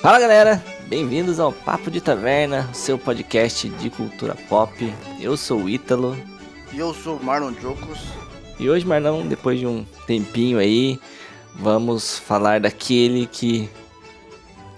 Fala 0.00 0.18
galera, 0.18 0.64
bem-vindos 0.88 1.38
ao 1.38 1.52
Papo 1.52 1.90
de 1.90 2.00
Taverna, 2.00 2.72
seu 2.72 2.98
podcast 2.98 3.68
de 3.68 3.90
cultura 3.90 4.34
pop. 4.48 4.72
Eu 5.20 5.36
sou 5.36 5.64
o 5.64 5.68
Ítalo. 5.68 6.16
E 6.72 6.78
eu 6.78 6.94
sou 6.94 7.18
o 7.18 7.22
Marlon 7.22 7.52
Jocos. 7.52 7.98
E 8.58 8.70
hoje, 8.70 8.86
Marlon, 8.86 9.26
depois 9.26 9.58
de 9.58 9.66
um 9.66 9.84
tempinho 10.06 10.58
aí, 10.58 10.98
vamos 11.54 12.18
falar 12.18 12.60
daquele 12.60 13.26
que, 13.26 13.68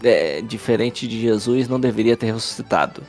é, 0.02 0.40
diferente 0.40 1.06
de 1.06 1.20
Jesus, 1.20 1.68
não 1.68 1.78
deveria 1.78 2.16
ter 2.16 2.26
ressuscitado. 2.26 3.06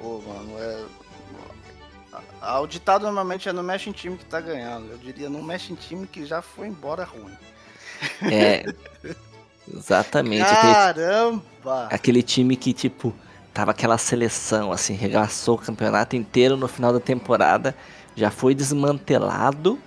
Pô, 0.00 0.20
mano, 0.26 0.58
é. 0.58 2.58
O 2.58 2.66
ditado 2.66 3.02
normalmente 3.02 3.48
é 3.48 3.52
não 3.52 3.62
mexe 3.62 3.88
em 3.88 3.92
time 3.92 4.16
que 4.16 4.24
tá 4.24 4.40
ganhando. 4.40 4.90
Eu 4.90 4.98
diria 4.98 5.30
não 5.30 5.40
mexe 5.40 5.72
em 5.72 5.76
time 5.76 6.04
que 6.04 6.26
já 6.26 6.42
foi 6.42 6.66
embora 6.66 7.04
ruim. 7.04 7.36
É. 8.22 8.64
Exatamente. 9.74 10.44
Caramba! 10.44 11.84
Aquele, 11.86 11.94
aquele, 11.94 12.22
time 12.22 12.56
que, 12.56 12.72
tipo, 12.72 13.14
tava 13.52 13.72
aquela 13.72 13.98
seleção, 13.98 14.72
assim, 14.72 14.94
regaçou 14.94 15.56
o 15.56 15.58
campeonato 15.58 16.16
inteiro 16.16 16.56
no 16.56 16.68
final 16.68 16.92
da 16.92 17.00
temporada, 17.00 17.74
já 18.14 18.30
foi 18.30 18.54
desmantelado. 18.54 19.78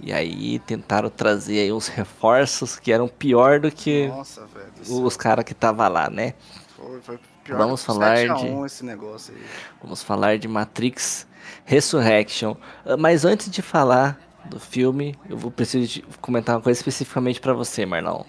E 0.00 0.12
aí 0.12 0.58
tentaram 0.58 1.08
trazer 1.08 1.60
aí 1.60 1.72
uns 1.72 1.88
reforços 1.88 2.78
que 2.78 2.92
eram 2.92 3.08
pior 3.08 3.60
do 3.60 3.70
que 3.70 4.08
Nossa, 4.08 4.46
os 4.86 5.16
caras 5.16 5.44
que 5.44 5.54
tava 5.54 5.88
lá, 5.88 6.10
né? 6.10 6.34
Foi, 6.76 7.00
foi 7.00 7.18
pior 7.42 7.58
vamos 7.58 7.84
falar 7.84 8.16
de 8.36 8.46
esse 8.66 8.84
negócio 8.84 9.34
aí. 9.34 9.42
Vamos 9.82 10.02
falar 10.02 10.36
de 10.36 10.48
Matrix 10.48 11.26
Resurrection. 11.64 12.56
Ah, 12.84 12.96
mas 12.96 13.24
antes 13.24 13.50
de 13.50 13.62
falar 13.62 14.18
do 14.46 14.60
filme, 14.60 15.14
eu 15.28 15.36
vou 15.36 15.50
preciso 15.50 16.02
comentar 16.20 16.56
uma 16.56 16.62
coisa 16.62 16.78
especificamente 16.78 17.40
para 17.40 17.52
você, 17.52 17.84
Marlon. 17.84 18.24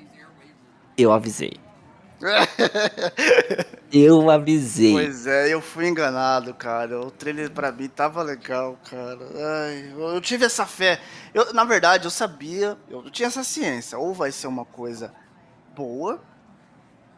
Eu 0.97 1.11
avisei. 1.11 1.53
eu 3.93 4.29
avisei. 4.29 4.91
Pois 4.91 5.27
é, 5.27 5.53
eu 5.53 5.61
fui 5.61 5.88
enganado, 5.88 6.53
cara. 6.53 6.99
O 6.99 7.11
trailer 7.11 7.51
para 7.51 7.71
mim 7.71 7.88
tava 7.88 8.23
legal, 8.23 8.77
cara. 8.89 9.19
Ai, 9.35 9.93
eu 9.95 10.19
tive 10.19 10.45
essa 10.45 10.65
fé. 10.65 10.99
Eu, 11.33 11.53
na 11.53 11.63
verdade, 11.63 12.05
eu 12.05 12.11
sabia, 12.11 12.75
eu 12.89 13.09
tinha 13.11 13.27
essa 13.27 13.43
ciência. 13.43 13.97
Ou 13.97 14.13
vai 14.13 14.31
ser 14.31 14.47
uma 14.47 14.65
coisa 14.65 15.13
boa, 15.75 16.19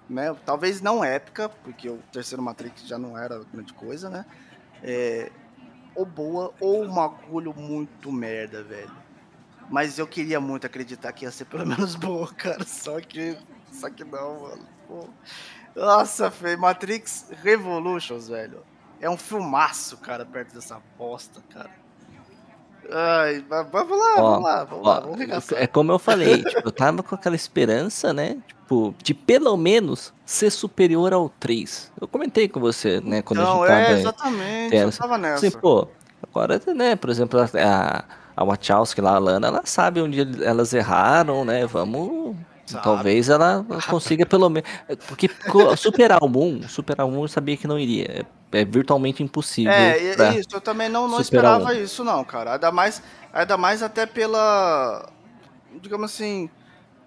né? 0.10 0.36
Talvez 0.46 0.82
não 0.82 1.04
épica, 1.04 1.48
porque 1.48 1.90
o 1.90 2.00
terceiro 2.12 2.44
Matrix 2.44 2.86
já 2.86 2.98
não 2.98 3.18
era 3.18 3.42
grande 3.54 3.74
coisa, 3.74 4.10
né? 4.10 4.26
É, 4.84 5.32
ou 5.96 6.06
boa 6.06 6.54
ou 6.60 6.84
um 6.84 6.94
bagulho 6.94 7.54
muito 7.56 8.12
merda, 8.12 8.64
velho. 8.64 8.92
Mas 9.70 10.00
eu 10.00 10.08
queria 10.08 10.40
muito 10.40 10.66
acreditar 10.66 11.12
que 11.14 11.26
ia 11.26 11.32
ser 11.32 11.46
pelo 11.46 11.66
menos 11.68 11.96
boa, 11.96 12.28
cara. 12.34 12.66
Só 12.66 13.00
que. 13.00 13.38
Só 13.72 13.90
que 13.90 14.04
não, 14.04 14.42
mano. 14.42 14.66
Pô. 14.88 15.08
Nossa, 15.76 16.32
feio. 16.32 16.60
Matrix 16.60 17.28
Revolutions, 17.44 18.28
velho. 18.28 18.64
É 19.00 19.10
um 19.10 19.18
filmaço, 19.18 19.98
cara, 19.98 20.26
perto 20.26 20.54
dessa 20.54 20.82
bosta, 20.98 21.42
cara. 21.50 21.70
Ai, 22.92 23.46
vamos 23.48 23.98
lá, 23.98 24.16
ó, 24.18 24.32
vamos 24.32 24.44
lá, 24.44 24.64
vamos 24.64 24.88
ó, 24.88 24.90
lá, 24.90 25.00
vamos 25.00 25.52
É 25.52 25.68
como 25.68 25.92
eu 25.92 26.00
falei, 26.00 26.44
tipo, 26.44 26.68
eu 26.68 26.72
tava 26.72 27.04
com 27.04 27.14
aquela 27.14 27.36
esperança, 27.36 28.12
né? 28.12 28.42
Tipo, 28.48 28.59
de 29.02 29.14
pelo 29.14 29.56
menos 29.58 30.14
ser 30.26 30.52
superior 30.52 31.14
ao 31.14 31.30
3. 31.40 31.92
Eu 32.00 32.08
comentei 32.08 32.48
com 32.48 32.60
você, 32.60 33.02
né, 33.02 33.22
quando 33.22 33.42
então, 33.42 33.64
a 33.64 33.68
gente 33.68 33.68
tava. 33.68 33.82
É, 33.82 34.00
exatamente, 34.00 34.76
eu 34.76 34.92
tava 34.92 35.18
nessa. 35.18 35.48
Assim, 35.48 35.58
pô, 35.58 35.88
agora, 36.28 36.62
né, 36.76 36.96
por 36.96 37.10
exemplo, 37.10 37.40
a, 37.40 38.04
a 38.36 38.44
Wachowski 38.44 39.02
lá, 39.02 39.16
a 39.16 39.20
Lana, 39.20 39.48
ela 39.48 39.62
sabe 39.66 40.02
onde 40.02 40.22
elas 40.44 40.74
erraram, 40.74 41.44
né? 41.44 41.66
Vamos. 41.66 42.36
Sabe. 42.66 42.84
Talvez 42.84 43.30
ela 43.30 43.66
consiga 43.90 44.28
pelo 44.28 44.48
menos. 44.48 44.70
Porque 45.08 45.28
superar 45.76 46.24
o 46.24 46.28
Moon, 46.28 46.62
superar 46.68 47.08
o 47.08 47.12
Moon 47.12 47.24
eu 47.24 47.28
sabia 47.28 47.58
que 47.58 47.68
não 47.68 47.80
iria. 47.80 48.24
É, 48.52 48.62
é 48.62 48.66
virtualmente 48.66 49.24
impossível. 49.24 49.74
É, 49.74 49.98
isso, 50.38 50.50
eu 50.54 50.62
também 50.62 50.88
não, 50.88 51.08
não 51.08 51.20
esperava 51.20 51.74
isso, 51.74 52.04
não, 52.04 52.24
cara. 52.24 52.54
Ainda 52.54 52.72
mais, 52.72 53.02
ainda 53.34 53.58
mais 53.58 53.82
até 53.82 54.06
pela. 54.06 55.10
Digamos 55.82 56.14
assim 56.14 56.50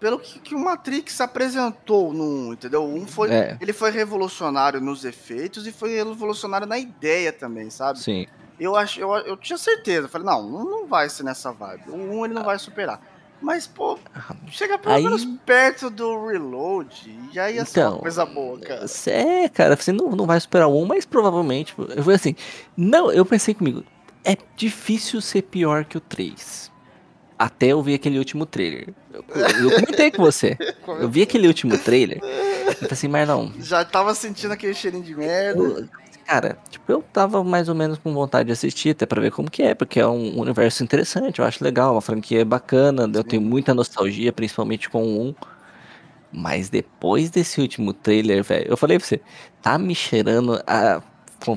pelo 0.03 0.19
que, 0.19 0.41
que, 0.41 0.53
o 0.53 0.59
Matrix 0.59 1.21
apresentou 1.21 2.13
no 2.13 2.49
1, 2.49 2.53
entendeu? 2.55 2.85
Um 2.85 3.07
foi, 3.07 3.31
é. 3.31 3.57
ele 3.61 3.73
foi 3.73 3.93
revolucionário 3.93 4.81
nos 4.81 5.05
efeitos 5.05 5.65
e 5.65 5.71
foi 5.71 5.95
revolucionário 5.95 6.67
na 6.67 6.77
ideia 6.77 7.33
também, 7.33 7.71
sabe? 7.71 8.01
Sim. 8.01 8.27
Eu 8.59 8.75
acho, 8.75 8.99
eu, 8.99 9.09
eu 9.19 9.37
tinha 9.37 9.57
certeza, 9.57 10.09
falei, 10.09 10.27
não, 10.27 10.65
não 10.65 10.87
vai 10.89 11.09
ser 11.09 11.23
nessa 11.23 11.53
vibe. 11.53 11.85
O 11.89 11.95
1 11.95 12.25
ele 12.25 12.35
não 12.35 12.43
vai 12.43 12.59
superar. 12.59 13.01
Mas, 13.41 13.69
pô, 13.69 13.97
chega 14.49 14.77
pelo 14.77 14.93
aí... 14.93 15.05
menos 15.05 15.25
perto 15.47 15.89
do 15.89 16.27
Reload 16.27 17.31
e 17.33 17.39
aí 17.39 17.55
ia 17.55 17.63
então, 17.63 17.73
ser 17.73 17.87
uma 17.87 17.99
coisa 17.99 18.27
boa, 18.27 18.59
cara. 18.59 18.85
É, 19.07 19.49
cara, 19.49 19.77
você 19.77 19.93
não, 19.93 20.11
não 20.11 20.27
vai 20.27 20.41
superar 20.41 20.67
o 20.69 20.83
1, 20.83 20.85
mas 20.85 21.07
provavelmente. 21.07 21.77
Eu 21.79 22.03
falei 22.03 22.17
assim, 22.17 22.35
não, 22.77 23.13
eu 23.13 23.25
pensei 23.25 23.55
comigo, 23.55 23.85
é 24.25 24.37
difícil 24.57 25.21
ser 25.21 25.43
pior 25.43 25.85
que 25.85 25.97
o 25.97 26.01
3 26.01 26.72
até 27.43 27.69
eu 27.69 27.83
ver 27.83 27.95
aquele 27.95 28.19
último 28.19 28.47
trailer. 28.47 28.95
Eu, 29.13 29.25
eu 29.65 29.71
comentei 29.73 30.13
com 30.13 30.23
você. 30.23 30.57
Eu 30.87 31.09
vi 31.09 31.23
aquele 31.23 31.49
último 31.49 31.77
trailer. 31.77 32.21
Eu 32.23 32.73
falei 32.75 32.93
assim, 32.93 33.09
mas 33.09 33.27
não. 33.27 33.53
Já 33.59 33.85
tava 33.85 34.15
sentindo 34.15 34.53
aquele 34.53 34.73
cheirinho 34.73 35.03
de 35.03 35.13
merda. 35.13 35.89
Cara, 36.25 36.57
tipo, 36.71 36.93
eu 36.93 37.03
tava 37.03 37.43
mais 37.43 37.69
ou 37.69 37.75
menos 37.75 37.99
com 37.99 38.15
vontade 38.15 38.47
de 38.47 38.53
assistir, 38.53 38.91
até 38.91 39.05
pra 39.05 39.21
ver 39.21 39.33
como 39.33 39.51
que 39.51 39.61
é, 39.61 39.75
porque 39.75 39.99
é 39.99 40.07
um 40.07 40.39
universo 40.39 40.85
interessante, 40.85 41.41
eu 41.41 41.45
acho 41.45 41.65
legal, 41.65 41.95
uma 41.95 42.01
franquia 42.01 42.45
bacana, 42.45 43.07
Sim. 43.07 43.13
eu 43.17 43.25
tenho 43.25 43.43
muita 43.43 43.75
nostalgia, 43.75 44.33
principalmente 44.33 44.89
com 44.89 45.03
o 45.03 45.29
1. 45.31 45.35
Mas 46.33 46.69
depois 46.69 47.29
desse 47.29 47.61
último 47.61 47.93
trailer, 47.93 48.45
velho, 48.45 48.71
eu 48.71 48.77
falei 48.77 48.99
pra 48.99 49.07
você, 49.07 49.21
tá 49.61 49.77
me 49.77 49.97
cheirando 49.97 50.63
a 50.65 51.03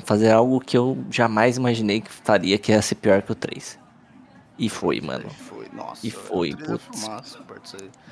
fazer 0.04 0.32
algo 0.32 0.58
que 0.58 0.76
eu 0.76 0.98
jamais 1.12 1.56
imaginei 1.56 2.00
que 2.00 2.10
faria, 2.10 2.58
que 2.58 2.72
ia 2.72 2.82
ser 2.82 2.96
pior 2.96 3.22
que 3.22 3.30
o 3.30 3.36
3. 3.36 3.85
E 4.58 4.68
foi, 4.70 5.00
mano. 5.00 5.28
Foi, 5.28 5.68
nossa. 5.72 6.06
E 6.06 6.10
foi, 6.10 6.54
putz. 6.54 7.06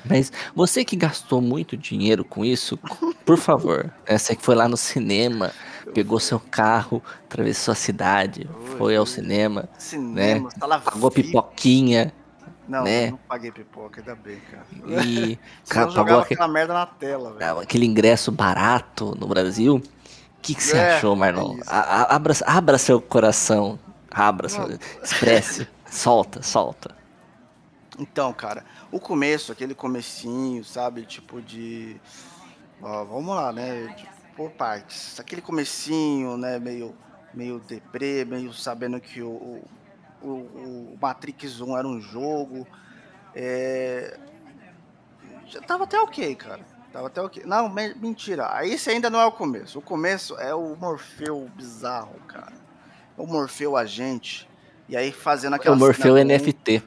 Mas 0.05 0.31
você 0.55 0.85
que 0.85 0.95
gastou 0.95 1.41
muito 1.41 1.77
dinheiro 1.77 2.25
com 2.25 2.45
isso, 2.45 2.79
por 3.25 3.39
favor, 3.39 3.91
essa 4.05 4.37
que 4.37 4.43
foi 4.43 4.55
lá 4.55 4.69
no 4.69 4.77
cinema, 4.77 5.53
pegou 5.95 6.21
seu 6.21 6.39
carro, 6.39 7.03
atravessou 7.25 7.73
a 7.73 7.75
cidade, 7.75 8.49
foi 8.77 8.97
ao 8.97 9.07
cinema, 9.07 9.69
cinema 9.79 10.51
né? 10.51 10.79
Pagou 10.85 11.11
VIP. 11.11 11.29
pipoquinha. 11.29 12.13
Não, 12.67 12.83
né? 12.83 13.11
não 13.11 13.19
paguei 13.29 13.53
pipoca, 13.53 14.01
ainda 14.01 14.15
bem, 14.15 14.41
cara. 14.51 15.05
E 15.05 15.39
cara, 15.69 15.87
pagou 15.93 16.19
aquele, 16.21 16.35
aquela 16.35 16.49
merda 16.49 16.73
na 16.73 16.87
tela, 16.87 17.35
velho. 17.35 17.59
Aquele 17.59 17.85
ingresso 17.85 18.33
barato 18.33 19.15
no 19.19 19.27
Brasil. 19.27 19.77
O 19.77 19.83
que, 20.41 20.55
que 20.55 20.63
você 20.63 20.77
é, 20.77 20.97
achou, 20.97 21.15
Marlon? 21.15 21.59
É 21.59 21.63
abra, 21.69 22.35
abra 22.47 22.79
seu 22.79 23.01
coração. 23.01 23.79
Abra, 24.11 24.49
seu, 24.49 24.79
expresse. 25.03 25.69
Solta, 25.95 26.43
solta. 26.43 26.93
Então, 28.01 28.33
cara, 28.33 28.65
o 28.91 28.99
começo, 28.99 29.53
aquele 29.53 29.77
comecinho, 29.77 30.65
sabe? 30.65 31.07
Tipo 31.07 31.41
de. 31.41 32.01
Ó, 32.83 33.05
vamos 33.05 33.37
lá, 33.37 33.53
né? 33.53 33.95
De, 33.97 34.09
por 34.35 34.51
partes. 34.51 35.21
Aquele 35.21 35.41
comecinho, 35.41 36.37
né? 36.37 36.59
Meio, 36.59 36.97
meio 37.33 37.61
deprê, 37.61 38.25
meio 38.25 38.53
sabendo 38.53 39.01
que 39.01 39.23
o, 39.23 39.63
o, 40.21 40.27
o 40.27 40.99
Matrix 41.01 41.61
1 41.61 41.79
era 41.79 41.87
um 41.87 42.01
jogo. 42.01 42.67
É... 43.33 44.19
Já 45.47 45.61
tava 45.61 45.85
até 45.85 45.99
ok, 46.01 46.35
cara. 46.35 46.67
Tava 46.93 47.07
até 47.07 47.23
ok. 47.23 47.45
Não, 47.47 47.69
mentira. 47.69 48.67
Esse 48.67 48.91
ainda 48.91 49.09
não 49.09 49.21
é 49.21 49.27
o 49.27 49.33
começo. 49.33 49.79
O 49.79 49.83
começo 49.83 50.37
é 50.41 50.53
o 50.53 50.75
Morfeu 50.75 51.49
bizarro, 51.55 52.19
cara. 52.27 52.57
O 53.17 53.29
Morfeu 53.29 53.77
agente 53.77 54.53
e 54.89 54.97
aí 54.97 55.13
fazendo 55.13 55.55
aquela. 55.55 55.75
O 55.75 55.79
Morfeu 55.79 56.23
NFT. 56.23 56.83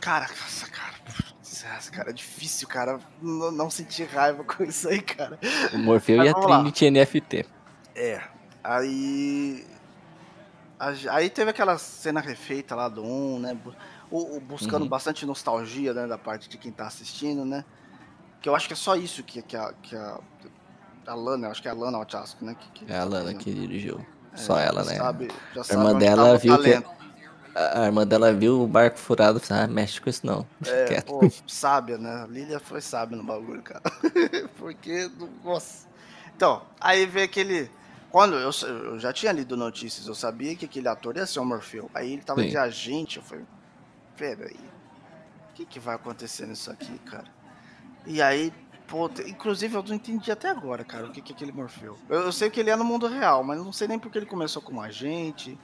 Cara, 0.00 0.28
nossa, 0.28 0.66
cara. 0.66 0.94
Putz, 1.04 1.90
cara, 1.90 2.10
é 2.10 2.12
difícil, 2.12 2.68
cara, 2.68 2.98
não, 3.20 3.50
não 3.50 3.70
sentir 3.70 4.04
raiva 4.04 4.42
com 4.44 4.62
isso 4.62 4.88
aí, 4.88 5.00
cara. 5.00 5.38
O 5.72 5.78
Morfeu 5.78 6.18
Mas, 6.18 6.28
e 6.28 6.30
a 6.30 6.34
Trinity 6.34 6.90
NFT. 6.90 7.46
É. 7.94 8.20
Aí. 8.62 9.66
Aí 11.10 11.28
teve 11.28 11.50
aquela 11.50 11.76
cena 11.76 12.20
refeita 12.20 12.74
lá 12.74 12.88
do 12.88 13.04
1, 13.04 13.38
né? 13.40 13.58
O, 14.10 14.36
o 14.36 14.40
buscando 14.40 14.82
uhum. 14.82 14.88
bastante 14.88 15.26
nostalgia 15.26 15.92
né, 15.92 16.06
da 16.06 16.16
parte 16.16 16.48
de 16.48 16.56
quem 16.56 16.72
tá 16.72 16.86
assistindo, 16.86 17.44
né? 17.44 17.64
Que 18.40 18.48
eu 18.48 18.54
acho 18.54 18.66
que 18.66 18.72
é 18.72 18.76
só 18.76 18.96
isso 18.96 19.22
que, 19.22 19.42
que, 19.42 19.56
a, 19.56 19.74
que 19.82 19.94
a, 19.94 20.18
a 21.06 21.14
Lana, 21.14 21.48
acho 21.48 21.60
que 21.60 21.68
é 21.68 21.70
a 21.70 21.74
Lana 21.74 21.98
Ochasco, 21.98 22.42
né? 22.42 22.56
Que, 22.58 22.86
que 22.86 22.92
é 22.92 22.96
a 22.96 23.04
Lana 23.04 23.34
que 23.34 23.52
dirigiu. 23.52 24.04
É, 24.32 24.36
só 24.38 24.58
ela, 24.58 24.82
né? 24.82 24.94
Sabe, 24.94 25.28
a 25.54 25.72
irmã 25.72 25.94
dela 25.98 26.38
viu 26.38 26.56
talento. 26.56 26.88
que 26.88 26.99
a 27.54 27.86
irmã 27.86 28.06
dela 28.06 28.32
viu 28.32 28.62
o 28.62 28.66
barco 28.66 28.98
furado 28.98 29.38
e 29.38 29.40
falou, 29.40 29.64
ah, 29.64 29.66
mexe 29.66 30.00
com 30.00 30.08
isso 30.08 30.26
não. 30.26 30.46
É, 30.66 31.00
pô, 31.00 31.20
sábia, 31.46 31.98
né? 31.98 32.26
Lilia 32.28 32.60
foi 32.60 32.80
sábia 32.80 33.16
no 33.16 33.24
bagulho, 33.24 33.62
cara. 33.62 33.82
Porque, 34.56 35.10
nossa. 35.44 35.88
Então, 36.36 36.62
aí 36.80 37.06
veio 37.06 37.24
aquele... 37.24 37.70
Quando 38.10 38.34
eu, 38.34 38.50
eu, 38.66 38.98
já 38.98 39.12
tinha 39.12 39.30
lido 39.30 39.56
notícias, 39.56 40.06
eu 40.06 40.14
sabia 40.14 40.56
que 40.56 40.64
aquele 40.64 40.88
ator 40.88 41.16
ia 41.16 41.26
ser 41.26 41.38
o 41.38 41.44
Morfeu. 41.44 41.88
Aí 41.94 42.12
ele 42.12 42.22
tava 42.22 42.42
Sim. 42.42 42.48
de 42.48 42.56
agente, 42.56 43.18
eu 43.18 43.22
falei, 43.22 43.44
peraí, 44.16 44.58
o 45.50 45.54
que 45.54 45.64
que 45.64 45.78
vai 45.78 45.94
acontecer 45.94 46.46
nisso 46.46 46.70
aqui, 46.70 46.98
cara? 47.00 47.26
E 48.06 48.20
aí, 48.20 48.52
Pô, 48.90 49.08
inclusive 49.24 49.72
eu 49.76 49.84
não 49.84 49.94
entendi 49.94 50.32
até 50.32 50.50
agora, 50.50 50.82
cara, 50.82 51.06
o 51.06 51.12
que, 51.12 51.22
que 51.22 51.32
é 51.32 51.36
aquele 51.36 51.52
Morfeu. 51.52 51.96
Eu, 52.08 52.22
eu, 52.22 52.32
sei 52.32 52.50
que 52.50 52.58
ele 52.58 52.70
é 52.70 52.74
no 52.74 52.84
mundo 52.84 53.06
real, 53.06 53.44
mas 53.44 53.56
não 53.58 53.72
sei 53.72 53.86
nem 53.86 54.00
porque 54.00 54.18
ele 54.18 54.26
começou 54.26 54.60
como 54.60 54.80
agente. 54.80 55.56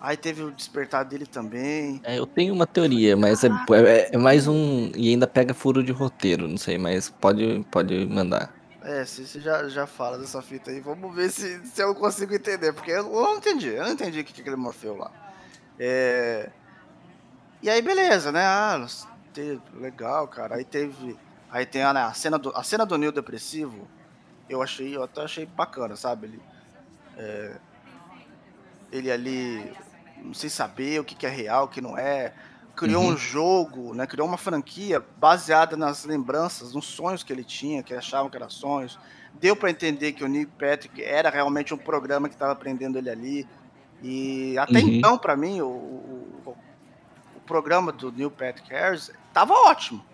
Aí 0.00 0.16
teve 0.16 0.42
o 0.42 0.50
despertar 0.50 1.04
dele 1.04 1.26
também. 1.26 2.00
É, 2.04 2.18
eu 2.18 2.26
tenho 2.26 2.54
uma 2.54 2.66
teoria, 2.66 3.16
mas 3.16 3.42
é, 3.42 3.48
é, 3.48 4.14
é, 4.14 4.18
mais 4.18 4.46
um. 4.46 4.92
E 4.94 5.10
ainda 5.10 5.26
pega 5.26 5.52
furo 5.52 5.82
de 5.82 5.92
roteiro, 5.92 6.46
não 6.46 6.56
sei, 6.56 6.78
mas 6.78 7.10
pode, 7.10 7.64
pode 7.70 8.06
mandar. 8.06 8.54
É, 8.82 9.04
se 9.04 9.26
você 9.26 9.40
já, 9.40 9.68
já 9.68 9.86
fala 9.86 10.18
dessa 10.18 10.40
fita 10.40 10.70
aí, 10.70 10.80
vamos 10.80 11.14
ver 11.14 11.30
se, 11.30 11.60
se 11.66 11.82
eu 11.82 11.94
consigo 11.94 12.32
entender, 12.32 12.72
porque 12.72 12.92
eu, 12.92 13.12
eu 13.12 13.22
não 13.22 13.36
entendi, 13.36 13.68
eu 13.68 13.84
não 13.84 13.92
entendi 13.92 14.20
o 14.20 14.24
que, 14.24 14.32
que 14.32 14.40
aquele 14.40 14.56
Morfeu 14.56 14.96
lá. 14.96 15.10
É. 15.78 16.48
E 17.60 17.68
aí, 17.68 17.82
beleza, 17.82 18.30
né? 18.30 18.44
Ah, 18.44 18.86
legal, 19.80 20.28
cara. 20.28 20.56
Aí 20.56 20.64
teve 20.64 21.16
Aí 21.50 21.64
tem 21.64 21.82
a, 21.82 21.94
né, 21.94 22.02
a, 22.02 22.12
cena 22.12 22.38
do, 22.38 22.54
a 22.54 22.62
cena 22.62 22.84
do 22.84 22.98
Neil 22.98 23.12
depressivo, 23.12 23.88
eu 24.48 24.62
achei, 24.62 24.94
eu 24.94 25.02
até 25.02 25.22
achei 25.22 25.46
bacana, 25.46 25.96
sabe? 25.96 26.26
Ele, 26.26 26.42
é, 27.16 27.56
ele 28.92 29.10
ali, 29.10 29.72
não 30.22 30.34
sei 30.34 30.50
saber 30.50 31.00
o 31.00 31.04
que, 31.04 31.14
que 31.14 31.26
é 31.26 31.30
real, 31.30 31.64
o 31.64 31.68
que 31.68 31.80
não 31.80 31.96
é. 31.96 32.32
Criou 32.76 33.02
uhum. 33.02 33.10
um 33.10 33.16
jogo, 33.16 33.94
né? 33.94 34.06
Criou 34.06 34.26
uma 34.26 34.36
franquia 34.36 35.04
baseada 35.16 35.76
nas 35.76 36.04
lembranças, 36.04 36.72
nos 36.72 36.86
sonhos 36.86 37.24
que 37.24 37.32
ele 37.32 37.42
tinha, 37.42 37.82
que 37.82 37.92
achavam 37.92 38.30
que 38.30 38.36
eram 38.36 38.48
sonhos. 38.48 38.98
Deu 39.34 39.56
para 39.56 39.70
entender 39.70 40.12
que 40.12 40.22
o 40.22 40.28
Neil 40.28 40.48
Patrick 40.58 41.02
era 41.02 41.28
realmente 41.28 41.74
um 41.74 41.78
programa 41.78 42.28
que 42.28 42.34
estava 42.34 42.54
prendendo 42.54 42.96
ele 42.98 43.10
ali. 43.10 43.48
E 44.02 44.56
até 44.58 44.78
uhum. 44.78 44.88
então, 44.88 45.18
para 45.18 45.36
mim, 45.36 45.60
o, 45.60 45.66
o, 45.66 46.56
o, 47.36 47.40
programa 47.46 47.90
do 47.90 48.12
Neil 48.12 48.30
Patrick 48.30 48.70
Harris 48.70 49.10
estava 49.26 49.54
ótimo. 49.54 50.04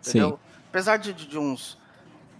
Entendeu? 0.00 0.30
Sim. 0.30 0.38
Apesar 0.70 0.96
de, 0.96 1.12
de, 1.12 1.26
de 1.26 1.38
uns. 1.38 1.76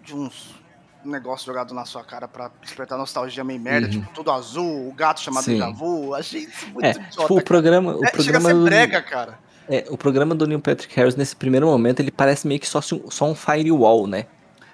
De 0.02 0.14
uns 0.14 0.54
negócio 1.04 1.46
jogado 1.46 1.74
na 1.74 1.84
sua 1.84 2.04
cara 2.04 2.26
pra 2.26 2.50
despertar 2.62 2.98
nostalgia 2.98 3.44
meio 3.44 3.60
merda, 3.60 3.86
uhum. 3.86 3.92
tipo, 3.92 4.12
tudo 4.14 4.30
azul, 4.30 4.88
o 4.88 4.92
gato 4.92 5.20
chamado 5.20 5.56
Gavu, 5.56 6.14
achei 6.14 6.42
isso 6.42 6.66
muito 6.68 6.84
é, 6.84 6.90
idiota. 6.90 7.10
Tipo, 7.10 7.38
o 7.38 7.44
programa. 7.44 7.96
O 7.96 8.04
é, 8.04 8.10
programa 8.10 8.24
chega 8.24 8.38
a 8.38 8.40
ser 8.40 8.64
brega, 8.64 9.02
cara. 9.02 9.38
É, 9.68 9.84
o 9.90 9.98
programa 9.98 10.34
do 10.34 10.46
Neil 10.46 10.60
Patrick 10.60 10.94
Harris, 10.96 11.14
nesse 11.14 11.36
primeiro 11.36 11.66
momento, 11.66 12.00
ele 12.00 12.10
parece 12.10 12.46
meio 12.46 12.58
que 12.58 12.66
só, 12.66 12.80
só 12.80 13.26
um 13.26 13.34
firewall, 13.34 14.06
né? 14.06 14.26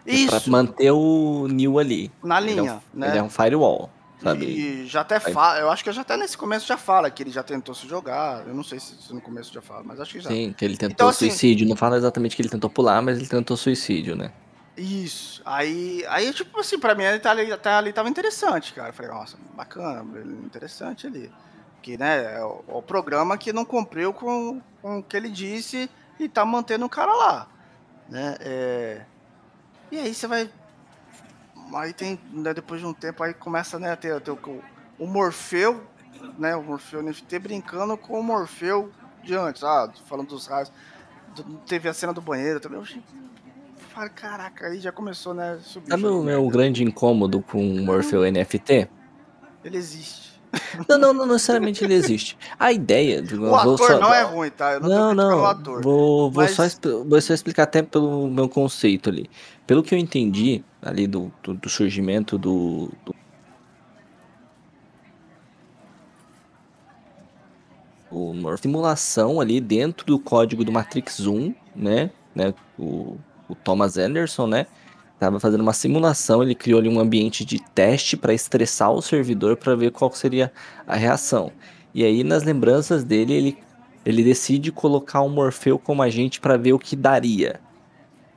Isso. 0.07 0.29
Pra 0.29 0.41
manter 0.51 0.91
o 0.93 1.49
Neil 1.49 1.79
ali. 1.79 2.13
Na 2.23 2.39
linha, 2.39 2.61
ele 2.61 2.69
é 2.69 2.73
um, 2.73 2.81
né? 2.95 3.09
Ele 3.09 3.19
é 3.19 3.23
um 3.23 3.31
firewall 3.31 3.91
sabe? 4.25 4.47
E 4.47 4.87
já 4.87 5.03
até 5.03 5.21
fala, 5.21 5.61
eu 5.61 5.71
acho 5.71 5.85
que 5.85 5.93
já 5.93 6.01
até 6.01 6.17
nesse 6.17 6.37
começo 6.37 6.67
já 6.67 6.79
fala 6.79 7.11
que 7.11 7.23
ele 7.23 7.31
já 7.31 7.43
tentou 7.43 7.75
se 7.75 7.87
jogar. 7.87 8.47
Eu 8.47 8.55
não 8.55 8.65
sei 8.65 8.81
se, 8.81 9.13
no 9.13 9.21
começo 9.21 9.53
já 9.53 9.61
fala, 9.61 9.83
mas 9.85 10.01
acho 10.01 10.15
que 10.15 10.21
já. 10.21 10.31
Sim, 10.31 10.55
que 10.57 10.65
ele 10.65 10.77
tentou 10.77 10.95
então, 10.95 11.09
assim, 11.09 11.29
suicídio. 11.29 11.69
Não 11.69 11.77
fala 11.77 11.97
exatamente 11.97 12.35
que 12.35 12.43
ele 12.43 12.49
tentou 12.49 12.71
pular, 12.71 13.03
mas 13.03 13.19
ele 13.19 13.29
tentou 13.29 13.57
suicídio, 13.57 14.17
né? 14.17 14.33
Isso. 14.77 15.41
Aí, 15.45 16.05
aí 16.09 16.33
tipo 16.33 16.59
assim, 16.59 16.79
pra 16.79 16.95
mim 16.95 17.05
ele 17.05 17.21
tá 17.21 17.31
ali, 17.31 17.53
até 17.53 17.71
ali 17.71 17.93
tava 17.93 18.09
interessante, 18.09 18.73
cara. 18.73 18.89
Eu 18.89 18.93
falei, 18.93 19.13
nossa, 19.13 19.37
bacana, 19.55 20.05
interessante 20.45 21.07
ali. 21.07 21.31
Que, 21.81 21.99
né, 21.99 22.37
é 22.37 22.45
o, 22.45 22.65
é 22.67 22.73
o 22.73 22.83
programa 22.83 23.37
que 23.37 23.53
não 23.53 23.65
cumpriu 23.65 24.13
com, 24.13 24.61
com 24.81 24.99
o 24.99 25.03
que 25.03 25.17
ele 25.17 25.29
disse 25.29 25.89
e 26.19 26.29
tá 26.29 26.45
mantendo 26.45 26.87
o 26.87 26.89
cara 26.89 27.13
lá. 27.13 27.49
Né? 28.09 28.37
É... 28.41 29.03
E 29.93 29.99
aí 29.99 30.15
você 30.15 30.27
vai 30.27 30.51
aí 31.73 31.93
tem, 31.93 32.19
né, 32.33 32.53
depois 32.53 32.81
de 32.81 32.87
um 32.87 32.93
tempo, 32.93 33.23
aí 33.23 33.33
começa 33.33 33.79
né, 33.79 33.93
a 33.93 33.97
ter, 33.97 34.21
ter 34.21 34.31
o, 34.31 34.63
o 34.99 35.07
Morfeu, 35.07 35.87
né, 36.39 36.55
o 36.55 36.63
Morfeu 36.63 37.03
NFT 37.03 37.39
brincando 37.39 37.97
com 37.97 38.19
o 38.19 38.23
Morfeu 38.23 38.93
de 39.23 39.35
antes, 39.35 39.63
ah, 39.65 39.91
falando 40.07 40.29
dos 40.29 40.47
raios. 40.47 40.71
Teve 41.67 41.89
a 41.89 41.95
cena 41.95 42.13
do 42.13 42.21
banheiro 42.21 42.61
também. 42.61 42.79
Eu 42.79 42.87
falei, 43.95 44.11
caraca, 44.11 44.67
aí 44.67 44.81
já 44.81 44.93
começou, 44.93 45.33
né? 45.33 45.59
Subir, 45.63 45.91
Sabe 45.91 46.07
o 46.07 46.23
meu 46.23 46.47
grande 46.49 46.83
incômodo 46.83 47.41
com 47.41 47.59
o 47.59 47.85
Morfeu 47.85 48.31
NFT? 48.31 48.89
Ele 49.65 49.77
existe. 49.77 50.35
Não, 50.89 50.97
não, 50.97 51.13
não 51.13 51.27
necessariamente 51.27 51.83
ele 51.83 51.95
existe. 51.95 52.39
A 52.57 52.71
ideia 52.71 53.21
de 53.21 53.35
O 53.35 53.53
ator 53.57 53.77
só... 53.77 53.99
não 53.99 54.15
é 54.15 54.23
ruim, 54.23 54.51
tá? 54.51 54.75
Eu 54.75 54.81
não, 54.81 55.13
não, 55.13 55.31
não. 55.31 55.45
Ator, 55.47 55.83
vou, 55.83 56.31
vou, 56.31 56.45
mas... 56.45 56.53
só, 56.53 56.63
vou 57.05 57.21
só 57.21 57.35
explicar 57.35 57.65
até 57.65 57.83
pelo 57.83 58.31
meu 58.31 58.49
conceito 58.49 59.11
ali. 59.11 59.29
Pelo 59.67 59.83
que 59.83 59.93
eu 59.93 59.99
entendi 59.99 60.65
ali 60.81 61.09
do, 61.09 61.33
do, 61.43 61.55
do 61.55 61.69
surgimento 61.69 62.39
do, 62.39 62.89
do 63.05 63.13
uma 68.13 68.57
simulação 68.57 69.41
ali 69.41 69.61
dentro 69.61 70.07
do 70.07 70.19
código 70.21 70.65
do 70.65 70.71
Matrix 70.71 71.27
1, 71.27 71.53
né? 71.75 72.11
né? 72.35 72.55
O, 72.79 73.19
o 73.49 73.55
Thomas 73.55 73.97
Anderson, 73.97 74.47
né? 74.47 74.67
Tava 75.19 75.39
fazendo 75.39 75.61
uma 75.61 75.73
simulação, 75.73 76.43
ele 76.43 76.55
criou 76.55 76.81
ali 76.81 76.89
um 76.89 76.99
ambiente 76.99 77.45
de 77.45 77.59
teste 77.59 78.17
para 78.17 78.35
estressar 78.35 78.93
o 78.93 79.01
servidor 79.01 79.57
para 79.57 79.75
ver 79.75 79.93
qual 79.93 80.13
seria 80.13 80.53
a 80.87 80.97
reação. 80.97 81.53
E 81.95 82.05
aí 82.05 82.25
nas 82.25 82.43
lembranças 82.43 83.05
dele, 83.05 83.33
ele, 83.33 83.59
ele 84.05 84.25
decide 84.25 84.73
colocar 84.73 85.21
o 85.21 85.29
Morfeu 85.29 85.79
como 85.79 86.03
agente 86.03 86.41
para 86.41 86.57
ver 86.57 86.73
o 86.73 86.79
que 86.79 86.97
daria 86.97 87.61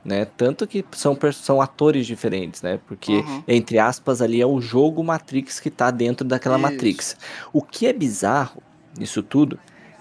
né? 0.08 0.24
Tanto 0.36 0.66
que 0.66 0.84
são, 0.92 1.16
são 1.34 1.60
atores 1.60 2.06
diferentes, 2.06 2.62
né? 2.62 2.80
Porque, 2.86 3.16
uhum. 3.16 3.42
entre 3.46 3.78
aspas, 3.78 4.22
ali 4.22 4.40
é 4.40 4.46
o 4.46 4.58
jogo 4.58 5.04
Matrix 5.04 5.60
que 5.60 5.70
tá 5.70 5.90
dentro 5.90 6.26
daquela 6.26 6.56
isso. 6.56 6.62
Matrix. 6.62 7.16
O 7.52 7.60
que 7.62 7.86
é 7.86 7.92
bizarro 7.92 8.62
nisso 8.98 9.22
tudo 9.22 9.58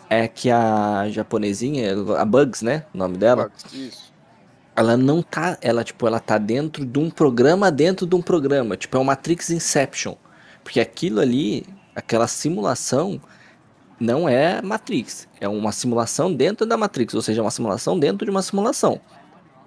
é 0.09 0.25
que 0.27 0.49
a 0.49 1.09
japonesinha, 1.09 1.93
a 2.17 2.23
Bugs, 2.23 2.61
né? 2.61 2.85
O 2.93 2.97
nome 2.97 3.17
dela. 3.17 3.49
Bugs, 3.49 3.73
isso. 3.73 4.13
Ela 4.77 4.95
não 4.95 5.23
tá. 5.23 5.57
Ela, 5.59 5.83
tipo, 5.83 6.05
ela 6.05 6.19
tá 6.19 6.37
dentro 6.37 6.85
de 6.85 6.99
um 6.99 7.09
programa 7.09 7.71
dentro 7.71 8.05
de 8.05 8.15
um 8.15 8.21
programa. 8.21 8.77
Tipo, 8.77 8.97
é 8.97 8.99
o 8.99 9.03
Matrix 9.03 9.49
Inception. 9.49 10.15
Porque 10.63 10.79
aquilo 10.79 11.19
ali, 11.19 11.65
aquela 11.95 12.27
simulação, 12.27 13.19
não 13.99 14.29
é 14.29 14.61
Matrix. 14.61 15.27
É 15.41 15.49
uma 15.49 15.71
simulação 15.71 16.31
dentro 16.31 16.67
da 16.67 16.77
Matrix. 16.77 17.15
Ou 17.15 17.21
seja, 17.23 17.41
é 17.41 17.43
uma 17.43 17.49
simulação 17.49 17.97
dentro 17.97 18.23
de 18.23 18.29
uma 18.29 18.43
simulação. 18.43 19.01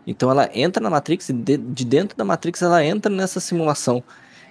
Então 0.07 0.31
ela 0.31 0.49
entra 0.55 0.81
na 0.83 0.89
Matrix 0.89 1.29
e 1.29 1.33
de, 1.33 1.57
de, 1.57 1.85
dentro 1.85 2.17
da 2.17 2.25
Matrix 2.25 2.63
ela 2.63 2.85
entra 2.85 3.13
nessa 3.13 3.41
simulação. 3.41 4.03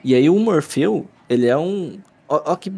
E 0.03 0.13
aí 0.13 0.29
o 0.29 0.37
Morfeu, 0.39 1.07
ele 1.29 1.47
é 1.47 1.57
um. 1.57 1.99
Ó 2.27 2.55
que 2.55 2.71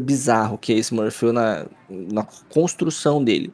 bizarro 0.00 0.58
que 0.58 0.72
é 0.72 0.76
esse 0.76 0.92
Morfeu 0.92 1.32
na, 1.32 1.66
na 1.88 2.26
construção 2.52 3.22
dele. 3.22 3.52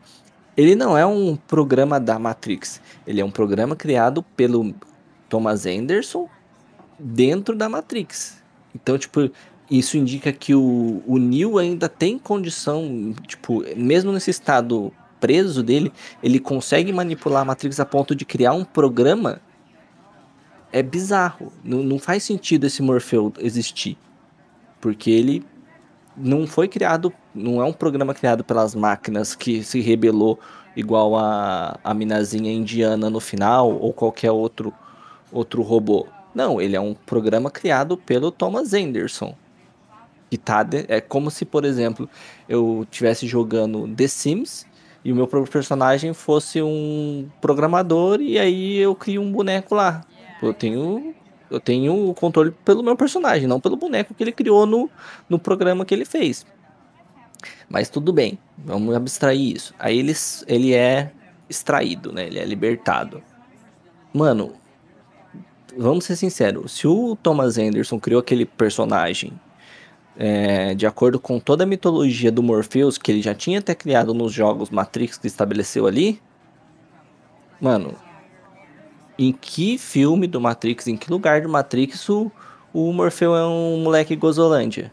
Ele 0.58 0.74
não 0.74 0.98
é 0.98 1.06
um 1.06 1.36
programa 1.36 2.00
da 2.00 2.18
Matrix. 2.18 2.80
Ele 3.06 3.20
é 3.20 3.24
um 3.24 3.30
programa 3.30 3.76
criado 3.76 4.24
pelo 4.34 4.74
Thomas 5.28 5.64
Anderson 5.64 6.28
dentro 6.98 7.54
da 7.54 7.68
Matrix. 7.68 8.42
Então, 8.74 8.98
tipo, 8.98 9.30
isso 9.70 9.96
indica 9.96 10.32
que 10.32 10.56
o, 10.56 11.00
o 11.06 11.16
Neo 11.16 11.58
ainda 11.58 11.88
tem 11.88 12.18
condição, 12.18 13.14
tipo, 13.24 13.62
mesmo 13.76 14.10
nesse 14.10 14.32
estado 14.32 14.92
preso 15.20 15.62
dele, 15.62 15.92
ele 16.20 16.40
consegue 16.40 16.92
manipular 16.92 17.42
a 17.42 17.44
Matrix 17.44 17.78
a 17.78 17.86
ponto 17.86 18.12
de 18.12 18.24
criar 18.24 18.52
um 18.52 18.64
programa. 18.64 19.40
É 20.72 20.82
bizarro. 20.82 21.52
Não, 21.62 21.84
não 21.84 22.00
faz 22.00 22.24
sentido 22.24 22.66
esse 22.66 22.82
Morfeu 22.82 23.32
existir. 23.38 23.96
Porque 24.80 25.08
ele 25.08 25.44
não 26.18 26.46
foi 26.46 26.68
criado, 26.68 27.12
não 27.34 27.62
é 27.62 27.64
um 27.64 27.72
programa 27.72 28.14
criado 28.14 28.42
pelas 28.44 28.74
máquinas 28.74 29.34
que 29.34 29.62
se 29.62 29.80
rebelou 29.80 30.38
igual 30.76 31.16
a, 31.16 31.78
a 31.82 31.94
minazinha 31.94 32.52
indiana 32.52 33.10
no 33.10 33.20
final 33.20 33.72
ou 33.72 33.92
qualquer 33.92 34.30
outro, 34.30 34.72
outro 35.32 35.62
robô. 35.62 36.06
Não, 36.34 36.60
ele 36.60 36.76
é 36.76 36.80
um 36.80 36.94
programa 36.94 37.50
criado 37.50 37.96
pelo 37.96 38.30
Thomas 38.30 38.72
Anderson. 38.72 39.34
Que 40.30 40.36
tá 40.36 40.62
de, 40.62 40.84
é 40.88 41.00
como 41.00 41.30
se, 41.30 41.44
por 41.44 41.64
exemplo, 41.64 42.08
eu 42.48 42.82
estivesse 42.82 43.26
jogando 43.26 43.88
The 43.88 44.06
Sims 44.06 44.66
e 45.04 45.10
o 45.10 45.16
meu 45.16 45.26
personagem 45.26 46.12
fosse 46.12 46.60
um 46.60 47.28
programador 47.40 48.20
e 48.20 48.38
aí 48.38 48.76
eu 48.76 48.94
crio 48.94 49.22
um 49.22 49.32
boneco 49.32 49.74
lá. 49.74 50.02
Eu 50.42 50.52
tenho 50.52 51.14
eu 51.50 51.60
tenho 51.60 52.08
o 52.08 52.14
controle 52.14 52.50
pelo 52.64 52.82
meu 52.82 52.96
personagem, 52.96 53.46
não 53.46 53.60
pelo 53.60 53.76
boneco 53.76 54.14
que 54.14 54.22
ele 54.22 54.32
criou 54.32 54.66
no, 54.66 54.90
no 55.28 55.38
programa 55.38 55.84
que 55.84 55.94
ele 55.94 56.04
fez. 56.04 56.46
Mas 57.68 57.88
tudo 57.88 58.12
bem, 58.12 58.38
vamos 58.56 58.94
abstrair 58.94 59.54
isso. 59.56 59.74
Aí 59.78 59.98
ele, 59.98 60.14
ele 60.46 60.74
é 60.74 61.12
extraído, 61.48 62.12
né? 62.12 62.26
Ele 62.26 62.38
é 62.38 62.44
libertado. 62.44 63.22
Mano, 64.12 64.54
vamos 65.76 66.04
ser 66.04 66.16
sinceros, 66.16 66.72
se 66.72 66.86
o 66.86 67.16
Thomas 67.16 67.58
Anderson 67.58 68.00
criou 68.00 68.20
aquele 68.20 68.44
personagem 68.44 69.32
é, 70.16 70.74
de 70.74 70.86
acordo 70.86 71.20
com 71.20 71.38
toda 71.38 71.62
a 71.62 71.66
mitologia 71.66 72.32
do 72.32 72.42
Morpheus 72.42 72.98
que 72.98 73.12
ele 73.12 73.22
já 73.22 73.34
tinha 73.34 73.60
até 73.60 73.74
criado 73.74 74.12
nos 74.12 74.32
jogos 74.32 74.70
Matrix 74.70 75.16
que 75.16 75.28
estabeleceu 75.28 75.86
ali, 75.86 76.20
mano, 77.60 77.94
em 79.18 79.32
que 79.32 79.76
filme 79.76 80.26
do 80.26 80.40
Matrix, 80.40 80.86
em 80.86 80.96
que 80.96 81.10
lugar 81.10 81.42
do 81.42 81.48
Matrix 81.48 82.08
o, 82.08 82.30
o 82.72 82.92
Morfeu 82.92 83.34
é 83.34 83.46
um 83.46 83.82
moleque 83.82 84.14
gozolândia? 84.14 84.92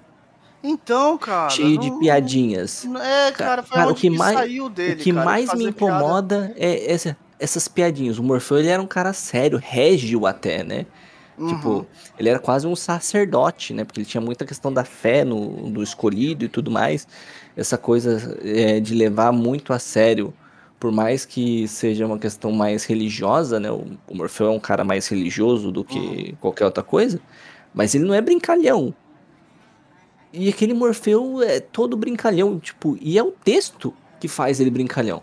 Então, 0.63 1.15
cara. 1.17 1.49
Cheio 1.51 1.75
não, 1.75 1.81
de 1.81 1.91
piadinhas. 1.99 2.87
É, 3.01 3.31
cara, 3.31 3.61
foi 3.61 3.77
cara, 3.77 3.91
o 3.91 3.95
que 3.95 4.09
mais, 4.09 4.39
dele, 4.71 4.93
O 4.93 4.97
que 4.97 5.13
cara, 5.13 5.25
mais 5.25 5.53
me 5.53 5.65
incomoda 5.65 6.47
piada. 6.47 6.55
é 6.57 6.91
essa. 6.91 7.15
essas 7.39 7.67
piadinhas. 7.67 8.17
O 8.17 8.23
Morfeu 8.23 8.57
ele 8.57 8.69
era 8.69 8.81
um 8.81 8.87
cara 8.87 9.13
sério, 9.13 9.59
régio 9.61 10.25
até, 10.25 10.63
né? 10.63 10.87
Uhum. 11.37 11.47
Tipo, 11.47 11.87
ele 12.17 12.29
era 12.29 12.39
quase 12.39 12.65
um 12.65 12.75
sacerdote, 12.75 13.73
né? 13.73 13.83
Porque 13.83 13.99
ele 13.99 14.07
tinha 14.07 14.21
muita 14.21 14.45
questão 14.45 14.73
da 14.73 14.83
fé 14.83 15.23
no, 15.23 15.69
no 15.69 15.83
escolhido 15.83 16.45
e 16.45 16.47
tudo 16.47 16.71
mais. 16.71 17.07
Essa 17.55 17.77
coisa 17.77 18.39
é, 18.43 18.79
de 18.79 18.95
levar 18.95 19.31
muito 19.31 19.71
a 19.71 19.77
sério, 19.77 20.33
por 20.79 20.91
mais 20.91 21.25
que 21.25 21.67
seja 21.67 22.05
uma 22.05 22.19
questão 22.19 22.51
mais 22.51 22.83
religiosa, 22.85 23.59
né? 23.59 23.71
O, 23.71 23.85
o 24.07 24.15
Morfeu 24.15 24.47
é 24.47 24.51
um 24.51 24.59
cara 24.59 24.83
mais 24.83 25.07
religioso 25.07 25.71
do 25.71 25.83
que 25.83 25.97
Uhum. 25.97 26.35
qualquer 26.41 26.65
outra 26.65 26.83
coisa, 26.83 27.19
mas 27.73 27.95
ele 27.95 28.05
não 28.05 28.13
é 28.13 28.21
brincalhão. 28.21 28.93
E 30.33 30.49
aquele 30.49 30.73
Morfeu 30.73 31.41
é 31.41 31.59
todo 31.59 31.95
brincalhão, 31.95 32.59
tipo, 32.59 32.97
e 33.01 33.17
é 33.17 33.23
o 33.23 33.31
texto 33.31 33.93
que 34.19 34.27
faz 34.27 34.59
ele 34.59 34.69
brincalhão. 34.69 35.21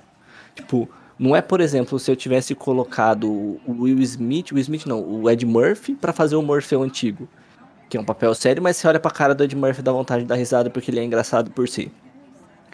Tipo, 0.55 0.89
não 1.19 1.37
é, 1.37 1.43
por 1.43 1.61
exemplo, 1.61 1.99
se 1.99 2.11
eu 2.11 2.17
tivesse 2.17 2.55
colocado 2.55 3.29
o 3.31 3.61
Will 3.83 4.01
Smith, 4.01 4.51
o 4.53 4.55
Will 4.55 4.63
Smith 4.63 4.87
não, 4.87 5.01
o 5.01 5.31
Ed 5.31 5.45
Murphy 5.45 5.95
pra 5.95 6.13
fazer 6.13 6.37
o 6.37 6.43
Morfeu 6.43 6.83
antigo, 6.83 7.29
que 7.91 7.97
é 7.97 8.01
um 8.01 8.05
papel 8.05 8.35
sério, 8.35 8.63
mas 8.63 8.79
você 8.79 8.89
olha 8.89 8.99
pra 8.99 9.11
cara 9.11 9.35
do 9.35 9.45
Ed 9.45 9.55
Murphy 9.55 9.83
dá 9.83 9.93
vontade 9.93 10.23
de 10.23 10.29
dar 10.29 10.37
risada 10.37 10.71
porque 10.71 10.91
ele 10.91 10.99
é 11.01 11.05
engraçado 11.05 11.51
por 11.51 11.69
si. 11.69 11.93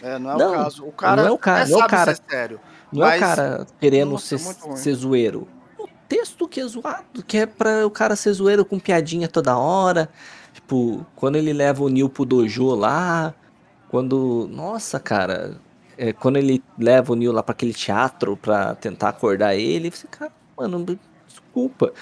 É, 0.02 0.18
não 0.18 0.32
é 0.32 0.36
Não, 0.36 0.50
o 0.50 0.54
caso. 0.54 0.84
O 0.86 0.92
cara, 0.92 1.22
não 1.22 1.28
é 1.28 1.30
o 1.32 1.38
cara, 1.38 1.66
não 1.66 1.80
é 1.80 1.84
o 1.84 1.88
cara. 1.88 2.14
ser 2.14 2.22
sério. 2.30 2.60
Não 2.92 3.06
é 3.06 3.16
o 3.16 3.20
cara 3.20 3.66
querendo 3.80 4.12
Nossa, 4.12 4.38
ser, 4.38 4.76
ser 4.76 4.94
zoeiro. 4.94 5.46
O 5.78 5.88
texto 6.08 6.48
que 6.48 6.60
é 6.60 6.66
zoado, 6.66 7.22
que 7.26 7.36
é 7.38 7.46
pra 7.46 7.86
o 7.86 7.90
cara 7.90 8.16
ser 8.16 8.32
zoeiro 8.32 8.64
com 8.64 8.78
piadinha 8.78 9.28
toda 9.28 9.56
hora. 9.58 10.08
Tipo, 10.54 11.06
quando 11.14 11.36
ele 11.36 11.52
leva 11.52 11.82
o 11.84 11.88
Neil 11.88 12.08
pro 12.08 12.24
dojo 12.24 12.74
lá. 12.74 13.34
Quando. 13.90 14.48
Nossa, 14.50 15.00
cara. 15.00 15.56
é, 15.96 16.12
quando 16.12 16.36
ele 16.36 16.62
leva 16.78 17.12
o 17.12 17.16
Neil 17.16 17.32
lá 17.32 17.42
pra 17.42 17.52
aquele 17.52 17.74
teatro 17.74 18.36
pra 18.36 18.74
tentar 18.76 19.08
acordar 19.10 19.54
ele. 19.56 19.90
Você, 19.90 20.06
cara, 20.06 20.32
mano, 20.56 20.98
desculpa. 21.26 21.92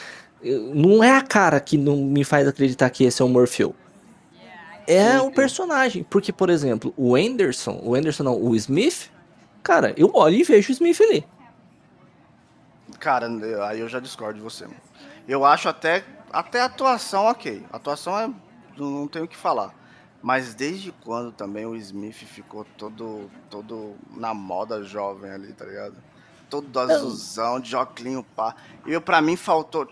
Não 0.75 1.03
é 1.03 1.17
a 1.17 1.23
cara 1.23 1.59
que 1.59 1.77
não 1.79 1.97
me 1.97 2.23
faz 2.23 2.47
acreditar 2.47 2.91
que 2.91 3.05
esse 3.05 3.21
é 3.23 3.25
o 3.25 3.29
Morfeu. 3.29 3.75
É 4.87 5.21
o 5.21 5.31
personagem. 5.31 6.05
Porque, 6.05 6.33
por 6.33 6.51
exemplo, 6.51 6.95
o 6.97 7.17
Anderson, 7.17 7.81
o 7.83 7.95
Anderson 7.95 8.23
não, 8.23 8.41
o 8.41 8.55
Smith, 8.55 9.11
cara, 9.63 9.93
eu 9.97 10.11
olho 10.15 10.37
e 10.37 10.45
vejo 10.45 10.71
o 10.71 10.73
Smith 10.73 11.01
ali. 11.01 11.27
Cara, 12.99 13.29
aí 13.69 13.81
eu 13.81 13.89
já 13.89 14.01
discordo 14.01 14.39
de 14.39 14.45
você. 14.45 14.65
mano. 14.65 14.81
Eu 15.29 15.45
acho 15.45 15.69
até, 15.69 16.05
até 16.33 16.61
a 16.61 16.67
atuação 16.67 17.25
ok. 17.25 17.65
A 17.73 17.77
atuação 17.77 18.19
é. 18.19 18.31
Não, 18.77 19.09
tenho 19.09 19.25
o 19.25 19.29
que 19.29 19.37
falar. 19.37 19.75
Mas 20.23 20.55
desde 20.55 20.93
quando 20.93 21.33
também 21.33 21.67
o 21.67 21.77
Smith 21.77 22.15
ficou 22.15 22.65
todo, 22.77 23.31
todo 23.51 23.95
na 24.17 24.35
moda 24.35 24.83
jovem 24.83 25.31
ali, 25.31 25.53
tá 25.53 25.65
ligado? 25.65 25.97
Todo 26.49 26.79
azulzão, 26.79 27.61
de 27.61 27.75
óculos, 27.75 28.25
pá. 28.35 28.55
E 28.87 28.93
eu, 28.93 29.01
pra 29.01 29.21
mim 29.21 29.37
faltou. 29.37 29.89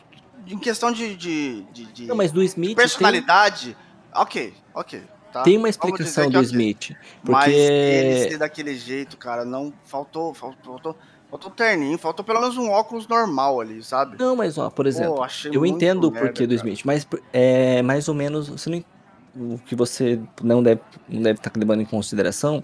Em 0.46 0.58
questão 0.58 0.92
de. 0.92 1.16
de, 1.16 1.62
de, 1.72 1.86
de 1.86 2.06
Não, 2.06 2.16
mas 2.16 2.30
do 2.30 2.42
Smith 2.42 2.68
tem, 2.68 2.76
personalidade, 2.76 3.76
ok, 4.14 4.54
ok. 4.74 5.02
Tá? 5.34 5.42
tem 5.42 5.58
uma 5.58 5.68
explicação 5.68 6.30
do. 6.30 6.40
Smith. 6.42 6.96
Mas 7.24 7.52
ele 7.52 8.14
Porque. 8.14 8.30
ser 8.30 8.38
daquele 8.38 8.76
jeito, 8.76 9.16
cara, 9.16 9.44
não. 9.44 9.72
Faltou, 9.84 10.32
faltou, 10.32 10.74
faltou, 10.74 10.96
faltou 11.28 11.50
terninho, 11.50 11.98
faltou 11.98 12.24
pelo 12.24 12.40
menos 12.40 12.56
um 12.56 12.70
óculos 12.70 13.08
normal 13.08 13.60
ali, 13.60 13.82
sabe? 13.82 14.16
Não, 14.16 14.36
mas 14.36 14.56
ó, 14.58 14.70
por 14.70 14.86
exemplo, 14.86 15.16
Pô, 15.16 15.26
eu 15.52 15.66
entendo 15.66 16.04
o 16.04 16.12
porquê 16.12 16.46
do. 16.46 16.54
Smith, 16.54 16.82
mas 16.84 17.04
é 17.32 17.82
mais 17.82 18.08
ou 18.08 18.14
menos. 18.14 18.48
Você 18.48 18.70
não, 18.70 19.54
o 19.54 19.58
que 19.58 19.74
você 19.74 20.20
não 20.40 20.62
deve 20.62 20.80
não 21.08 21.22
deve 21.22 21.40
estar 21.40 21.50
levando 21.56 21.80
em 21.80 21.86
consideração 21.86 22.60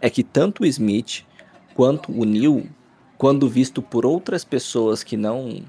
é 0.00 0.08
que 0.08 0.22
tanto 0.22 0.62
o 0.62 0.66
Smith 0.66 1.24
quanto 1.74 2.12
o 2.12 2.24
Neil, 2.24 2.68
quando 3.18 3.48
visto 3.48 3.82
por 3.82 4.06
outras 4.06 4.44
pessoas 4.44 5.02
que 5.02 5.16
não 5.16 5.60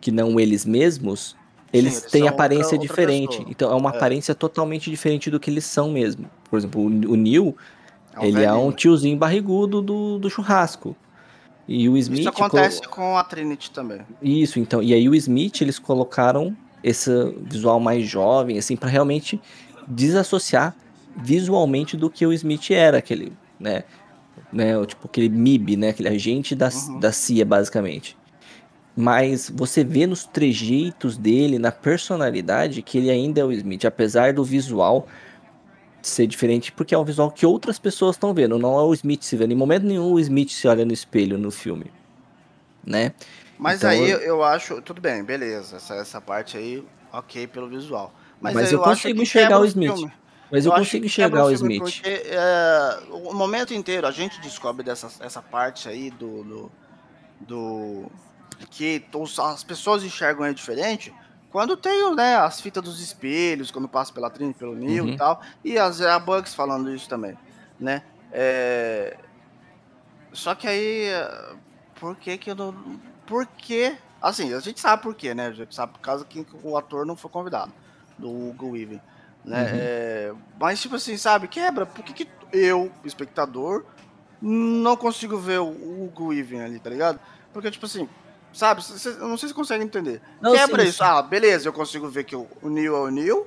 que 0.00 0.12
não 0.12 0.38
eles 0.38 0.64
mesmos, 0.64 1.36
eles 1.72 1.98
eles 2.00 2.10
têm 2.12 2.28
aparência 2.28 2.64
outra- 2.64 2.76
outra 2.76 2.88
diferente. 2.88 3.28
pessoa. 3.36 3.48
Então 3.50 3.72
é 3.72 3.74
uma 3.74 3.90
É. 3.90 3.96
aparência 3.96 4.34
totalmente 4.34 4.90
diferente 4.90 5.30
do 5.30 5.40
que 5.40 5.50
eles 5.50 5.64
são 5.64 5.90
mesmo. 5.90 6.26
Por 6.50 6.58
exemplo, 6.58 6.80
o, 6.82 6.86
o 6.86 7.16
Neil, 7.16 7.56
É 8.14 8.20
um 8.20 8.24
ele 8.24 8.42
é 8.44 8.52
um 8.52 8.56
velhinho. 8.56 8.72
tiozinho 8.72 9.16
barrigudo 9.16 9.80
do, 9.80 10.18
do 10.18 10.28
churrasco. 10.30 10.94
E 11.66 11.88
o 11.88 11.96
Smith 11.96 12.20
Isso 12.20 12.28
acontece 12.28 12.82
com 12.82 13.16
a 13.16 13.24
Trinity 13.24 13.70
também. 13.70 14.00
isso, 14.20 14.58
então. 14.58 14.82
E 14.82 14.92
aí 14.92 15.08
o 15.08 15.14
Smith, 15.14 15.60
eles 15.62 15.78
colocaram 15.78 16.54
esse 16.82 17.10
visual 17.42 17.78
mais 17.78 18.04
jovem, 18.06 18.58
assim, 18.58 18.76
pra 18.76 18.88
realmente 18.90 19.40
desassociar 19.86 20.74
visualmente 21.16 21.96
do 21.96 22.10
que 22.10 22.26
o 22.26 22.32
Smith 22.32 22.70
era, 22.70 22.98
aquele, 22.98 23.32
né? 23.60 23.84
né 24.52 24.72
tipo, 24.86 25.06
aquele 25.06 25.28
MIB, 25.28 25.76
né? 25.76 25.90
Aquele 25.90 26.08
agente 26.08 26.54
da, 26.54 26.68
Uhum. 26.68 26.98
da 26.98 27.12
CIA, 27.12 27.44
basicamente. 27.44 28.16
Mas 28.94 29.50
você 29.54 29.82
vê 29.82 30.06
nos 30.06 30.24
trejeitos 30.26 31.16
dele, 31.16 31.58
na 31.58 31.72
personalidade, 31.72 32.82
que 32.82 32.98
ele 32.98 33.10
ainda 33.10 33.40
é 33.40 33.44
o 33.44 33.50
Smith, 33.52 33.84
apesar 33.86 34.34
do 34.34 34.44
visual 34.44 35.08
ser 36.02 36.26
diferente, 36.26 36.72
porque 36.72 36.94
é 36.94 36.98
um 36.98 37.04
visual 37.04 37.30
que 37.30 37.46
outras 37.46 37.78
pessoas 37.78 38.16
estão 38.16 38.34
vendo, 38.34 38.58
não 38.58 38.78
é 38.78 38.82
o 38.82 38.92
Smith 38.92 39.22
se 39.22 39.36
vendo. 39.36 39.52
Em 39.52 39.56
momento 39.56 39.84
nenhum 39.86 40.12
o 40.12 40.20
Smith 40.20 40.50
se 40.50 40.66
olha 40.68 40.84
no 40.84 40.92
espelho 40.92 41.38
no 41.38 41.50
filme, 41.50 41.86
né? 42.84 43.12
Mas 43.58 43.78
Então, 43.78 43.90
aí 43.90 44.10
eu- 44.10 44.18
eu... 44.18 44.26
eu 44.26 44.42
acho. 44.44 44.82
Tudo 44.82 45.00
bem, 45.00 45.22
beleza. 45.22 45.76
Essa, 45.76 45.94
essa 45.94 46.20
parte 46.20 46.56
aí, 46.56 46.84
ok 47.12 47.46
pelo 47.46 47.68
visual. 47.68 48.12
Mas, 48.40 48.54
Mas 48.54 48.72
eu 48.72 48.84
acho 48.84 49.02
consigo 49.02 49.22
enxergar 49.22 49.60
o 49.60 49.64
Smith. 49.64 49.92
filme. 49.94 50.12
Mas 50.50 50.66
eu, 50.66 50.72
acho 50.72 50.80
consigo 50.82 51.06
enxergar 51.06 51.44
o 51.46 51.50
Smith. 51.52 51.78
Porque 51.80 52.08
é, 52.26 52.98
o 53.10 53.32
momento 53.32 53.72
inteiro 53.72 54.06
a 54.06 54.10
gente 54.10 54.40
descobre 54.40 54.82
dessa 54.84 55.08
essa 55.24 55.40
parte 55.40 55.88
aí 55.88 56.10
do. 56.10 56.42
do, 56.42 56.72
do- 57.40 58.06
que 58.66 59.04
as 59.40 59.64
pessoas 59.64 60.02
enxergam 60.04 60.44
ele 60.44 60.54
diferente. 60.54 61.12
Quando 61.50 61.76
tem 61.76 62.14
né, 62.14 62.36
as 62.36 62.60
fitas 62.60 62.82
dos 62.82 63.00
espelhos, 63.00 63.70
quando 63.70 63.86
passa 63.86 64.12
pela 64.12 64.30
Trini, 64.30 64.54
pelo 64.54 64.74
Neil 64.74 65.04
Uhum. 65.04 65.10
e 65.10 65.16
tal. 65.16 65.42
E 65.62 65.78
as, 65.78 66.00
a 66.00 66.18
Bugs 66.18 66.54
falando 66.54 66.94
isso 66.94 67.08
também. 67.08 67.36
Né? 67.78 68.02
É, 68.32 69.16
Só 70.32 70.54
que 70.54 70.66
aí. 70.66 71.08
Por 71.96 72.16
que 72.16 72.38
que 72.38 72.50
eu 72.50 72.54
não. 72.54 72.74
Por 73.26 73.46
que. 73.46 73.94
Assim, 74.20 74.54
a 74.54 74.60
gente 74.60 74.80
sabe 74.80 75.02
por 75.02 75.14
quê, 75.14 75.34
né? 75.34 75.48
A 75.48 75.52
gente 75.52 75.74
sabe 75.74 75.92
por 75.92 76.00
causa 76.00 76.24
que 76.24 76.46
o 76.62 76.76
ator 76.76 77.04
não 77.04 77.16
foi 77.16 77.30
convidado. 77.30 77.72
Do 78.16 78.30
Hugo 78.30 78.70
Weaving. 78.70 79.00
Né? 79.44 79.62
Uhum. 79.62 79.68
É, 79.74 80.32
mas, 80.58 80.80
tipo 80.80 80.94
assim, 80.94 81.16
sabe? 81.16 81.48
Quebra. 81.48 81.84
Por 81.84 82.02
que, 82.04 82.12
que 82.12 82.28
eu, 82.52 82.90
espectador, 83.04 83.84
não 84.40 84.96
consigo 84.96 85.36
ver 85.36 85.58
o 85.60 85.68
Hugo 85.68 86.28
Weaving 86.28 86.60
ali, 86.60 86.78
tá 86.78 86.88
ligado? 86.88 87.20
Porque, 87.52 87.70
tipo 87.70 87.84
assim. 87.84 88.08
Sabe? 88.52 88.84
Cê- 88.84 89.08
eu 89.10 89.28
não 89.28 89.36
sei 89.38 89.48
se 89.48 89.54
você 89.54 89.54
consegue 89.54 89.82
entender. 89.84 90.20
Não, 90.40 90.52
Quebra 90.52 90.82
sim, 90.82 90.88
isso. 90.88 90.98
sim. 90.98 91.04
Ah, 91.04 91.22
beleza, 91.22 91.68
eu 91.68 91.72
consigo 91.72 92.08
ver 92.08 92.24
que 92.24 92.36
o, 92.36 92.46
Neil 92.62 92.94
é 92.96 93.00
o 93.00 93.10
Neil. 93.10 93.46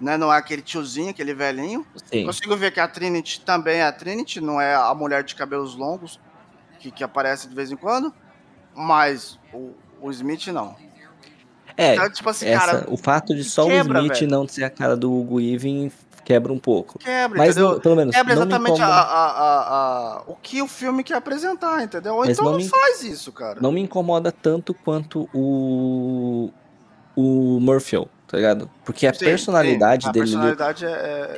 Né? 0.00 0.16
Não 0.16 0.32
é 0.32 0.36
aquele 0.36 0.62
tiozinho, 0.62 1.10
aquele 1.10 1.32
velhinho. 1.32 1.86
Sim. 2.10 2.26
Consigo 2.26 2.56
ver 2.56 2.72
que 2.72 2.80
a 2.80 2.88
Trinity 2.88 3.40
também 3.42 3.76
é 3.78 3.84
a 3.84 3.92
Trinity, 3.92 4.40
não 4.40 4.60
é 4.60 4.74
a 4.74 4.92
mulher 4.94 5.22
de 5.22 5.34
cabelos 5.36 5.76
longos 5.76 6.18
que, 6.80 6.90
que 6.90 7.04
aparece 7.04 7.46
de 7.48 7.54
vez 7.54 7.70
em 7.70 7.76
quando, 7.76 8.12
mas 8.74 9.38
o, 9.52 9.70
o 10.00 10.10
Smith 10.10 10.48
não. 10.48 10.74
É, 11.76 11.94
Então, 11.94 12.10
tipo 12.10 12.28
assim, 12.28 12.46
essa, 12.48 12.66
cara, 12.66 12.84
o 12.88 12.96
fato 12.96 13.32
de 13.34 13.44
só 13.44 13.64
quebra, 13.64 14.00
o 14.00 14.02
Smith 14.06 14.18
velho. 14.18 14.30
não 14.32 14.48
ser 14.48 14.64
a 14.64 14.70
cara 14.70 14.96
do 14.96 15.12
Hugo 15.12 15.36
Weaving 15.36 15.92
quebra 16.24 16.52
um 16.52 16.58
pouco. 16.58 16.98
quebra, 16.98 17.38
Mas 17.38 17.50
entendeu? 17.56 17.72
não- 17.72 17.80
pelo 17.80 17.96
menos 17.96 18.14
quebra 18.14 18.34
não 18.34 18.42
me 18.42 18.48
exatamente 18.52 18.82
a, 18.82 18.86
a- 18.86 19.62
a- 20.18 20.22
o 20.26 20.34
que 20.36 20.62
o 20.62 20.68
filme 20.68 21.02
quer 21.04 21.14
apresentar, 21.14 21.82
entendeu? 21.82 22.14
Ou 22.14 22.24
Mas 22.24 22.38
então 22.38 22.44
não 22.52 22.52
não, 22.60 22.68
faz 22.68 23.02
isso, 23.02 23.32
cara. 23.32 23.60
não 23.60 23.72
me 23.72 23.80
incomoda 23.80 24.30
tanto 24.32 24.74
quanto 24.74 25.28
o 25.34 26.50
o 27.14 27.60
Morpheus, 27.60 28.06
tá 28.26 28.38
ligado? 28.38 28.70
Porque 28.86 29.06
a 29.06 29.12
Sim, 29.12 29.26
personalidade 29.26 30.04
sim, 30.04 30.08
a 30.08 30.12
dele 30.12 30.24
ali, 30.24 30.32
personalidade 30.32 30.84
é, 30.86 30.88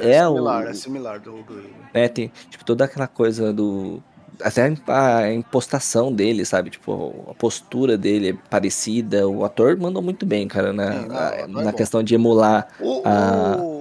é, 0.01 0.11
É 0.13 0.25
similar, 0.27 0.65
o- 0.65 0.69
é 0.69 0.75
similar 0.75 1.21
do 1.21 1.33
Weaving. 1.35 1.75
né, 1.93 2.09
tem 2.09 2.33
tipo 2.51 2.65
toda 2.65 2.85
aquela 2.85 3.09
coisa 3.09 3.53
do 3.53 4.01
até 4.43 4.73
a 4.89 5.33
impostação 5.33 6.13
dele, 6.13 6.45
sabe? 6.45 6.71
Tipo, 6.71 7.25
a 7.31 7.35
postura 7.35 7.97
dele 7.97 8.31
é 8.31 8.33
parecida. 8.51 9.29
O 9.29 9.45
ator 9.45 9.77
mandou 9.79 10.03
muito 10.03 10.27
bem, 10.27 10.49
cara, 10.49 10.73
na, 10.73 10.91
não, 10.93 11.09
o 11.09 11.17
ator 11.17 11.61
é 11.61 11.65
na 11.65 11.71
bom. 11.71 11.77
questão 11.77 12.03
de 12.03 12.15
emular 12.17 12.67
O, 12.81 13.03
a- 13.05 13.57
o, 13.63 13.74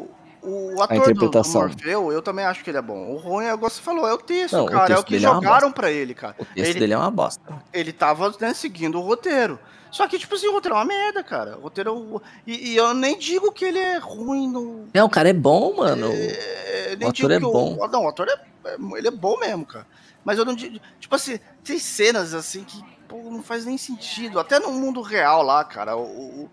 o 0.44 0.82
ator 0.82 1.14
do, 1.14 1.30
do. 1.30 1.50
Morfeu, 1.50 2.12
eu 2.12 2.22
também 2.22 2.46
acho 2.46 2.64
que 2.64 2.70
ele 2.70 2.78
é 2.78 2.82
bom. 2.82 3.12
O 3.14 3.18
ruim, 3.18 3.46
é, 3.46 3.54
igual 3.54 3.70
você 3.70 3.82
falou, 3.82 4.08
é 4.08 4.14
o 4.14 4.18
texto, 4.18 4.54
Não, 4.58 4.66
o 4.66 4.70
cara. 4.70 4.94
é 4.94 4.98
o 4.98 5.04
texto 5.04 5.06
que 5.08 5.16
é 5.26 5.30
uma 5.30 5.36
jogaram 5.36 5.72
pra 5.72 5.92
ele, 5.92 6.14
cara. 6.14 6.36
O 6.40 6.46
texto 6.46 6.70
Ele- 6.72 6.80
dele 6.80 6.94
é 6.94 6.98
uma 6.98 7.12
bosta. 7.12 7.42
ele 7.72 7.92
tava 7.94 8.34
né, 8.40 8.54
seguindo 8.54 9.00
o 9.00 9.02
roteiro. 9.02 9.60
Só 9.92 10.08
que, 10.08 10.18
tipo 10.18 10.34
assim, 10.34 10.48
o 10.48 10.54
roteiro 10.54 10.76
é 10.76 10.80
uma 10.80 10.86
merda, 10.86 11.24
cara. 11.24 11.56
O 11.58 11.62
roteiro. 11.62 12.20
é 12.26 12.52
E, 12.52 12.72
e 12.72 12.76
eu 12.76 12.94
nem 12.96 13.18
digo 13.18 13.52
que 13.52 13.64
ele 13.64 13.78
é 13.78 13.98
ruim 14.00 14.48
no. 14.50 14.86
Não, 14.94 15.06
o 15.06 15.10
cara 15.10 15.30
é 15.30 15.34
bom, 15.34 15.76
mano. 15.78 16.08
É, 16.12 16.98
o 17.00 17.08
ator 17.10 17.32
é 17.32 17.40
que 17.40 17.46
o- 17.46 17.52
bom. 17.52 17.88
Não, 17.92 18.06
o 18.06 18.08
ator 18.10 18.28
é, 18.28 18.34
é- 18.72 18.98
Ele 18.98 19.08
é 19.08 19.12
bom 19.12 19.38
mesmo, 19.38 19.66
cara. 19.66 19.86
Mas 20.26 20.40
eu 20.40 20.46
não 20.46 20.56
digo. 20.56 20.80
Tipo 21.00 21.14
assim, 21.16 21.40
tem 21.64 21.78
cenas 21.78 22.34
assim 22.34 22.64
que 22.64 22.84
pô, 23.22 23.30
não 23.30 23.44
faz 23.44 23.64
nem 23.66 23.78
sentido. 23.78 24.40
Até 24.40 24.60
no 24.60 24.72
mundo 24.72 25.02
real 25.02 25.44
lá, 25.44 25.64
cara. 25.64 25.96
O, 25.96 26.02
o- 26.46 26.50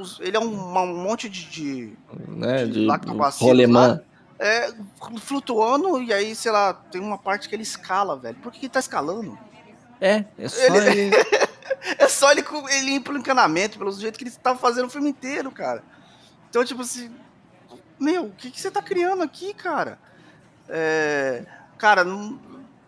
os- 0.00 0.18
ele 0.20 0.36
é 0.36 0.40
um, 0.40 0.46
um 0.46 0.96
monte 1.02 1.28
de- 1.28 1.44
de 1.50 1.92
né, 2.28 2.64
de 2.64 2.86
de 2.86 3.44
rolemã. 3.44 4.00
é, 4.38 4.72
flutuando 5.20 6.00
e 6.02 6.12
aí, 6.12 6.34
sei 6.34 6.50
lá, 6.50 6.72
tem 6.72 7.00
uma 7.00 7.18
parte 7.18 7.48
que 7.48 7.54
ele 7.54 7.62
escala, 7.62 8.16
velho. 8.16 8.36
Por 8.38 8.50
que 8.50 8.60
que 8.60 8.66
ele 8.66 8.72
tá 8.72 8.80
escalando? 8.80 9.38
É, 10.00 10.24
é 10.38 10.48
só 10.48 10.62
Ele- 10.74 11.00
ele... 11.02 11.10
É 11.98 12.08
só 12.08 12.32
ele, 12.32 12.42
ele 12.70 12.92
ir 12.92 13.00
pro 13.00 13.16
encanamento, 13.18 13.76
pelo 13.76 13.92
jeito 13.92 14.16
que 14.18 14.24
ele 14.24 14.30
tava 14.30 14.58
fazendo 14.58 14.86
o 14.86 14.90
filme 14.90 15.10
inteiro, 15.10 15.50
cara. 15.50 15.82
Então, 16.48 16.64
tipo 16.64 16.80
assim. 16.80 17.14
Meu, 18.00 18.24
o 18.26 18.30
que, 18.32 18.50
que 18.50 18.58
você 18.58 18.70
tá 18.70 18.80
criando 18.80 19.22
aqui, 19.22 19.52
cara? 19.52 19.98
É, 20.66 21.44
cara, 21.76 22.02
não, 22.02 22.40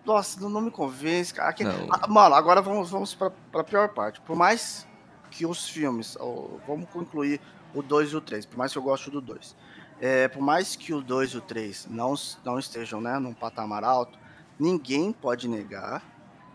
nossa, 0.07 0.41
não, 0.41 0.49
não 0.49 0.61
me 0.61 0.71
convence, 0.71 1.35
cara. 1.35 1.51
Aqui-. 1.51 1.65
Ah, 1.91 2.07
mano, 2.07 2.35
agora 2.35 2.63
vamos, 2.63 2.91
vamos 2.91 3.15
pra, 3.15 3.31
pra 3.53 3.65
pior 3.65 3.89
parte. 3.91 4.21
Por 4.21 4.37
mais 4.37 4.87
que 5.31 5.45
os 5.45 5.69
filmes. 5.69 6.17
ó, 6.19 6.57
vamos 6.67 6.89
concluir 6.91 7.41
o 7.75 7.83
2 7.83 8.13
e 8.13 8.17
o 8.17 8.21
3, 8.21 8.47
por 8.47 8.57
mais 8.57 8.73
que 8.73 8.79
eu 8.79 8.83
goste 8.83 9.11
do 9.11 9.21
2. 9.21 9.55
É, 10.01 10.29
por 10.29 10.41
mais 10.43 10.77
que 10.77 10.95
o 10.95 11.03
2 11.03 11.31
e 11.33 11.37
o 11.39 11.41
3 11.41 11.87
não, 11.91 12.15
não 12.45 12.59
estejam 12.59 13.01
né, 13.01 13.19
num 13.19 13.35
patamar 13.35 13.83
alto, 13.85 14.19
ninguém 14.59 15.13
pode 15.13 15.49
negar 15.49 16.03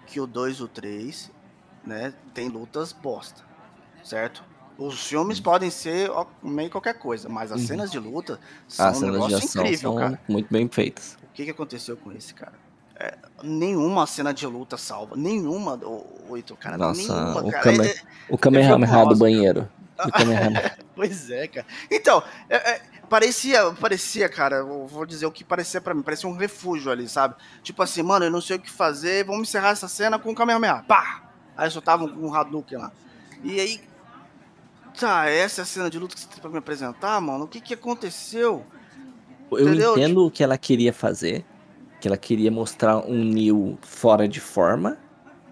que 0.08 0.20
o 0.20 0.26
2 0.28 0.58
e 0.58 0.64
o 0.64 0.68
3 0.68 1.32
né, 1.84 2.14
tem 2.34 2.50
lutas 2.50 2.94
bosta, 2.94 3.44
certo? 4.04 4.44
Os 4.78 5.06
filmes 5.06 5.40
podem 5.40 5.70
ser 5.70 6.10
meio 6.42 6.70
qualquer 6.72 6.98
coisa, 6.98 7.30
mas 7.30 7.52
as 7.52 7.62
Uhum. 7.62 7.68
cenas 7.68 7.92
de 7.92 8.00
luta 8.00 8.40
são 8.68 8.88
As 8.88 9.02
um 9.02 9.12
negócio 9.12 9.38
incrível, 9.38 9.78
são 9.92 9.96
cara. 9.96 10.22
muito 10.28 10.52
bem 10.52 10.68
feitas. 10.68 11.18
O 11.24 11.28
que, 11.34 11.46
que 11.46 11.52
aconteceu 11.52 11.96
com 11.98 12.12
esse 12.12 12.34
cara? 12.34 12.54
É, 13.04 13.18
nenhuma 13.42 14.06
cena 14.06 14.32
de 14.32 14.46
luta 14.46 14.78
salva. 14.78 15.16
Nenhuma, 15.16 15.74
o, 15.84 16.36
Heitor, 16.38 16.56
cara. 16.58 16.78
Nossa, 16.78 17.02
nenhuma, 17.02 17.42
o 17.42 17.50
cara. 17.52 17.64
Kame- 17.64 17.88
É- 17.88 17.96
O 18.30 18.38
Kamehameha 18.38 19.06
do 19.06 19.16
banheiro. 19.16 19.68
Kamehameha. 20.14 20.78
pois 20.96 21.32
é, 21.32 21.48
cara. 21.48 21.66
Então, 21.90 22.22
é- 22.48 22.72
é, 22.74 22.82
parecia, 23.10 23.72
parecia, 23.80 24.30
cara, 24.30 24.58
eu 24.58 24.86
vou 24.88 25.04
dizer 25.06 25.26
o 25.26 25.32
que 25.32 25.44
parecia 25.44 25.82
pra 25.82 25.94
mim. 25.96 26.04
Parecia 26.04 26.30
um 26.30 26.36
refúgio 26.38 26.92
ali, 26.92 27.08
sabe? 27.10 27.34
Tipo 27.64 27.82
assim, 27.82 28.04
mano, 28.04 28.26
eu 28.26 28.32
não 28.32 28.42
sei 28.42 28.58
o 28.58 28.60
que 28.60 28.70
fazer, 28.70 29.26
vamos 29.26 29.48
encerrar 29.50 29.70
essa 29.70 29.88
cena 29.88 30.20
com 30.20 30.32
o 30.32 30.36
Kamehameha. 30.36 30.84
Pá! 30.88 31.24
Aí 31.58 31.70
soltava 31.72 32.04
um, 32.04 32.28
um 32.28 32.34
Hadouken 32.36 32.78
lá. 32.78 32.92
E 33.44 33.60
aí, 33.60 33.82
tá, 35.00 35.28
essa 35.28 35.62
é 35.62 35.64
a 35.64 35.66
cena 35.66 35.90
de 35.90 35.98
luta 35.98 36.14
que 36.16 36.22
você 36.22 36.28
tem 36.28 36.40
pra 36.40 36.50
me 36.52 36.58
apresentar, 36.60 37.20
mano? 37.20 37.46
O 37.46 37.48
que 37.48 37.60
que 37.62 37.74
aconteceu? 37.74 38.64
Eu 39.52 39.60
Entendeu? 39.68 39.94
entendo 39.98 40.26
o 40.26 40.32
que 40.32 40.44
ela 40.44 40.58
queria 40.58 40.94
fazer, 40.94 41.44
que 42.02 42.08
ela 42.08 42.18
queria 42.18 42.52
mostrar 42.52 42.98
um 42.98 43.24
Neo 43.24 43.78
fora 43.82 44.28
de 44.28 44.40
forma, 44.40 44.98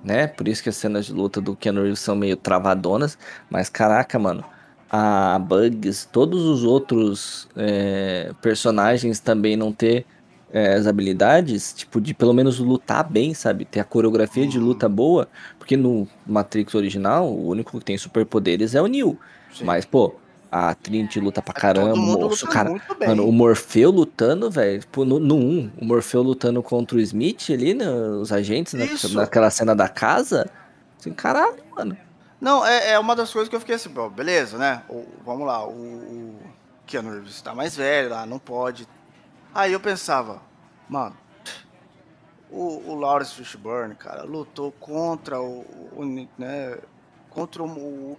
né? 0.03 0.27
Por 0.27 0.47
isso 0.47 0.63
que 0.63 0.69
as 0.69 0.75
cenas 0.75 1.05
de 1.05 1.13
luta 1.13 1.39
do 1.39 1.55
Keanu 1.55 1.83
Reeves 1.83 1.99
são 1.99 2.15
meio 2.15 2.35
travadonas, 2.35 3.17
mas 3.49 3.69
caraca, 3.69 4.17
mano, 4.17 4.43
a 4.89 5.37
Bugs, 5.37 6.09
todos 6.11 6.43
os 6.45 6.63
outros 6.63 7.47
é, 7.55 8.31
personagens 8.41 9.19
também 9.19 9.55
não 9.55 9.71
ter 9.71 10.05
é, 10.51 10.73
as 10.73 10.87
habilidades, 10.87 11.71
tipo, 11.71 12.01
de 12.01 12.15
pelo 12.15 12.33
menos 12.33 12.57
lutar 12.57 13.07
bem, 13.07 13.35
sabe? 13.35 13.65
Ter 13.65 13.79
a 13.79 13.83
coreografia 13.83 14.47
de 14.47 14.57
luta 14.57 14.89
boa, 14.89 15.27
porque 15.59 15.77
no 15.77 16.07
Matrix 16.25 16.73
original, 16.73 17.31
o 17.31 17.47
único 17.47 17.77
que 17.77 17.85
tem 17.85 17.97
superpoderes 17.97 18.73
é 18.73 18.81
o 18.81 18.87
Neo. 18.87 19.19
Sim. 19.53 19.65
Mas, 19.65 19.85
pô, 19.85 20.15
a 20.51 20.73
Trinity 20.73 21.19
luta 21.19 21.41
pra 21.41 21.53
Todo 21.53 21.61
caramba, 21.61 21.95
mundo 21.95 22.21
moço, 22.27 22.45
luta 22.45 22.57
cara. 22.57 22.69
muito 22.69 22.95
bem. 22.95 23.07
Mano, 23.09 23.27
o 23.27 23.31
Morfeu 23.31 23.91
lutando, 23.91 24.49
velho, 24.49 24.79
tipo, 24.79 25.05
no, 25.05 25.19
no 25.19 25.35
1, 25.35 25.71
o 25.81 25.85
Morfeu 25.85 26.21
lutando 26.23 26.61
contra 26.63 26.97
o 26.97 26.99
Smith 26.99 27.49
ali, 27.51 27.73
né, 27.73 27.87
os 27.87 28.31
agentes, 28.31 28.73
na- 28.73 28.85
Isso. 28.85 29.13
naquela 29.15 29.49
cena 29.49 29.75
da 29.75 29.87
casa. 29.87 30.49
Assim, 30.99 31.11
caralho, 31.13 31.63
mano. 31.75 31.95
Não, 32.41 32.65
é, 32.65 32.91
é 32.91 32.99
uma 32.99 33.15
das 33.15 33.31
coisas 33.31 33.49
que 33.49 33.55
eu 33.55 33.59
fiquei 33.59 33.75
assim, 33.75 33.89
bom, 33.89 34.09
beleza, 34.09 34.57
né? 34.57 34.81
O- 34.89 35.05
vamos 35.25 35.45
lá, 35.45 35.65
o, 35.67 35.71
o 35.71 36.35
Keanu 36.87 37.11
Reeves 37.11 37.41
tá 37.41 37.53
mais 37.53 37.75
velho 37.75 38.09
lá, 38.09 38.25
não 38.25 38.39
pode. 38.39 38.87
Aí 39.53 39.73
eu 39.73 39.79
pensava, 39.79 40.41
mano, 40.87 41.15
o, 42.49 42.91
o 42.91 42.95
Lawrence 42.95 43.33
Fishburne, 43.35 43.93
cara, 43.95 44.23
lutou 44.23 44.71
contra 44.79 45.39
o, 45.39 45.59
o, 45.95 46.27
né, 46.37 46.77
contra 47.39 47.63
o, 47.63 47.67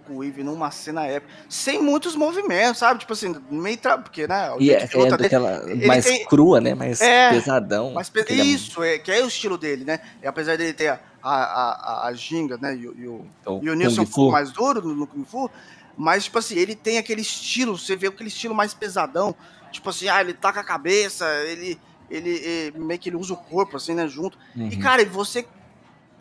o 0.09 0.23
Hugo 0.23 0.43
numa 0.43 0.71
cena 0.71 1.05
épica, 1.05 1.31
sem 1.47 1.79
muitos 1.81 2.15
movimentos, 2.15 2.79
sabe? 2.79 2.99
Tipo 2.99 3.13
assim, 3.13 3.35
meio 3.51 3.77
tra... 3.77 3.97
porque, 3.97 4.27
né, 4.27 4.51
o 4.51 4.59
E 4.61 4.71
é, 4.73 4.83
é 4.83 4.87
dele 4.87 5.17
daquela 5.17 5.63
ele 5.69 5.85
mais 5.85 6.05
tem- 6.05 6.25
crua, 6.25 6.59
né? 6.59 6.73
Mais 6.73 6.99
É, 7.01 7.29
pesadão. 7.29 7.93
mas 7.93 8.09
pe- 8.09 8.25
ele 8.27 8.41
é 8.41 8.45
isso, 8.45 8.81
é, 8.81 8.97
que 8.97 9.11
é 9.11 9.23
o 9.23 9.27
estilo 9.27 9.57
dele, 9.57 9.85
né? 9.85 9.99
E 10.23 10.27
apesar 10.27 10.57
dele 10.57 10.73
ter 10.73 10.87
a, 10.87 10.99
a, 11.21 11.33
a, 11.33 12.07
a 12.07 12.13
ginga, 12.13 12.57
né? 12.57 12.75
E, 12.75 12.87
o- 12.87 12.97
e 12.97 13.07
o, 13.07 13.25
o 13.45 13.59
e 13.63 13.69
o 13.69 13.75
Nilson 13.75 14.05
Fu. 14.07 14.31
mais 14.31 14.51
duro 14.51 14.81
no, 14.81 14.95
no 14.95 15.07
Kung 15.07 15.23
Fu, 15.23 15.49
mas, 15.95 16.23
tipo 16.23 16.39
assim, 16.39 16.57
ele 16.57 16.75
tem 16.75 16.97
aquele 16.97 17.21
estilo, 17.21 17.77
você 17.77 17.95
vê 17.95 18.07
aquele 18.07 18.29
estilo 18.29 18.55
mais 18.55 18.73
pesadão, 18.73 19.35
tipo 19.71 19.87
assim, 19.89 20.07
ah, 20.09 20.19
ele 20.21 20.33
taca 20.33 20.61
a 20.61 20.63
cabeça, 20.63 21.25
ele, 21.45 21.79
ele, 22.09 22.41
eh, 22.43 22.71
meio 22.75 22.99
que 22.99 23.09
ele 23.09 23.17
usa 23.17 23.33
o 23.33 23.37
corpo, 23.37 23.77
assim, 23.77 23.93
né, 23.93 24.07
junto. 24.07 24.35
E, 24.55 24.61
Uhum. 24.61 24.79
cara, 24.79 25.01
e 25.03 25.05
você. 25.05 25.45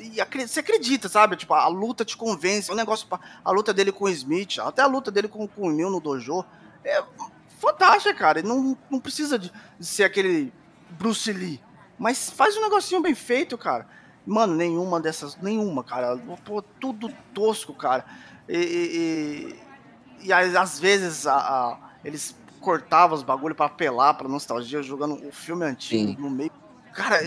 E 0.01 0.17
você 0.49 0.61
acredita, 0.61 1.09
sabe? 1.09 1.37
Tipo, 1.37 1.55
a 1.55 1.69
luta 1.69 2.05
te 2.05 2.17
convence. 2.17 2.71
O 2.71 2.75
negócio. 2.75 3.07
pa- 3.07 3.21
A 3.45 3.51
luta 3.51 3.73
dele 3.75 3.93
com 3.93 4.05
o 4.05 4.09
Smith, 4.09 4.59
até 4.59 4.83
a 4.83 4.87
luta 4.87 5.11
dele 5.11 5.29
com, 5.29 5.47
com 5.47 5.69
o 5.69 5.71
Neil 5.71 5.91
no 5.91 6.01
dojo. 6.01 6.45
É 6.85 7.03
fantástica, 7.61 8.15
cara. 8.15 8.43
Não, 8.43 8.77
não 8.91 8.99
precisa 9.01 9.39
de, 9.39 9.53
de 9.79 9.87
ser 9.87 10.05
aquele 10.05 10.53
Bruce 10.91 11.31
Lee. 11.33 11.61
Mas 11.99 12.31
faz 12.31 12.57
um 12.57 12.63
negocinho 12.63 13.03
bem 13.03 13.15
feito, 13.15 13.59
cara. 13.59 13.87
Mano, 14.27 14.55
nenhuma 14.55 14.99
dessas. 15.01 15.37
Nenhuma, 15.37 15.85
cara. 15.85 16.17
Pô, 16.45 16.63
tudo 16.63 17.13
tosco, 17.35 17.75
cara. 17.75 18.05
E. 18.49 19.55
e, 20.23 20.29
e- 20.29 20.33
às 20.33 20.79
vezes 20.81 21.27
a- 21.27 21.37
a- 21.37 21.79
eles 22.05 22.35
cortavam 22.61 23.17
os 23.17 23.23
bagulho 23.23 23.55
pra 23.55 23.67
apelar 23.67 24.15
pra 24.15 24.29
nostalgia, 24.29 24.83
jogando 24.83 25.15
o 25.27 25.33
filme 25.33 25.65
antigo 25.65 26.11
Sim. 26.11 26.17
no 26.19 26.29
meio. 26.31 26.51
Cara, 26.93 27.21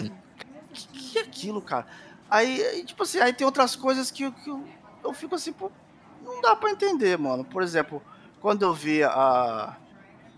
que, 0.73 0.87
que 0.87 1.17
é 1.17 1.21
aquilo, 1.21 1.61
cara? 1.61 1.87
Aí, 2.33 2.83
tipo 2.85 3.03
assim, 3.03 3.19
aí 3.19 3.31
tem 3.33 3.45
outras 3.45 3.75
coisas 3.75 4.09
que, 4.09 4.23
eu- 4.23 4.33
que 4.33 4.49
eu, 4.49 4.65
eu 5.03 5.13
fico 5.13 5.35
assim, 5.35 5.53
pô, 5.53 5.71
não 6.21 6.41
dá 6.41 6.55
pra 6.55 6.71
entender, 6.71 7.17
mano. 7.17 7.45
Por 7.45 7.61
exemplo, 7.61 8.01
quando 8.41 8.63
eu 8.63 8.73
vi 8.73 9.03
a. 9.03 9.77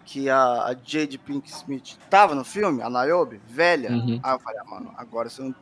que 0.06 0.30
a, 0.30 0.66
a 0.66 0.76
Jade 0.84 1.18
Pink 1.20 1.50
Smith 1.50 1.98
tava 2.10 2.36
no 2.36 2.46
filme, 2.46 2.82
a 2.84 2.90
Niobe, 2.90 3.38
velha, 3.46 3.90
Uhum. 3.92 4.20
aí 4.24 4.34
eu 4.36 4.40
falei, 4.40 4.60
ah, 4.62 4.70
mano, 4.76 4.94
agora 4.98 5.30
você 5.30 5.42
não. 5.42 5.56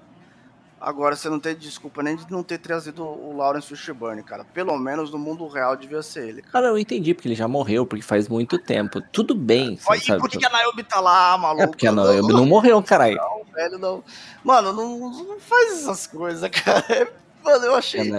Agora 0.84 1.16
você 1.16 1.30
não 1.30 1.40
tem 1.40 1.56
desculpa 1.56 2.04
nem 2.04 2.18
de 2.18 2.30
não 2.30 2.44
ter 2.44 2.58
trazido 2.58 3.06
o 3.06 3.38
Lawrence 3.38 3.70
Fishburne, 3.70 4.22
cara. 4.22 4.44
Pelo 4.44 4.78
menos 4.78 5.10
no 5.10 5.18
mundo 5.18 5.48
real 5.48 5.78
devia 5.78 6.02
ser 6.02 6.28
ele, 6.28 6.42
cara. 6.42 6.52
Cara, 6.52 6.68
eu 6.68 6.78
entendi, 6.78 7.14
porque 7.14 7.30
ele 7.30 7.36
já 7.36 7.48
morreu, 7.48 7.86
porque 7.86 8.04
faz 8.04 8.28
muito 8.28 8.60
tempo. 8.60 9.00
Tudo 9.14 9.34
bem, 9.34 9.80
Olha, 9.88 10.02
sabe? 10.02 10.20
por 10.20 10.30
que 10.30 10.46
a 10.46 10.50
Niobe 10.50 10.84
tá 10.84 11.00
lá, 11.00 11.38
maluco? 11.38 11.64
É 11.64 11.68
porque 11.68 11.88
a 11.88 11.92
Naomi 11.94 12.34
não 12.34 12.46
morreu, 12.46 12.84
caralho. 12.84 13.16
Não, 13.16 13.46
velho, 13.54 13.80
não. 13.80 14.04
Mano, 14.44 14.74
não, 14.74 15.00
não 15.00 15.40
faz 15.40 15.72
essas 15.72 16.06
coisas, 16.06 16.50
cara. 16.52 17.08
Mano, 17.42 17.66
eu 17.66 17.76
achei, 17.76 18.12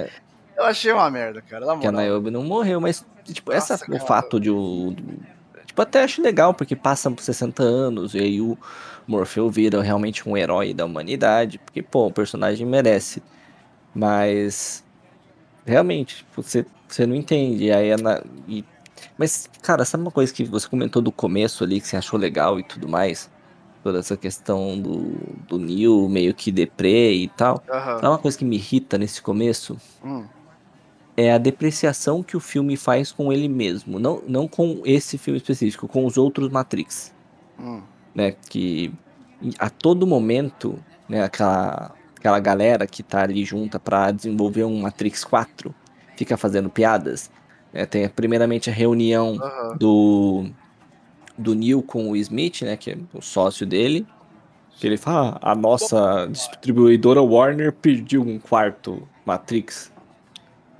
eu 0.56 0.64
achei 0.64 0.90
uma 0.90 1.10
merda, 1.10 1.42
cara. 1.42 1.66
Na 1.66 1.76
que 1.76 1.86
a. 1.86 1.92
Naomi 1.92 2.30
não 2.30 2.44
morreu, 2.44 2.80
mas, 2.80 3.04
tipo, 3.24 3.52
essa, 3.52 3.74
Nossa, 3.74 3.84
o 3.84 3.88
cara. 3.88 4.06
fato 4.06 4.40
de 4.40 4.50
o. 4.50 4.96
Tipo, 5.66 5.82
até 5.82 6.02
acho 6.02 6.22
legal, 6.22 6.54
porque 6.54 6.74
passa 6.74 7.10
por 7.10 7.22
60 7.22 7.62
anos, 7.62 8.14
e 8.14 8.20
aí 8.20 8.40
o 8.40 8.56
Morfeu 9.06 9.50
vira 9.50 9.82
realmente 9.82 10.28
um 10.28 10.36
herói 10.36 10.72
da 10.74 10.84
humanidade, 10.84 11.58
porque, 11.58 11.82
pô, 11.82 12.06
o 12.06 12.12
personagem 12.12 12.66
merece. 12.66 13.22
Mas. 13.94 14.84
Realmente, 15.66 16.16
tipo, 16.18 16.42
você, 16.42 16.64
você 16.88 17.06
não 17.06 17.14
entende. 17.14 17.70
Aí 17.72 17.92
a 17.92 17.96
Na- 17.96 18.22
e- 18.48 18.64
Mas, 19.18 19.48
cara, 19.62 19.84
sabe 19.84 20.02
uma 20.02 20.10
coisa 20.10 20.32
que 20.32 20.44
você 20.44 20.68
comentou 20.68 21.00
do 21.02 21.12
começo 21.12 21.64
ali, 21.64 21.80
que 21.80 21.86
você 21.88 21.96
achou 21.96 22.18
legal 22.18 22.58
e 22.58 22.64
tudo 22.64 22.88
mais? 22.88 23.30
Toda 23.82 23.98
essa 23.98 24.16
questão 24.16 24.78
do, 24.80 25.12
do 25.48 25.58
Neil 25.58 26.08
meio 26.08 26.34
que 26.34 26.50
deprê 26.50 27.12
e 27.14 27.28
tal. 27.28 27.62
Aham. 27.70 27.94
Sabe 27.96 28.06
uma 28.08 28.18
coisa 28.18 28.38
que 28.38 28.44
me 28.44 28.56
irrita 28.56 28.96
nesse 28.98 29.20
começo? 29.22 29.76
Hum. 30.04 30.24
é 31.16 31.32
a 31.32 31.38
depreciação 31.38 32.22
que 32.22 32.36
o 32.36 32.40
filme 32.40 32.76
faz 32.76 33.12
com 33.12 33.32
ele 33.32 33.48
mesmo, 33.48 33.98
não, 34.00 34.20
não 34.26 34.48
com 34.48 34.82
esse 34.84 35.16
filme 35.16 35.38
específico, 35.38 35.86
com 35.86 36.04
os 36.06 36.16
outros 36.16 36.48
Matrix, 36.50 37.14
Hum. 37.60 37.82
Né? 38.14 38.34
Que 38.48 38.92
a 39.58 39.68
todo 39.68 40.06
momento, 40.06 40.78
né, 41.08 41.22
aquela, 41.22 41.92
aquela 42.18 42.38
galera 42.40 42.86
que 42.86 43.02
tá 43.02 43.22
ali 43.22 43.44
junta 43.44 43.78
pra 43.78 44.10
desenvolver 44.10 44.64
um 44.64 44.80
Matrix 44.82 45.24
4 45.24 45.74
fica 46.16 46.36
fazendo 46.36 46.70
piadas. 46.70 47.30
né? 47.72 47.84
Tem 47.84 48.08
primeiramente 48.08 48.70
a 48.70 48.72
reunião 48.72 49.38
Aham. 49.42 49.76
do, 49.76 50.46
do 51.36 51.54
Neil 51.54 51.82
com 51.82 52.10
o 52.10 52.16
Smith, 52.16 52.62
né, 52.62 52.76
que 52.76 52.92
é 52.92 52.96
o 53.12 53.20
sócio 53.20 53.66
dele, 53.66 54.06
que 54.78 54.86
ele 54.86 54.96
fala, 54.96 55.38
"Ah, 55.42 55.52
a 55.52 55.54
nossa 55.54 56.26
distribuidora 56.30 57.20
Warner 57.20 57.72
pediu 57.72 58.22
um 58.22 58.38
quarto 58.38 59.06
Matrix. 59.26 59.92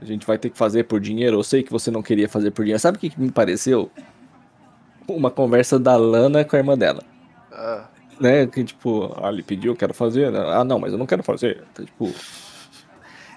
A 0.01 0.05
gente 0.05 0.27
vai 0.27 0.37
ter 0.37 0.51
que 0.51 0.59
fazer 0.59 0.85
por 0.85 1.01
dinheiro. 1.01 1.39
Eu 1.39 1.43
sei 1.43 1.63
que 1.63 1.71
você 1.71 1.91
não 1.91 2.03
queria 2.03 2.29
fazer 2.29 2.51
por 2.51 2.63
dinheiro. 2.63 2.81
Sabe 2.81 2.97
o 2.97 3.01
que 3.01 3.13
me 3.19 3.31
pareceu? 3.31 3.91
Uma 5.09 5.31
conversa 5.31 5.79
da 5.79 5.97
Lana 5.97 6.45
com 6.45 6.57
a 6.57 6.59
irmã 6.59 6.77
dela. 6.77 7.03
Ah. 7.55 7.89
Né? 8.21 8.47
Que 8.47 8.63
tipo, 8.65 9.13
ah, 9.23 9.29
ele 9.31 9.43
pediu, 9.43 9.73
eu 9.73 9.77
quero 9.77 9.93
fazer. 9.95 10.35
Ah, 10.37 10.63
não, 10.65 10.79
mas 10.79 10.93
eu 10.93 10.99
não 10.99 11.07
quero 11.07 11.23
fazer. 11.23 11.65
Então, 11.73 11.85
tipo, 11.85 12.13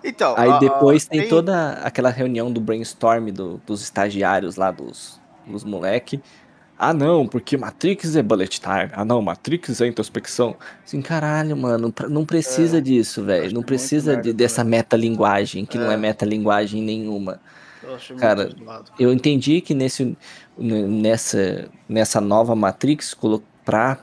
Então, 0.04 0.36
Aí 0.38 0.50
ah, 0.50 0.60
depois 0.60 1.06
ah, 1.08 1.10
tem, 1.10 1.28
toda 1.28 1.72
aquela 1.84 2.10
reunião 2.10 2.52
do 2.52 2.62
brainstorm 2.62 3.30
do- 3.32 3.60
dos 3.66 3.82
estagiários 3.82 4.56
lá, 4.56 4.70
dos, 4.72 5.20
dos 5.46 5.64
moleque. 5.64 6.22
Ah, 6.80 6.94
não, 6.94 7.28
porque 7.28 7.58
Matrix 7.58 8.16
é 8.16 8.22
bullet 8.22 8.60
time. 8.62 8.92
Ah, 8.94 9.04
não, 9.04 9.20
Matrix 9.20 9.82
é 9.82 9.88
introspecção. 9.88 10.56
Assim, 10.86 11.02
caralho, 11.02 11.58
mano, 11.58 11.92
não 12.08 12.24
precisa 12.24 12.78
É, 12.78 12.82
disso, 12.82 13.24
velho. 13.24 13.46
Não 13.48 13.54
muito 13.56 13.66
precisa 13.66 14.12
de- 14.12 14.28
merda 14.28 14.34
dessa 14.34 14.64
metalinguagem, 14.64 15.66
que 15.66 15.78
não 15.80 15.90
é 15.90 15.96
É. 15.96 15.98
metalinguagem 15.98 16.84
nenhuma. 16.84 17.40
Eu 17.82 18.18
Cara. 18.18 18.52
Eu 19.00 19.12
entendi 19.12 19.60
que 19.62 19.74
nesse, 19.74 20.16
nessa, 20.58 21.68
nessa 21.90 22.22
nova 22.22 22.56
Matrix, 22.56 23.16
pra 23.66 23.98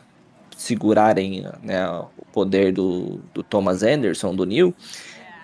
segurarem 0.56 1.44
né, 1.62 1.88
o 1.88 2.24
poder 2.32 2.72
do, 2.72 3.20
do 3.32 3.42
Thomas 3.42 3.82
Anderson, 3.82 4.34
do 4.34 4.44
Neo, 4.44 4.74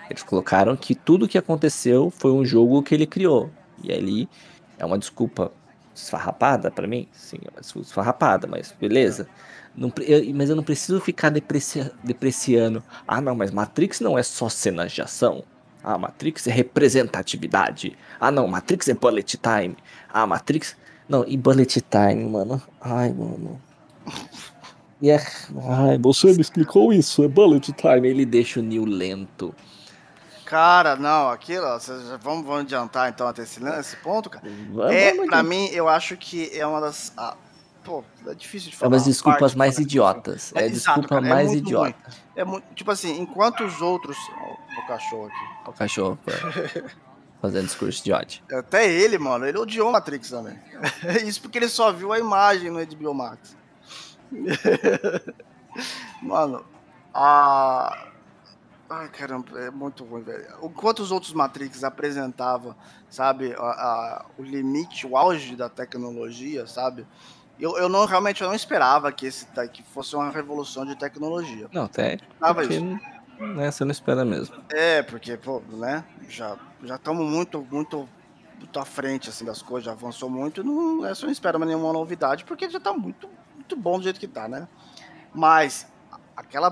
eles 0.09 0.23
colocaram 0.23 0.75
que 0.75 0.93
tudo 0.93 1.27
que 1.27 1.37
aconteceu 1.37 2.11
foi 2.11 2.31
um 2.31 2.43
jogo 2.45 2.81
que 2.83 2.93
ele 2.93 3.05
criou. 3.07 3.49
E 3.83 3.91
ali 3.91 4.29
é 4.77 4.85
uma 4.85 4.97
desculpa 4.97 5.51
esfarrapada 5.95 6.69
pra 6.71 6.87
mim? 6.87 7.07
Sim, 7.11 7.37
é 7.55 7.79
esfarrapada, 7.79 8.47
mas 8.47 8.73
beleza. 8.79 9.27
Não 9.75 9.91
eu- 10.01 10.33
mas 10.35 10.49
eu 10.49 10.55
não 10.55 10.63
preciso 10.63 10.99
ficar 10.99 11.29
deprecia- 11.29 11.91
depreciando. 12.03 12.83
Ah, 13.07 13.21
não, 13.21 13.35
mas 13.35 13.51
Matrix 13.51 13.99
não 14.01 14.17
é 14.17 14.23
só 14.23 14.49
cenas 14.49 14.91
de 14.91 15.01
ação. 15.01 15.43
Ah, 15.83 15.97
Matrix 15.97 16.45
é 16.47 16.51
representatividade. 16.51 17.97
Ah, 18.19 18.29
não, 18.31 18.47
Matrix 18.47 18.87
é 18.89 18.93
bullet 18.93 19.37
time. 19.37 19.75
Ah, 20.13 20.27
Matrix. 20.27 20.75
Não, 21.07 21.25
e 21.27 21.35
bullet 21.37 21.81
time, 21.81 22.25
mano. 22.29 22.61
Ai, 22.79 23.11
mano. 23.13 23.59
E 25.01 25.09
é... 25.09 25.17
Ai, 25.17 25.97
você 25.97 26.27
me 26.33 26.41
explicou 26.41 26.93
isso, 26.93 27.23
é 27.23 27.27
bullet 27.27 27.71
time. 27.73 28.07
Ele 28.07 28.25
deixa 28.25 28.59
o 28.59 28.63
Neo 28.63 28.85
lento. 28.85 29.53
Cara, 30.45 30.95
não, 30.97 31.29
aquilo, 31.29 31.65
ó, 31.65 31.79
vamos, 32.21 32.45
vamos 32.45 32.61
adiantar 32.61 33.09
então 33.09 33.25
até 33.27 33.41
esse, 33.43 33.63
esse 33.79 33.95
ponto, 33.97 34.29
cara. 34.29 34.45
Vamos, 34.71 34.91
É, 34.91 35.11
vamos 35.13 35.27
pra 35.27 35.41
mim, 35.41 35.67
eu 35.71 35.87
acho 35.87 36.17
que 36.17 36.51
é 36.53 36.67
uma 36.67 36.81
das. 36.81 37.13
ah, 37.15 37.37
pô, 37.85 38.03
é 38.27 38.33
difícil 38.35 38.69
de 38.69 38.75
É 38.75 38.79
falar. 38.79 38.91
umas 38.91 39.03
a 39.03 39.05
desculpas 39.05 39.39
parte 39.39 39.57
mais 39.57 39.77
eu- 39.77 39.83
idiotas. 39.83 40.51
É, 40.53 40.63
É, 40.63 40.65
exato, 40.65 40.99
desculpa 40.99 41.07
cara, 41.07 41.25
é 41.25 41.29
mais 41.29 41.47
muito 41.47 41.63
idiota. 41.63 41.95
É 42.35 42.43
muito. 42.43 42.65
Tipo 42.75 42.91
assim, 42.91 43.17
enquanto 43.21 43.63
os 43.63 43.81
outros. 43.81 44.17
ó, 44.41 44.81
o 44.83 44.87
cachorro 44.87 45.25
aqui. 45.27 45.69
O 45.69 45.73
cachorro 45.73 46.19
pô, 46.23 46.31
fazendo 47.41 47.65
discurso 47.65 48.03
de 48.03 48.11
ódio. 48.11 48.43
Até 48.51 48.91
ele, 48.91 49.17
mano, 49.17 49.45
ele 49.47 49.57
odiou 49.57 49.89
Matrix 49.89 50.29
também. 50.31 50.59
Isso 51.25 51.41
porque 51.41 51.57
ele 51.59 51.69
só 51.69 51.93
viu 51.93 52.11
a 52.11 52.19
imagem 52.19 52.69
no 52.69 52.85
HBO 52.85 53.13
Max. 53.13 53.55
mano, 56.21 56.65
a. 57.13 58.07
Ai, 58.89 59.07
caramba, 59.07 59.57
é 59.57 59.71
muito 59.71 60.03
ruim, 60.03 60.21
velho. 60.21 60.45
Enquanto 60.61 60.99
os 60.99 61.11
outros 61.11 61.31
Matrix 61.31 61.81
apresentavam, 61.81 62.75
sabe, 63.09 63.53
a, 63.57 63.61
a- 63.61 64.25
o 64.37 64.43
limite, 64.43 65.07
o 65.07 65.15
auge 65.15 65.55
da 65.55 65.69
tecnologia, 65.69 66.67
sabe? 66.67 67.07
Eu, 67.57 67.77
eu 67.77 67.87
não 67.87 68.05
realmente 68.05 68.41
eu 68.41 68.49
não 68.49 68.55
esperava 68.55 69.11
que 69.11 69.25
esse 69.25 69.45
que 69.71 69.81
fosse 69.83 70.15
uma 70.15 70.29
revolução 70.29 70.85
de 70.85 70.95
tecnologia. 70.95 71.69
Não, 71.71 71.83
até 71.83 72.17
porque, 72.39 72.73
isso. 72.73 72.99
né, 73.39 73.71
você 73.71 73.85
não 73.85 73.91
espera 73.91 74.25
mesmo. 74.25 74.55
É, 74.69 75.03
porque, 75.03 75.37
pô, 75.37 75.61
né? 75.69 76.03
Já 76.27 76.57
já 76.83 76.95
estamos 76.95 77.25
muito, 77.25 77.65
muito, 77.71 78.09
muito 78.57 78.79
à 78.79 78.83
frente 78.83 79.29
assim 79.29 79.45
das 79.45 79.61
coisas, 79.61 79.85
já 79.85 79.91
avançou 79.91 80.29
muito. 80.29 80.63
Não, 80.63 81.15
só 81.15 81.27
não 81.27 81.31
espera 81.31 81.59
nenhuma 81.59 81.93
novidade, 81.93 82.43
porque 82.43 82.69
já 82.69 82.79
tá 82.79 82.91
muito, 82.91 83.29
muito 83.71 83.75
bom 83.77 83.97
do 83.97 84.03
jeito 84.03 84.19
que 84.19 84.27
tá, 84.27 84.47
né? 84.47 84.67
Mas 85.33 85.87
aquela, 86.35 86.71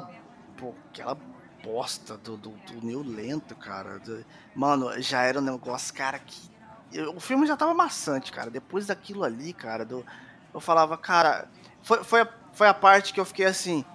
pô, 0.57 0.73
aquela 0.89 1.17
bosta 1.63 2.17
do, 2.17 2.35
do, 2.38 2.49
do 2.49 2.85
Neo 2.85 3.01
Lento, 3.03 3.55
cara. 3.55 3.99
do- 3.99 4.25
mano, 4.55 5.01
já 5.01 5.23
era 5.23 5.39
um 5.39 5.43
negócio, 5.43 5.93
cara, 5.93 6.19
que. 6.19 6.49
eu- 6.91 7.15
o 7.15 7.19
filme 7.19 7.45
já 7.47 7.55
tava 7.55 7.73
maçante, 7.73 8.31
cara. 8.31 8.49
Depois 8.49 8.88
daquilo 8.88 9.23
ali, 9.23 9.53
cara, 9.53 9.85
do, 9.85 10.05
eu 10.53 10.59
falava, 10.59 10.97
cara. 10.97 11.47
Foi, 11.83 12.03
foi, 12.03 12.21
a, 12.21 12.27
foi 12.53 12.67
a 12.67 12.73
parte 12.73 13.13
que 13.13 13.19
eu 13.19 13.25
fiquei 13.25 13.45
assim. 13.45 13.85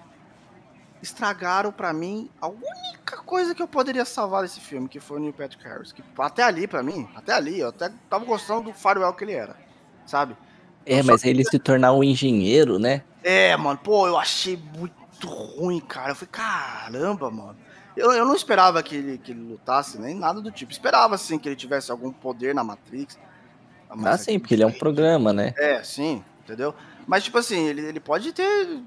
Estragaram 1.03 1.71
pra 1.71 1.93
mim 1.93 2.31
a 2.41 2.49
única 2.49 3.19
coisa 3.27 3.55
que 3.55 3.61
eu 3.63 3.69
poderia 3.69 4.07
salvar 4.07 4.43
desse 4.43 4.59
filme, 4.59 4.89
que 4.89 4.99
foi 4.99 5.19
o 5.19 5.21
Neil 5.21 5.35
Patrick 5.35 5.63
Harris. 5.63 5.93
Que 5.93 6.03
até 6.19 6.43
ali, 6.43 6.67
pra 6.67 6.83
mim, 6.83 7.07
até 7.15 7.35
ali, 7.35 7.61
eu 7.61 7.69
até 7.69 7.93
tava 8.09 8.25
gostando 8.25 8.63
do 8.63 8.73
Farewell 8.73 9.13
que 9.13 9.23
ele 9.25 9.35
era, 9.35 9.55
sabe? 10.07 10.35
É, 10.87 11.03
mas 11.03 11.25
ele 11.25 11.45
se 11.45 11.59
tornar 11.59 11.93
um 11.93 12.05
engenheiro, 12.05 12.79
né? 12.79 13.03
É, 13.23 13.57
mano, 13.57 13.79
pô, 13.83 14.07
eu 14.07 14.19
achei 14.19 14.59
muito 14.77 15.27
ruim, 15.27 15.81
cara. 15.81 16.11
Eu 16.11 16.15
falei, 16.15 16.29
caramba, 16.31 17.31
mano. 17.31 17.57
Eu, 17.97 18.13
eu 18.13 18.25
não 18.25 18.35
esperava 18.35 18.83
que 18.83 18.97
ele, 18.97 19.19
que 19.19 19.33
ele 19.33 19.41
lutasse, 19.41 19.99
nem 20.01 20.15
nada 20.15 20.41
do 20.41 20.51
tipo. 20.51 20.73
Esperava, 20.73 21.15
assim, 21.15 21.39
que 21.39 21.49
ele 21.49 21.57
tivesse 21.57 21.91
algum 21.91 22.13
poder 22.13 22.55
na 22.55 22.65
Matrix. 22.65 23.19
Ah, 24.05 24.19
sim, 24.19 24.39
porque 24.39 24.55
ele 24.55 24.65
é 24.65 24.67
um 24.67 24.73
programa, 24.73 25.33
né? 25.33 25.55
É, 25.57 25.83
sim, 25.83 26.23
entendeu? 26.43 26.75
Mas, 27.07 27.23
tipo 27.25 27.39
assim, 27.39 27.67
ele, 27.69 27.83
ele 27.83 28.01
pode 28.01 28.33
ter. 28.33 28.81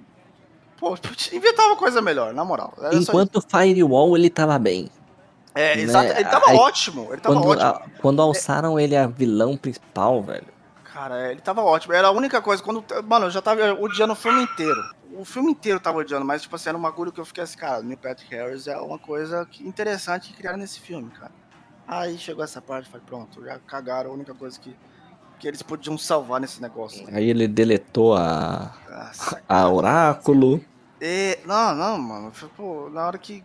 Pô, 0.77 0.89
uma 1.65 1.75
coisa 1.77 2.01
melhor, 2.01 2.33
na 2.33 2.43
moral. 2.43 2.73
Era 2.79 2.95
Enquanto 2.95 3.41
Firewall 3.41 4.17
ele 4.17 4.29
tava 4.29 4.59
bem. 4.59 4.89
É, 5.55 5.75
né, 5.75 5.81
exato. 5.81 6.11
Ele 6.11 6.25
tava 6.25 6.49
aí- 6.51 6.57
ótimo. 6.57 7.07
Ele 7.11 7.21
tava 7.21 7.35
Quando, 7.35 7.49
ótimo. 7.49 7.67
a- 7.69 7.81
quando 8.01 8.21
alçaram 8.21 8.79
ele 8.79 8.95
a 8.95 9.07
vilão 9.07 9.55
principal, 9.57 10.21
velho. 10.21 10.56
Cara, 10.97 11.27
é, 11.27 11.31
ele 11.31 11.41
tava 11.41 11.61
ótimo. 11.61 11.93
Era 11.93 12.07
a 12.07 12.11
única 12.11 12.41
coisa. 12.41 12.63
Quando. 12.63 12.83
Mano, 13.07 13.27
eu 13.27 13.29
já 13.29 13.39
tava 13.39 13.71
odiando 13.75 14.13
o 14.13 14.15
filme 14.15 14.41
inteiro. 14.41 14.83
O 15.13 15.23
filme 15.23 15.51
inteiro 15.51 15.79
tava 15.79 15.99
odiando, 15.99 16.25
mas, 16.25 16.41
tipo 16.41 16.55
assim, 16.55 16.69
era 16.69 16.77
um 16.77 16.81
bagulho 16.81 17.11
que 17.11 17.19
eu 17.19 17.25
fiquei 17.25 17.43
assim, 17.43 17.55
cara, 17.57 17.83
Neil 17.83 17.99
Patrick 17.99 18.33
Harris 18.33 18.65
é 18.65 18.77
uma 18.77 18.97
coisa 18.97 19.45
que- 19.45 19.65
interessante 19.67 20.29
que 20.29 20.37
criaram 20.37 20.57
nesse 20.57 20.79
filme, 20.79 21.11
cara. 21.11 21.31
Aí 21.87 22.17
chegou 22.17 22.43
essa 22.43 22.59
parte, 22.59 22.89
falei, 22.89 23.05
pronto, 23.05 23.45
já 23.45 23.59
cagaram 23.59 24.09
a 24.09 24.13
única 24.13 24.33
coisa 24.33 24.59
que, 24.59 24.75
que 25.39 25.47
eles 25.47 25.61
podiam 25.61 25.97
salvar 25.99 26.41
nesse 26.41 26.59
negócio. 26.61 27.07
Aí 27.13 27.29
ele 27.29 27.47
deletou 27.47 28.15
a, 28.15 28.75
Nossa, 28.89 29.43
a 29.47 29.69
Oráculo. 29.69 30.65
E, 30.99 31.37
não, 31.45 31.75
não, 31.75 31.97
mano. 31.99 32.31
Pô, 32.55 32.89
na 32.89 33.05
hora 33.05 33.19
que. 33.19 33.43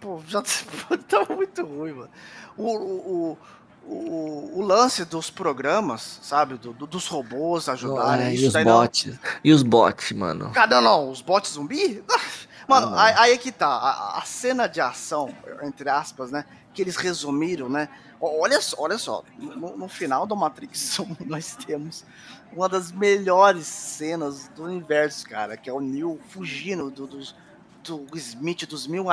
Pô, 0.00 0.20
já 0.26 0.42
tava 1.08 1.34
muito 1.36 1.64
ruim, 1.64 1.92
mano. 1.92 2.10
O, 2.56 2.76
o, 2.76 3.30
o, 3.32 3.38
o, 3.86 4.58
o 4.58 4.62
lance 4.62 5.04
dos 5.04 5.30
programas, 5.30 6.18
sabe? 6.22 6.56
do- 6.56 6.72
do- 6.72 6.86
dos 6.86 7.06
robôs 7.06 7.68
ajudarem. 7.68 8.26
Ah, 8.26 8.34
e 8.34 8.46
os 8.46 8.52
daí 8.52 8.64
não- 8.64 8.80
bots. 8.80 9.18
E 9.42 9.52
os 9.52 9.62
bots, 9.62 10.12
mano. 10.12 10.50
Cara, 10.50 10.80
não, 10.80 11.10
os 11.10 11.20
bots 11.20 11.52
zumbi? 11.52 12.02
Mano, 12.66 12.92
não. 12.92 12.98
aí, 12.98 13.14
aí 13.18 13.32
é 13.32 13.36
que 13.36 13.52
tá. 13.52 13.66
A, 13.68 14.18
a 14.20 14.22
cena 14.22 14.66
de 14.66 14.80
ação, 14.80 15.28
entre 15.62 15.86
aspas, 15.90 16.30
né? 16.30 16.46
Que 16.72 16.80
eles 16.80 16.96
resumiram, 16.96 17.68
né? 17.68 17.90
Olha 18.18 18.58
só, 18.58 18.76
olha 18.78 18.96
só. 18.96 19.22
No, 19.38 19.76
no 19.76 19.86
final 19.86 20.24
do 20.26 20.34
Matrix 20.34 20.98
1, 20.98 21.16
nós 21.28 21.54
temos 21.56 22.06
uma 22.50 22.66
das 22.66 22.90
melhores 22.90 23.66
cenas 23.66 24.48
do 24.56 24.62
universo, 24.64 25.26
cara. 25.28 25.58
Que 25.58 25.68
é 25.68 25.72
o 25.74 25.80
Neo 25.80 26.18
fugindo 26.30 26.90
do, 26.90 27.06
dos, 27.06 27.36
do 27.82 28.06
Smith, 28.14 28.64
dos 28.66 28.86
mil 28.86 29.08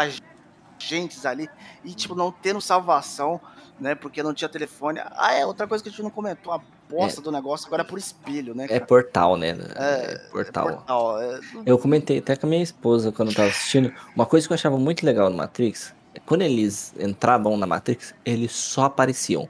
agentes 0.80 1.26
ali. 1.26 1.50
E, 1.84 1.94
tipo, 1.94 2.16
não 2.16 2.32
tendo 2.32 2.62
salvação, 2.62 3.42
né? 3.82 3.96
Porque 3.96 4.22
não 4.22 4.34
tinha 4.34 4.48
telefone. 4.48 5.00
Ah, 5.18 5.34
é, 5.34 5.44
outra 5.46 5.68
coisa 5.68 5.84
que 5.84 5.90
a 5.90 5.92
gente 5.92 6.04
não 6.04 6.12
comentou. 6.12 6.54
A 6.54 6.62
bosta 6.88 7.20
do 7.20 7.32
negócio 7.32 7.66
agora 7.66 7.82
é 7.82 7.86
por 7.86 7.98
espelho, 7.98 8.54
né? 8.54 8.66
É 8.66 8.68
cara? 8.68 8.86
portal, 8.86 9.36
né? 9.36 9.58
É, 9.76 10.14
É 10.14 10.18
portal. 10.32 10.68
Portal, 10.68 11.22
é- 11.22 11.40
Eu 11.66 11.80
comentei 11.80 12.20
até 12.20 12.36
com 12.36 12.46
a 12.46 12.50
minha 12.50 12.62
esposa 12.62 13.12
quando 13.12 13.30
eu 13.30 13.36
tava 13.36 13.50
assistindo. 13.50 13.92
Uma 14.16 14.26
coisa 14.28 14.46
que 14.48 14.54
eu 14.54 14.56
achava 14.56 14.78
muito 14.78 15.04
legal 15.04 15.30
no 15.32 15.38
Matrix 15.38 15.94
é 16.14 16.20
quando 16.20 16.44
eles 16.44 16.94
entravam 17.00 17.58
na 17.58 17.66
Matrix, 17.66 18.14
eles 18.24 18.52
só 18.52 18.84
apareciam. 18.86 19.50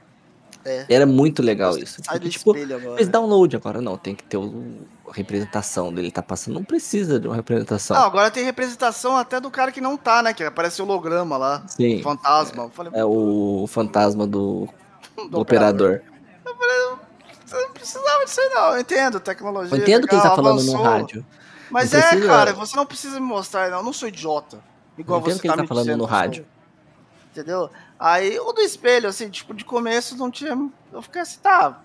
É. 0.64 0.86
Era 0.88 1.04
muito 1.06 1.42
legal 1.42 1.76
isso. 1.76 2.00
Sai 2.04 2.14
Porque, 2.14 2.28
do 2.28 2.30
tipo, 2.30 2.54
espelho 2.54 2.76
agora. 2.76 2.96
fez 2.96 3.08
download 3.08 3.56
agora. 3.56 3.80
Não, 3.80 3.96
tem 3.98 4.14
que 4.14 4.22
ter 4.22 4.36
o, 4.36 4.76
a 5.08 5.12
representação 5.12 5.92
dele 5.92 6.10
tá 6.10 6.22
passando. 6.22 6.54
Não 6.54 6.64
precisa 6.64 7.18
de 7.18 7.26
uma 7.26 7.34
representação. 7.36 7.96
Não, 7.96 8.04
agora 8.04 8.30
tem 8.30 8.44
representação 8.44 9.16
até 9.16 9.40
do 9.40 9.50
cara 9.50 9.72
que 9.72 9.80
não 9.80 9.96
tá, 9.96 10.22
né? 10.22 10.32
Que 10.32 10.44
aparece 10.44 10.80
holograma 10.80 11.36
lá. 11.36 11.64
Sim. 11.66 12.00
Fantasma. 12.02 12.64
Eu 12.64 12.70
falei, 12.70 12.92
É 12.94 13.04
o 13.04 13.66
fantasma 13.68 14.26
do, 14.26 14.68
do 15.16 15.28
do 15.28 15.40
operador. 15.40 16.00
Você 17.44 17.56
não 17.60 17.70
precisava 17.72 18.24
disso 18.24 18.40
aí, 18.40 18.48
não. 18.50 18.74
Eu 18.74 18.80
entendo, 18.80 19.20
tecnologia. 19.20 19.76
Eu 19.76 19.82
entendo 19.82 20.06
que 20.06 20.14
ele 20.14 20.22
legal, 20.22 20.36
tá 20.36 20.42
falando 20.42 20.58
avançou. 20.60 20.78
no 20.78 20.82
rádio. 20.82 21.26
Mas 21.70 21.92
Não 21.92 21.98
é, 21.98 22.02
precisa- 22.02 22.26
cara, 22.28 22.52
você 22.52 22.76
não 22.76 22.86
precisa 22.86 23.20
me 23.20 23.26
mostrar, 23.26 23.70
não. 23.70 23.78
Eu 23.78 23.84
não 23.84 23.92
sou 23.92 24.08
idiota. 24.08 24.58
Igual 24.96 25.18
Eu 25.18 25.22
entendo 25.22 25.34
você 25.36 25.40
que 25.42 25.48
ele 25.48 25.56
tá 25.56 25.66
falando 25.66 25.84
dizendo 25.84 25.98
no 25.98 26.04
eu 26.04 26.08
rádio. 26.08 26.46
Entendeu? 27.30 27.70
Aí 28.04 28.36
o 28.40 28.52
do 28.52 28.60
espelho, 28.60 29.08
assim, 29.08 29.30
tipo, 29.30 29.54
de 29.54 29.64
começo 29.64 30.16
não 30.16 30.28
tinha. 30.28 30.58
Eu 30.92 31.00
fiquei 31.02 31.20
assim, 31.22 31.38
tá. 31.40 31.80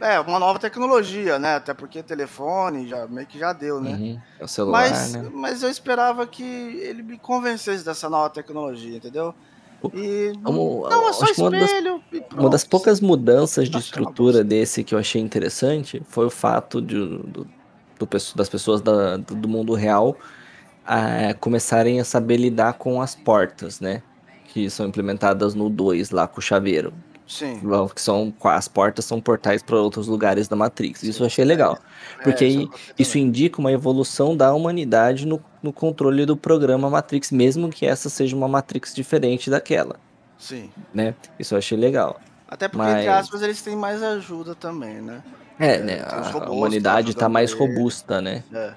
É, 0.00 0.20
uma 0.20 0.38
nova 0.38 0.60
tecnologia, 0.60 1.40
né? 1.40 1.56
Até 1.56 1.74
porque 1.74 2.04
telefone 2.04 2.86
já 2.86 3.04
meio 3.08 3.26
que 3.26 3.36
já 3.36 3.52
deu, 3.52 3.80
né? 3.80 3.90
Uhum, 3.90 4.20
É 4.38 4.44
o 4.44 4.46
celular, 4.46 4.78
Mas, 4.88 5.12
né? 5.12 5.28
mas 5.34 5.62
eu 5.64 5.68
esperava 5.68 6.24
que 6.24 6.44
ele 6.44 7.02
me 7.02 7.18
convencesse 7.18 7.84
dessa 7.84 8.08
nova 8.08 8.30
tecnologia, 8.30 8.96
entendeu? 8.96 9.34
E 9.92 10.32
Como- 10.44 10.86
não, 10.88 11.08
é 11.08 11.12
só 11.12 11.26
que 11.26 11.40
uma 11.40 11.50
das- 11.50 11.62
espelho. 11.64 12.02
Uma 12.32 12.48
das 12.48 12.62
poucas 12.62 13.00
mudanças 13.00 13.68
de 13.68 13.78
estrutura 13.78 14.44
desse 14.44 14.84
que 14.84 14.94
eu 14.94 15.00
achei 15.00 15.20
interessante 15.20 16.00
foi 16.08 16.26
o 16.26 16.30
fato 16.30 16.80
de, 16.80 16.94
do, 16.94 17.44
do 17.98 18.08
das 18.36 18.48
pessoas 18.48 18.80
da- 18.80 19.16
do, 19.16 19.34
do 19.34 19.48
mundo 19.48 19.74
real 19.74 20.16
ah, 20.86 21.34
começarem 21.40 21.98
a 21.98 22.04
saber 22.04 22.36
lidar 22.36 22.74
com 22.74 23.02
as 23.02 23.16
portas, 23.16 23.80
né? 23.80 24.00
Que 24.48 24.68
são 24.68 24.86
implementadas 24.86 25.54
no 25.54 25.68
2 25.70 26.10
lá 26.10 26.26
com 26.26 26.40
o 26.40 26.42
chaveiro. 26.42 26.92
Sim. 27.26 27.60
Que 27.94 28.00
são, 28.00 28.32
as 28.44 28.66
portas 28.68 29.04
são 29.04 29.20
portais 29.20 29.62
para 29.62 29.76
outros 29.76 30.06
lugares 30.08 30.48
da 30.48 30.56
Matrix. 30.56 31.02
Isso 31.02 31.22
eu 31.22 31.26
achei 31.26 31.44
legal. 31.44 31.78
É, 32.20 32.22
Porque 32.22 32.46
isso 32.46 32.66
gostei 32.66 32.94
isso 32.98 33.12
também. 33.12 33.26
indica 33.28 33.58
uma 33.60 33.70
evolução 33.70 34.34
da 34.34 34.52
humanidade 34.54 35.26
no, 35.26 35.38
no 35.62 35.70
controle 35.70 36.24
do 36.24 36.34
programa 36.36 36.88
Matrix, 36.88 37.30
mesmo 37.30 37.68
que 37.68 37.84
essa 37.84 38.08
seja 38.08 38.34
uma 38.34 38.48
Matrix 38.48 38.94
diferente 38.94 39.50
daquela, 39.50 39.96
Sim. 40.38 40.70
né? 40.94 41.14
Isso 41.38 41.52
eu 41.54 41.58
achei 41.58 41.76
legal. 41.76 42.18
Até 42.48 42.66
porque, 42.66 42.82
Mas- 42.82 42.96
entre 43.00 43.08
aspas, 43.10 43.42
eles 43.42 43.60
têm 43.60 43.76
mais 43.76 44.02
ajuda 44.02 44.54
também, 44.54 45.02
né? 45.02 45.22
É, 45.60 45.74
É, 45.74 45.78
né? 45.82 46.00
A, 46.06 46.30
a 46.46 46.50
humanidade 46.50 47.08
tá 47.14 47.26
ajudam 47.26 47.30
mais 47.30 47.52
robusta, 47.52 48.22
né? 48.22 48.42
É. 48.50 48.72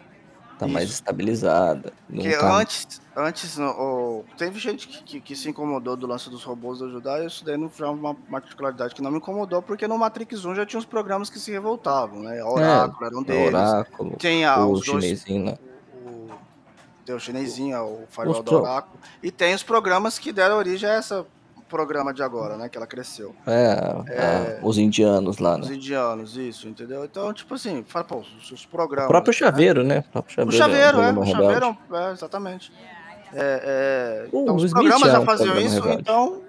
Tá 0.61 0.67
mais 0.67 0.85
Isso. 0.89 0.93
estabilizada. 0.93 1.91
Não 2.07 2.21
Porque 2.21 2.37
tá... 2.37 2.55
antes, 2.55 3.01
antes 3.17 3.57
no- 3.57 3.71
o- 3.71 4.25
teve 4.37 4.59
gente 4.59 4.87
que, 4.87 5.01
que, 5.03 5.19
que 5.19 5.35
se 5.35 5.49
incomodou 5.49 5.95
do 5.97 6.05
lance 6.05 6.29
dos 6.29 6.43
robôs 6.43 6.79
ajudar, 6.83 7.23
e 7.23 7.25
isso 7.25 7.43
daí 7.43 7.57
não 7.57 7.67
foi 7.67 7.87
uma 7.87 8.13
particularidade 8.13 8.93
que 8.93 9.01
não 9.01 9.09
me 9.09 9.17
incomodou, 9.17 9.63
porque 9.63 9.87
no 9.87 9.97
Matrix 9.97 10.45
1 10.45 10.53
já 10.53 10.63
tinha 10.63 10.77
uns 10.77 10.85
programas 10.85 11.31
que 11.31 11.39
se 11.39 11.49
revoltavam, 11.51 12.19
né? 12.21 12.39
A 12.41 12.47
Oráculo 12.47 13.05
era 13.07 13.17
um 13.17 13.21
É, 13.21 13.23
deles. 13.23 13.47
Oráculo, 13.55 14.17
Tem 14.17 14.45
a, 14.45 14.59
o 14.63 14.73
os 14.73 14.85
dois. 14.85 15.03
chinesinho 15.03 15.45
lá. 15.45 15.57
o- 16.05 16.29
tem 17.07 17.15
o 17.15 17.19
chinesinho, 17.19 17.83
o 17.83 18.03
firewall 18.11 18.37
Os 18.37 18.45
do 18.45 18.51
pro- 18.51 18.61
Oráculo. 18.61 18.99
E 19.23 19.31
tem 19.31 19.55
os 19.55 19.63
programas 19.63 20.19
que 20.19 20.31
deram 20.31 20.57
origem 20.57 20.87
a 20.87 20.93
essa 20.93 21.25
programa 21.71 22.13
de 22.13 22.21
agora, 22.21 22.55
né? 22.57 22.69
Que 22.69 22.77
ela 22.77 22.85
cresceu. 22.85 23.33
É, 23.47 23.71
a- 23.71 24.59
os 24.61 24.77
indianos 24.77 25.39
lá, 25.39 25.57
Os 25.57 25.69
né? 25.69 25.75
indianos, 25.75 26.37
isso, 26.37 26.67
entendeu? 26.67 27.03
Então, 27.05 27.33
tipo 27.33 27.55
assim, 27.55 27.83
fala, 27.87 28.05
pô, 28.05 28.17
os, 28.17 28.51
os 28.51 28.63
O 28.63 28.67
programas. 28.67 29.07
próprio 29.09 29.31
né? 29.31 29.37
chaveiro, 29.37 29.83
né? 29.83 29.99
O 30.09 30.11
próprio 30.11 30.31
O 30.47 30.51
chaveiro, 30.51 30.57
chaveiro, 30.57 31.01
é, 31.01 31.09
é, 31.09 31.11
o 31.13 31.25
chaveiro, 31.25 31.77
é, 31.93 32.11
exatamente. 32.11 32.71
É, 33.33 34.25
é, 34.27 34.35
O 34.35 34.41
então, 34.43 34.55
os 34.57 34.63
Smith 34.65 34.73
programas 34.73 35.07
é 35.07 35.11
já 35.11 35.21
faziam 35.21 35.47
programa 35.47 35.67
isso, 35.67 35.75
rebelde. 35.81 36.01
então. 36.01 36.41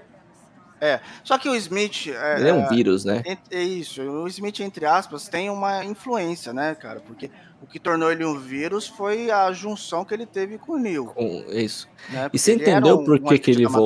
É. 0.80 0.98
Só 1.22 1.38
que 1.38 1.48
o 1.48 1.54
Smith. 1.54 2.08
É, 2.08 2.40
Ele 2.40 2.48
é 2.48 2.52
um 2.52 2.62
é, 2.64 2.68
vírus, 2.68 3.04
né? 3.04 3.22
é 3.52 3.62
isso, 3.62 4.02
o 4.02 4.26
Smith, 4.26 4.58
entre 4.58 4.84
aspas, 4.84 5.28
tem 5.28 5.48
uma 5.48 5.84
influência, 5.84 6.52
né, 6.52 6.74
cara? 6.74 6.98
Porque 6.98 7.30
o 7.62 7.66
que 7.68 7.78
tornou 7.78 8.10
ele 8.10 8.24
um 8.24 8.36
vírus 8.36 8.88
foi 8.88 9.30
a 9.30 9.52
junção 9.52 10.04
que 10.04 10.12
ele 10.12 10.26
teve 10.26 10.58
com 10.58 10.76
o. 10.76 11.12
Com 11.14 11.44
isso. 11.50 11.88
Né? 12.10 12.28
E 12.32 12.36
você 12.38 12.54
entendeu 12.54 12.98
um- 12.98 13.04
por 13.04 13.20
que, 13.20 13.38
que 13.38 13.50
ele 13.52 13.62
Matrix. 13.62 13.78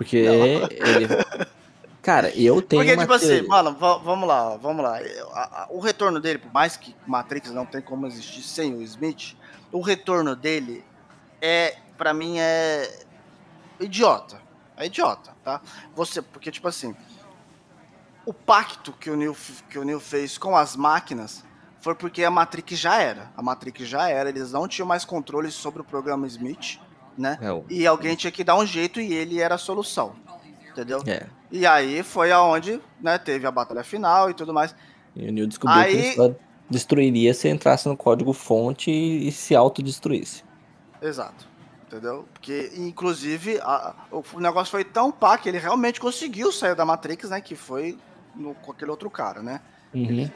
Porque 0.00 0.16
ele. 0.16 1.08
Cara, 2.00 2.30
eu 2.34 2.62
tenho 2.62 2.82
Porque, 2.82 2.96
tipo 2.96 3.12
assim, 3.12 3.42
mano, 3.46 3.74
va- 3.74 3.98
vamos 3.98 4.26
lá, 4.26 4.56
vamos 4.56 4.82
lá. 4.82 4.98
O 5.68 5.78
retorno 5.80 6.18
dele, 6.18 6.38
por 6.38 6.50
mais 6.50 6.74
que 6.74 6.96
Matrix 7.06 7.50
não 7.50 7.66
tem 7.66 7.82
como 7.82 8.06
existir 8.06 8.40
sem 8.42 8.72
o 8.74 8.80
Smith, 8.80 9.36
o 9.70 9.82
retorno 9.82 10.34
dele 10.34 10.82
é, 11.42 11.76
pra 11.98 12.14
mim, 12.14 12.36
é 12.38 13.04
idiota. 13.78 14.40
É 14.78 14.86
idiota, 14.86 15.32
tá? 15.44 15.60
Você, 15.94 16.22
porque, 16.22 16.50
tipo 16.50 16.66
assim, 16.66 16.96
o 18.24 18.32
pacto 18.32 18.94
que 18.94 19.10
o 19.10 19.16
Neo, 19.16 19.34
f- 19.34 19.62
que 19.68 19.78
o 19.78 19.84
Neo 19.84 20.00
fez 20.00 20.38
com 20.38 20.56
as 20.56 20.74
máquinas 20.74 21.44
foi 21.82 21.94
porque 21.94 22.24
a 22.24 22.30
Matrix 22.30 22.78
já 22.78 22.98
era. 23.02 23.30
A 23.36 23.42
Matrix 23.42 23.86
já 23.86 24.08
era, 24.08 24.30
eles 24.30 24.52
não 24.52 24.66
tinham 24.66 24.88
mais 24.88 25.04
controle 25.04 25.50
sobre 25.50 25.82
o 25.82 25.84
programa 25.84 26.26
Smith, 26.26 26.78
né? 27.16 27.38
É, 27.40 27.62
E 27.72 27.86
alguém 27.86 28.14
tinha 28.16 28.30
que 28.30 28.42
dar 28.44 28.56
um 28.56 28.66
jeito 28.66 29.00
e 29.00 29.12
ele 29.12 29.40
era 29.40 29.54
a 29.54 29.58
solução. 29.58 30.14
Entendeu? 30.70 31.02
é. 31.06 31.26
E 31.52 31.66
aí 31.66 32.02
foi 32.04 32.30
aonde, 32.30 32.80
né, 33.00 33.18
teve 33.18 33.44
a 33.46 33.50
batalha 33.50 33.82
final 33.82 34.30
e 34.30 34.34
tudo 34.34 34.54
mais. 34.54 34.72
E 35.16 35.28
o 35.28 35.32
Neo 35.32 35.46
descobriu 35.48 35.82
que 35.82 35.88
Aí- 35.88 35.96
ele 35.96 36.14
só 36.14 36.30
destruiria 36.68 37.34
se 37.34 37.48
entrasse 37.48 37.88
no 37.88 37.96
código 37.96 38.32
fonte 38.32 38.88
e, 38.90 39.26
e 39.26 39.32
se 39.32 39.56
autodestruísse. 39.56 40.44
Exato. 41.02 41.48
Entendeu? 41.88 42.24
Porque, 42.32 42.70
inclusive, 42.76 43.58
a- 43.62 43.94
o 44.12 44.38
negócio 44.38 44.70
foi 44.70 44.84
tão 44.84 45.10
pá 45.10 45.36
que 45.36 45.48
ele 45.48 45.58
realmente 45.58 46.00
conseguiu 46.00 46.52
sair 46.52 46.76
da 46.76 46.84
Matrix, 46.84 47.28
né? 47.30 47.40
Que 47.40 47.56
foi 47.56 47.98
no- 48.36 48.54
com 48.54 48.70
aquele 48.70 48.92
outro 48.92 49.10
cara, 49.10 49.42
né? 49.42 49.60
Uhum. 49.92 50.30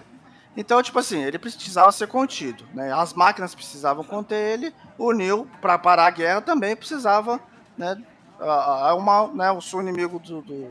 Então, 0.57 0.83
tipo 0.83 0.99
assim, 0.99 1.21
ele 1.23 1.39
precisava 1.39 1.91
ser 1.91 2.07
contido, 2.07 2.65
né? 2.73 2.93
As 2.93 3.13
máquinas 3.13 3.55
precisavam 3.55 4.05
conter 4.05 4.37
ele, 4.37 4.75
o 4.97 5.13
Neo, 5.13 5.49
pra 5.61 5.77
parar 5.79 6.07
a 6.07 6.11
guerra, 6.11 6.41
também 6.41 6.77
precisava, 6.77 7.41
né? 7.77 8.01
a- 8.41 8.91
a- 8.91 8.95
uma, 8.95 9.29
né 9.29 9.49
eu 9.49 9.61
sou 9.61 9.81
inimigo 9.81 10.19
do, 10.19 10.43
do- 10.43 10.71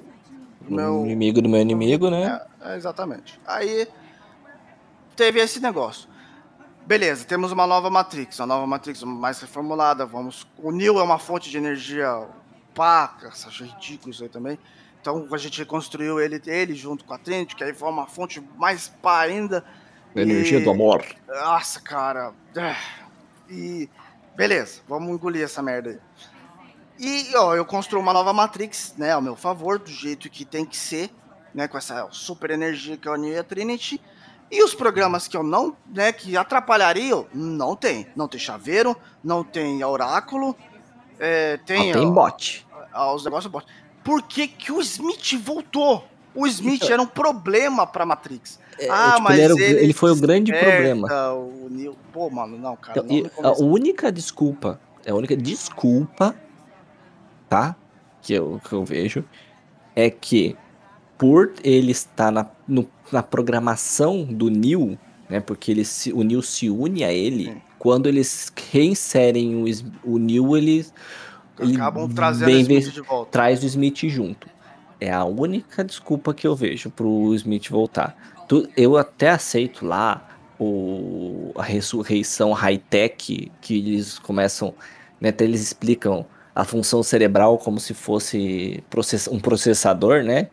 meu... 0.61 1.01
O 1.01 1.05
inimigo 1.05 1.41
do 1.41 1.49
meu 1.49 1.59
inimigo, 1.59 2.09
né? 2.09 2.41
É, 2.61 2.75
exatamente. 2.77 3.39
Aí 3.45 3.87
teve 5.15 5.39
esse 5.39 5.59
negócio. 5.59 6.07
Beleza, 6.85 7.25
temos 7.25 7.51
uma 7.51 7.65
nova 7.65 7.89
Matrix, 7.89 8.39
uma 8.39 8.47
nova 8.47 8.67
Matrix 8.67 9.03
mais 9.03 9.39
reformulada. 9.39 10.05
Vamos. 10.05 10.45
O 10.57 10.71
Neo 10.71 10.99
é 10.99 11.03
uma 11.03 11.17
fonte 11.19 11.49
de 11.49 11.57
energia 11.57 12.25
paca, 12.75 13.29
acho 13.29 13.63
ridículo 13.63 14.11
isso 14.11 14.23
aí 14.23 14.29
também. 14.29 14.57
Então 15.03 15.27
a 15.33 15.37
gente 15.37 15.59
reconstruiu 15.59 16.17
ele, 16.17 16.41
ele 16.47 16.73
junto 16.73 17.03
com 17.03 17.13
a 17.13 17.17
Trinity, 17.17 17.57
que 17.57 17.63
aí 17.65 17.73
foi 17.73 17.89
uma 17.89 18.07
fonte 18.07 18.41
mais 18.55 18.87
pá 18.87 19.19
ainda. 19.19 19.61
Energia 20.15 20.59
E- 20.59 20.63
do 20.63 20.71
amor. 20.71 21.03
Nossa, 21.27 21.81
cara. 21.81 22.31
é. 22.55 22.73
E. 23.49 23.89
Beleza, 24.33 24.79
vamos 24.87 25.09
engolir 25.09 25.43
essa 25.43 25.61
merda 25.61 25.89
aí. 25.89 25.99
E, 26.97 27.35
ó, 27.35 27.53
eu 27.53 27.65
construo 27.65 28.01
uma 28.01 28.13
nova 28.13 28.31
Matrix, 28.31 28.93
né, 28.97 29.11
ao 29.11 29.21
meu 29.21 29.35
favor, 29.35 29.77
do 29.77 29.89
jeito 29.91 30.29
que 30.29 30.45
tem 30.45 30.65
que 30.65 30.77
ser, 30.77 31.09
né, 31.53 31.67
com 31.67 31.77
essa 31.77 32.07
super 32.11 32.49
energia 32.51 32.95
que 32.95 33.05
é 33.07 33.11
o 33.11 33.17
Neo 33.17 33.33
e 33.33 33.37
a 33.37 33.43
Trinity. 33.43 33.99
E 34.49 34.63
os 34.63 34.73
programas 34.73 35.27
que 35.27 35.35
eu 35.35 35.43
não, 35.43 35.75
né, 35.87 36.13
que 36.13 36.37
atrapalhariam, 36.37 37.27
não 37.33 37.75
tem. 37.75 38.07
Não 38.15 38.27
tem 38.27 38.39
chaveiro, 38.39 38.95
não 39.23 39.43
tem 39.43 39.83
oráculo, 39.83 40.55
é, 41.19 41.57
tem, 41.57 41.89
Ó, 41.91 41.93
tem 41.93 42.07
ó, 42.07 42.11
bot. 42.11 42.65
ó, 42.93 43.13
os 43.15 43.25
negócios 43.25 43.51
bot. 43.51 43.65
Por 44.03 44.21
que 44.23 44.47
que 44.47 44.71
o 44.71 44.81
Smith 44.81 45.33
voltou? 45.41 46.05
O 46.35 46.47
Smith 46.47 46.75
Então- 46.83 46.93
era 46.93 47.01
um 47.01 47.05
problema 47.07 47.85
pra 47.85 48.05
Matrix. 48.05 48.59
É, 48.79 48.89
ah, 48.89 49.11
tipo, 49.11 49.23
mas 49.23 49.33
ele, 49.35 49.41
era 49.43 49.55
o- 49.55 49.59
ele 49.59 49.79
ele 49.83 49.93
foi 49.93 50.11
o 50.11 50.15
grande 50.15 50.51
problema. 50.51 51.07
O 51.35 51.67
Neo. 51.69 51.95
Pô, 52.11 52.29
mano, 52.29 52.57
não, 52.57 52.75
cara. 52.75 53.03
Então, 53.07 53.31
não 53.41 53.49
a 53.51 53.57
única 53.63 54.11
desculpa, 54.11 54.79
é 55.05 55.11
a 55.11 55.15
única 55.15 55.37
desculpa, 55.37 56.35
tá? 57.47 57.75
Que 58.21 58.33
eu, 58.33 58.59
que 58.67 58.73
eu 58.73 58.83
vejo, 58.83 59.23
é 59.95 60.09
que 60.09 60.55
por 61.17 61.53
ele 61.63 61.91
estar 61.91 62.31
na, 62.31 62.47
no- 62.67 62.89
na 63.11 63.21
programação 63.21 64.23
do 64.23 64.49
Neo, 64.49 64.97
né? 65.29 65.39
Porque 65.39 65.71
ele 65.71 65.85
se, 65.85 66.11
o 66.11 66.23
Neo 66.23 66.41
se 66.41 66.69
une 66.69 67.03
a 67.03 67.13
ele, 67.13 67.55
quando 67.77 68.07
eles 68.07 68.51
reinserem 68.71 69.55
o, 69.63 70.13
o 70.13 70.17
Neo, 70.17 70.57
ele, 70.57 70.71
ele 70.79 70.87
Acabam 71.59 72.09
trazendo 72.13 72.49
o 72.49 72.59
Smith 72.59 72.93
de 72.93 73.01
volta. 73.01 73.31
traz 73.31 73.63
o 73.63 73.65
Smith 73.65 73.99
junto. 74.07 74.47
É 74.99 75.11
a 75.11 75.23
única 75.25 75.83
desculpa 75.83 76.33
que 76.33 76.47
eu 76.47 76.55
vejo 76.55 76.89
pro 76.89 77.33
Smith 77.35 77.69
voltar. 77.69 78.15
Tu- 78.47 78.67
eu 78.75 78.97
até 78.97 79.29
aceito 79.29 79.85
lá 79.85 80.27
o, 80.59 81.51
a 81.55 81.63
ressurreição 81.63 82.53
high-tech, 82.53 83.51
que 83.61 83.77
eles 83.77 84.17
começam, 84.19 84.73
né, 85.19 85.29
até 85.29 85.43
eles 85.43 85.61
explicam 85.61 86.25
a 86.55 86.63
função 86.63 87.01
cerebral 87.03 87.57
como 87.57 87.79
se 87.79 87.93
fosse 87.93 88.83
process- 88.89 89.27
um 89.27 89.39
processador, 89.39 90.23
né? 90.23 90.47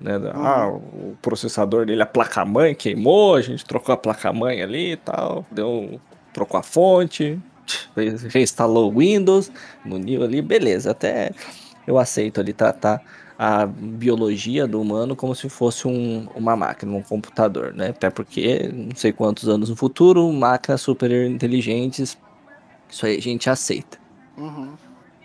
Né, 0.00 0.12
Ah, 0.34 0.68
o 0.68 1.16
processador 1.20 1.84
dele, 1.84 2.02
a 2.02 2.06
placa-mãe 2.06 2.74
queimou, 2.74 3.34
a 3.34 3.42
gente 3.42 3.64
trocou 3.64 3.92
a 3.92 3.96
placa-mãe 3.98 4.62
ali 4.62 4.92
e 4.92 4.96
tal, 4.96 5.44
deu, 5.50 6.00
trocou 6.32 6.58
a 6.58 6.62
fonte, 6.62 7.38
reinstalou 8.28 8.92
o 8.92 8.98
Windows 8.98 9.50
no 9.84 9.98
Neo 9.98 10.22
ali, 10.22 10.42
beleza, 10.42 10.90
até 10.90 11.32
eu 11.86 11.98
aceito 11.98 12.40
ali 12.40 12.52
tratar 12.52 13.02
a 13.38 13.64
biologia 13.64 14.66
do 14.66 14.80
humano 14.80 15.16
como 15.16 15.34
se 15.34 15.48
fosse 15.48 15.88
um- 15.88 16.28
uma 16.34 16.54
máquina, 16.54 16.92
um 16.92 17.02
computador, 17.02 17.72
né? 17.72 17.88
Até 17.88 18.10
porque, 18.10 18.70
não 18.72 18.94
sei 18.94 19.12
quantos 19.12 19.48
anos 19.48 19.70
no 19.70 19.76
futuro, 19.76 20.30
máquinas 20.30 20.82
super 20.82 21.10
inteligentes, 21.26 22.18
isso 22.90 23.06
aí 23.06 23.16
a 23.16 23.22
gente 23.22 23.48
aceita. 23.48 23.98
Uhum. 24.36 24.72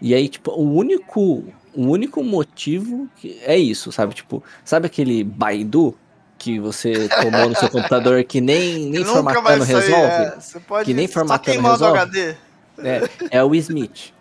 E 0.02 0.14
aí, 0.14 0.30
tipo, 0.30 0.52
o 0.52 0.74
único, 0.74 1.44
o 1.74 1.82
único 1.88 2.24
motivo 2.24 3.10
que 3.18 3.38
é 3.44 3.58
isso, 3.58 3.92
sabe? 3.92 4.14
Tipo, 4.14 4.42
sabe 4.64 4.86
aquele 4.86 5.24
Baidu 5.24 5.94
que 6.38 6.60
você 6.60 7.08
tomou 7.10 7.50
no 7.50 7.56
seu 7.56 7.70
computador 7.70 8.24
que 8.24 8.40
nem, 8.42 8.86
nem 8.92 9.04
formatando 9.06 9.66
sair, 9.66 9.76
resolve? 9.76 10.12
é, 10.14 10.36
você 10.40 10.60
pode 10.60 10.86
Que 10.86 10.94
nem 10.94 11.08
formatando 11.08 11.62
resolve. 11.62 11.98
HD. 12.00 12.36
É, 12.80 13.02
é 13.32 13.44
o 13.44 13.56
Smith. 13.56 14.14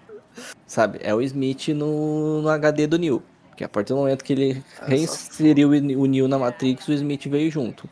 Sabe? 0.66 0.98
É 1.02 1.14
o 1.14 1.20
Smith 1.22 1.68
no, 1.68 2.42
no 2.42 2.48
HD 2.48 2.86
do 2.86 2.98
Neo. 2.98 3.22
Porque 3.50 3.62
a 3.64 3.68
partir 3.68 3.92
do 3.92 3.98
momento 3.98 4.24
que 4.24 4.32
ele 4.32 4.64
É, 4.82 4.86
reinseriu 4.86 5.68
o 5.68 6.02
o 6.02 6.06
Neo 6.06 6.26
na 6.28 6.38
Matrix, 6.38 6.88
o 6.88 6.92
Smith 6.92 7.26
veio 7.28 7.50
junto. 7.50 7.88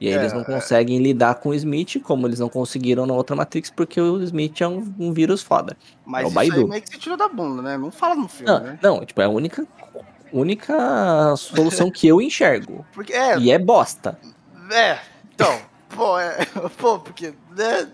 E 0.00 0.08
aí 0.08 0.14
É, 0.14 0.16
eles 0.18 0.32
não 0.34 0.44
conseguem 0.44 0.98
lidar 1.02 1.36
com 1.36 1.50
o 1.50 1.54
Smith, 1.54 2.00
como 2.02 2.26
eles 2.26 2.38
não 2.38 2.48
conseguiram 2.50 3.06
na 3.06 3.14
outra 3.14 3.34
Matrix, 3.34 3.70
porque 3.70 3.98
o 4.00 4.22
Smith 4.22 4.60
é 4.60 4.68
um, 4.68 4.94
um 4.98 5.12
vírus 5.12 5.42
foda. 5.42 5.76
Mas 6.04 6.24
É 6.24 6.26
o 6.26 6.28
isso 6.30 6.38
aí 6.38 6.48
Baidu. 6.50 6.68
meio 6.68 6.82
que 6.82 6.88
se 6.90 6.98
tira 6.98 7.16
da 7.16 7.28
bunda, 7.28 7.62
né? 7.62 7.76
Não 7.78 7.90
fala 7.90 8.14
no 8.14 8.28
filme, 8.28 8.50
Não, 8.52 8.60
né? 8.60 8.78
não, 8.82 9.04
tipo, 9.04 9.20
é 9.20 9.24
a 9.24 9.28
única, 9.28 9.66
única 10.32 11.36
solução 11.36 11.90
que 11.90 12.06
eu 12.06 12.20
enxergo. 12.20 12.84
Porque, 12.92 13.12
é, 13.12 13.38
E 13.38 13.50
é 13.50 13.58
bosta. 13.58 14.18
é, 14.70 14.98
então, 15.34 15.60
pô, 15.88 16.18
é, 16.18 16.38
pô, 16.78 16.98
porque, 16.98 17.34
né? 17.56 17.88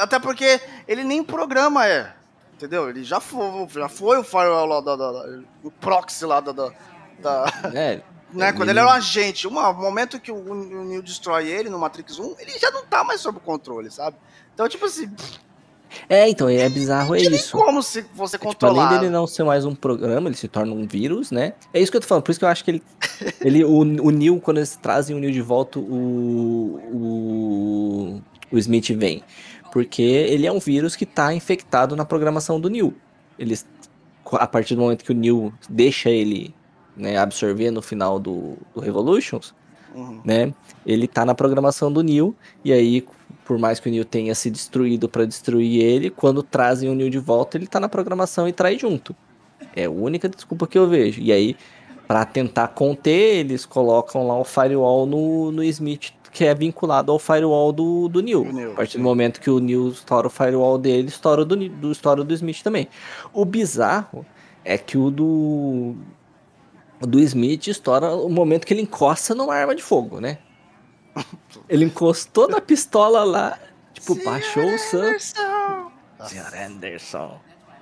Até 0.00 0.18
porque 0.18 0.60
ele 0.88 1.04
nem 1.04 1.22
programa 1.22 1.86
é. 1.86 2.12
Entendeu? 2.54 2.88
Ele 2.88 3.04
já 3.04 3.20
foi, 3.20 3.68
já 3.68 3.88
foi 3.88 4.18
o 4.18 4.24
firewall 4.24 4.66
lá 4.66 4.80
da, 4.80 4.96
da, 4.96 5.12
da 5.12 5.42
o 5.62 5.70
proxy 5.70 6.24
lá 6.24 6.40
da. 6.40 6.52
da, 6.52 6.72
da 7.20 7.44
É, 7.74 8.02
né? 8.32 8.52
Quando 8.52 8.70
ele 8.70 8.78
era 8.78 8.88
um 8.88 8.90
agente, 8.90 9.46
um 9.46 9.52
momento 9.52 10.18
que 10.18 10.32
o, 10.32 10.36
o 10.36 10.84
Neo 10.84 11.02
destrói 11.02 11.48
ele 11.48 11.68
no 11.68 11.78
Matrix 11.78 12.18
1, 12.18 12.36
ele 12.38 12.58
já 12.58 12.70
não 12.70 12.84
tá 12.86 13.04
mais 13.04 13.20
sob 13.20 13.38
controle, 13.40 13.90
sabe? 13.90 14.16
Então, 14.54 14.66
tipo 14.68 14.86
assim, 14.86 15.14
é, 16.08 16.28
então, 16.28 16.48
é 16.48 16.68
bizarro 16.68 17.14
é 17.14 17.20
isso. 17.20 17.56
como 17.56 17.82
se 17.82 18.02
você 18.14 18.36
Tipo, 18.38 18.50
controlar. 18.50 18.88
além 18.88 19.00
dele 19.00 19.10
não 19.12 19.26
ser 19.26 19.44
mais 19.44 19.64
um 19.64 19.74
programa, 19.74 20.28
ele 20.28 20.36
se 20.36 20.48
torna 20.48 20.72
um 20.72 20.86
vírus, 20.86 21.30
né? 21.30 21.54
É 21.72 21.80
isso 21.80 21.90
que 21.90 21.96
eu 21.96 22.00
tô 22.00 22.06
falando, 22.06 22.24
por 22.24 22.30
isso 22.30 22.38
que 22.40 22.44
eu 22.44 22.48
acho 22.48 22.64
que 22.64 22.70
ele. 22.72 22.82
ele 23.40 23.64
o, 23.64 23.78
o 23.80 24.10
Neil, 24.10 24.40
quando 24.40 24.58
eles 24.58 24.76
trazem 24.76 25.16
o 25.16 25.18
Neil 25.18 25.32
de 25.32 25.40
volta, 25.42 25.78
o. 25.78 26.80
O, 26.92 28.20
o 28.52 28.58
Smith 28.58 28.88
vem. 28.92 29.22
Porque 29.72 30.02
ele 30.02 30.46
é 30.46 30.52
um 30.52 30.58
vírus 30.58 30.96
que 30.96 31.04
tá 31.04 31.34
infectado 31.34 31.94
na 31.96 32.04
programação 32.04 32.58
do 32.60 32.70
Neil. 32.70 32.94
Eles, 33.38 33.66
a 34.32 34.46
partir 34.46 34.74
do 34.74 34.80
momento 34.80 35.04
que 35.04 35.12
o 35.12 35.14
Neil 35.14 35.52
deixa 35.68 36.08
ele 36.08 36.54
né, 36.96 37.18
absorver 37.18 37.70
no 37.70 37.82
final 37.82 38.18
do, 38.18 38.56
do 38.74 38.80
Revolutions, 38.80 39.54
Uhum. 39.94 40.20
né? 40.24 40.52
Ele 40.84 41.08
tá 41.08 41.24
na 41.24 41.34
programação 41.34 41.90
do 41.90 42.02
Neil, 42.02 42.34
e 42.62 42.70
aí, 42.70 43.06
por 43.46 43.58
mais 43.58 43.78
que 43.78 43.88
o 43.88 43.92
Neil 43.92 44.04
tenha 44.04 44.34
se 44.34 44.50
destruído 44.50 45.08
para 45.08 45.24
destruir 45.24 45.80
ele, 45.80 46.10
quando 46.10 46.42
trazem 46.42 46.90
o 46.90 46.94
Neil 46.94 47.08
de 47.08 47.18
volta, 47.18 47.56
ele 47.56 47.66
tá 47.66 47.78
na 47.78 47.88
programação 47.88 48.48
e 48.48 48.52
traz 48.52 48.80
junto. 48.80 49.14
É 49.74 49.84
a 49.84 49.90
única 49.90 50.28
desculpa 50.28 50.66
que 50.66 50.76
eu 50.76 50.88
vejo. 50.88 51.22
E 51.22 51.32
aí, 51.32 51.56
para 52.08 52.24
tentar 52.24 52.68
conter, 52.68 53.36
eles 53.36 53.64
colocam 53.64 54.26
lá 54.26 54.38
o 54.38 54.44
firewall 54.44 55.06
no, 55.06 55.52
no 55.52 55.62
Smith, 55.62 56.12
que 56.32 56.44
é 56.44 56.54
vinculado 56.54 57.12
ao 57.12 57.20
firewall 57.20 57.72
do, 57.72 58.08
do 58.08 58.20
Neil. 58.20 58.44
Neil, 58.52 58.72
a 58.72 58.74
partir 58.74 58.92
sim. 58.94 58.98
do 58.98 59.04
momento 59.04 59.40
que 59.40 59.48
o 59.48 59.60
Neil 59.60 59.88
estoura 59.90 60.26
o 60.26 60.30
firewall 60.30 60.76
dele, 60.76 61.08
estoura 61.08 61.42
o 61.42 61.44
do, 61.44 61.56
do, 61.68 61.92
estoura 61.92 62.24
do 62.24 62.34
Smith 62.34 62.62
também. 62.62 62.88
O 63.32 63.44
bizarro 63.44 64.26
é 64.64 64.76
que 64.76 64.98
o 64.98 65.08
do, 65.08 65.94
o 67.00 67.06
do 67.06 67.20
Smith 67.20 67.68
estoura 67.68 68.12
o 68.12 68.28
momento 68.28 68.66
que 68.66 68.74
ele 68.74 68.82
encosta 68.82 69.36
numa 69.36 69.54
arma 69.54 69.74
de 69.74 69.82
fogo, 69.82 70.20
né? 70.20 70.38
Ele 71.68 71.84
encostou 71.84 72.48
na 72.48 72.60
pistola 72.60 73.24
lá, 73.24 73.58
tipo, 73.92 74.14
baixou 74.24 74.64
o 74.64 74.78
sangue. 74.78 75.08
Anderson! 75.08 75.92
Sr. 76.24 76.54
Anderson. 76.66 77.40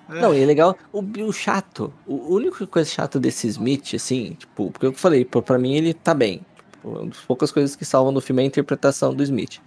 Não, 0.08 0.34
e 0.34 0.42
é 0.42 0.46
legal, 0.46 0.76
o, 0.92 1.00
o 1.00 1.32
chato, 1.32 1.92
o 2.06 2.34
único 2.34 2.66
coisa 2.66 2.88
chata 2.88 3.18
desse 3.18 3.46
Smith, 3.48 3.94
assim, 3.94 4.34
tipo, 4.34 4.70
porque 4.70 4.86
eu 4.86 4.92
falei, 4.92 5.24
pra, 5.24 5.58
mim 5.58 5.74
ele 5.74 5.94
tá 5.94 6.12
bem. 6.12 6.44
Tipo, 6.72 6.90
uma 6.90 7.06
das 7.06 7.20
poucas 7.20 7.50
coisas 7.50 7.74
que 7.74 7.84
salvam 7.84 8.12
no 8.12 8.20
filme 8.20 8.42
é 8.42 8.44
a 8.44 8.46
interpretação 8.46 9.14
do 9.14 9.22
Smith. 9.22 9.60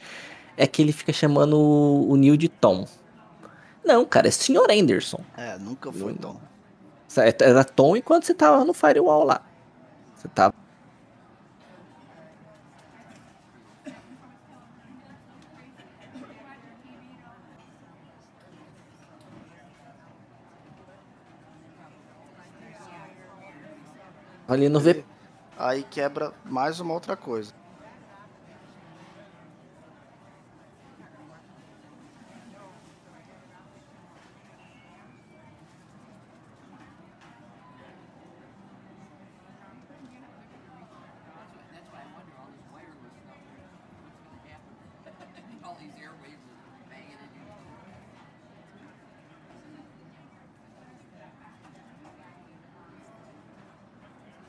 É 0.56 0.68
que 0.68 0.82
ele 0.82 0.92
fica 0.92 1.12
chamando 1.12 1.58
o, 1.58 2.12
o 2.12 2.16
Neil 2.16 2.38
de 2.38 2.50
Tom. 2.50 2.88
Não, 3.84 4.06
cara, 4.06 4.28
é 4.28 4.32
Sr. 4.32 4.70
Anderson. 4.70 5.20
É, 5.36 5.58
nunca 5.58 5.92
foi 5.92 6.12
então. 6.12 6.40
Era 7.40 7.64
Tom 7.64 7.96
enquanto 7.96 8.26
você 8.26 8.34
tava 8.34 8.64
no 8.64 8.74
firewall 8.74 9.24
lá. 9.24 9.42
Você 10.16 10.28
tava. 10.28 10.54
Ali 24.48 24.70
no 24.70 24.80
V. 24.80 25.04
Aí 25.58 25.84
quebra 25.84 26.32
mais 26.46 26.80
uma 26.80 26.94
outra 26.94 27.18
coisa. 27.18 27.54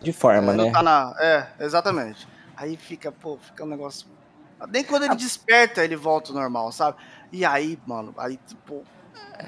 De 0.08 0.12
forma, 0.12 0.52
É, 0.52 0.56
né? 0.56 0.72
tá 0.72 0.82
na... 0.82 1.14
É, 1.18 1.46
exatamente. 1.60 2.26
Aí 2.56 2.76
fica, 2.76 3.12
pô, 3.12 3.36
fica 3.36 3.62
um 3.62 3.68
negócio. 3.68 4.06
Nem 4.70 4.82
quando 4.82 5.04
ele 5.04 5.14
desperta, 5.14 5.84
ele 5.84 5.96
volta 5.96 6.30
ao 6.32 6.34
normal, 6.34 6.72
sabe? 6.72 6.96
E 7.30 7.44
aí, 7.44 7.78
mano, 7.86 8.14
aí, 8.16 8.38
tipo. 8.46 8.82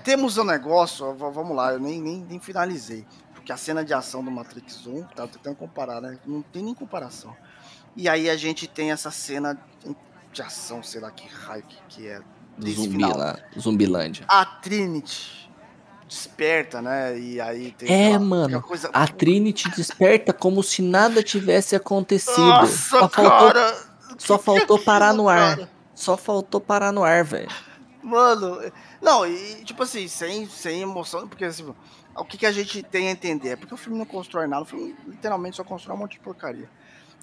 Temos 0.05 0.37
um 0.37 0.45
negócio, 0.45 1.13
vamos 1.15 1.57
lá, 1.57 1.73
eu 1.73 1.81
nem, 1.81 2.01
nem, 2.01 2.25
nem 2.29 2.39
finalizei. 2.39 3.07
Porque 3.35 3.51
a 3.51 3.57
cena 3.57 3.85
de 3.85 3.95
ação 3.95 4.23
do 4.23 4.31
Matrix 4.31 4.87
1, 4.87 5.03
tá 5.05 5.27
tentando 5.27 5.57
comparar, 5.57 6.01
né? 6.01 6.19
Não 6.27 6.43
tem 6.43 6.63
nem 6.63 6.75
comparação. 6.75 7.35
E 7.97 8.09
aí 8.09 8.29
a 8.29 8.37
gente 8.37 8.69
tem 8.69 8.93
essa 8.93 9.11
cena 9.11 9.59
de 10.33 10.43
ação, 10.43 10.83
sei 10.83 11.01
lá 11.01 11.11
que 11.11 11.27
raio 11.27 11.63
que, 11.63 11.79
que 11.89 12.09
é. 12.09 12.21
Zumbi 12.61 12.91
final. 12.93 13.17
lá, 13.17 13.39
Zumbilândia. 13.59 14.27
A 14.29 14.45
Trinity 14.45 15.40
desperta, 16.11 16.83
né? 16.83 17.17
E 17.19 17.41
aí 17.41 17.71
tem. 17.73 17.89
É, 17.89 18.07
aquela- 18.09 18.19
mano, 18.25 18.45
aquela 18.47 18.63
Coisa... 18.63 18.91
A 18.93 19.07
Trinity 19.07 19.71
desperta 19.77 20.33
como 20.33 20.63
se 20.63 20.83
nada 20.83 21.23
tivesse 21.23 21.77
acontecido. 21.77 22.37
Nossa, 22.41 22.77
só 22.77 23.09
faltou, 23.09 23.53
cara! 23.53 23.77
só 24.19 24.37
que 24.37 24.45
faltou 24.45 24.77
que 24.77 24.83
é 24.83 24.87
parar 24.87 25.15
no 25.15 25.29
ar. 25.29 25.57
cara? 25.57 25.71
Só 25.95 26.17
faltou 26.17 26.61
parar 26.61 26.93
no 26.93 27.05
ar, 27.05 27.23
velho. 27.25 27.49
Mano, 28.03 28.59
não, 29.01 29.27
e 29.27 29.63
tipo 29.65 29.83
assim, 29.83 30.09
sem, 30.09 30.49
sem 30.49 30.81
emoção, 30.81 31.29
porque 31.29 31.45
assim, 31.45 31.73
o 32.17 32.25
que, 32.25 32.39
que 32.39 32.47
a 32.47 32.53
gente 32.53 32.83
tem 32.83 33.09
a 33.09 33.11
entender? 33.13 33.51
É 33.51 33.57
porque 33.57 33.75
o 33.75 33.77
filme 33.77 33.99
não 33.99 34.07
constrói 34.07 34.47
nada, 34.47 34.63
o 34.63 34.67
filme 34.67 34.97
literalmente 35.07 35.57
só 35.57 35.65
constrói 35.65 35.97
um 35.97 36.01
monte 36.01 36.13
de 36.13 36.21
porcaria. 36.21 36.69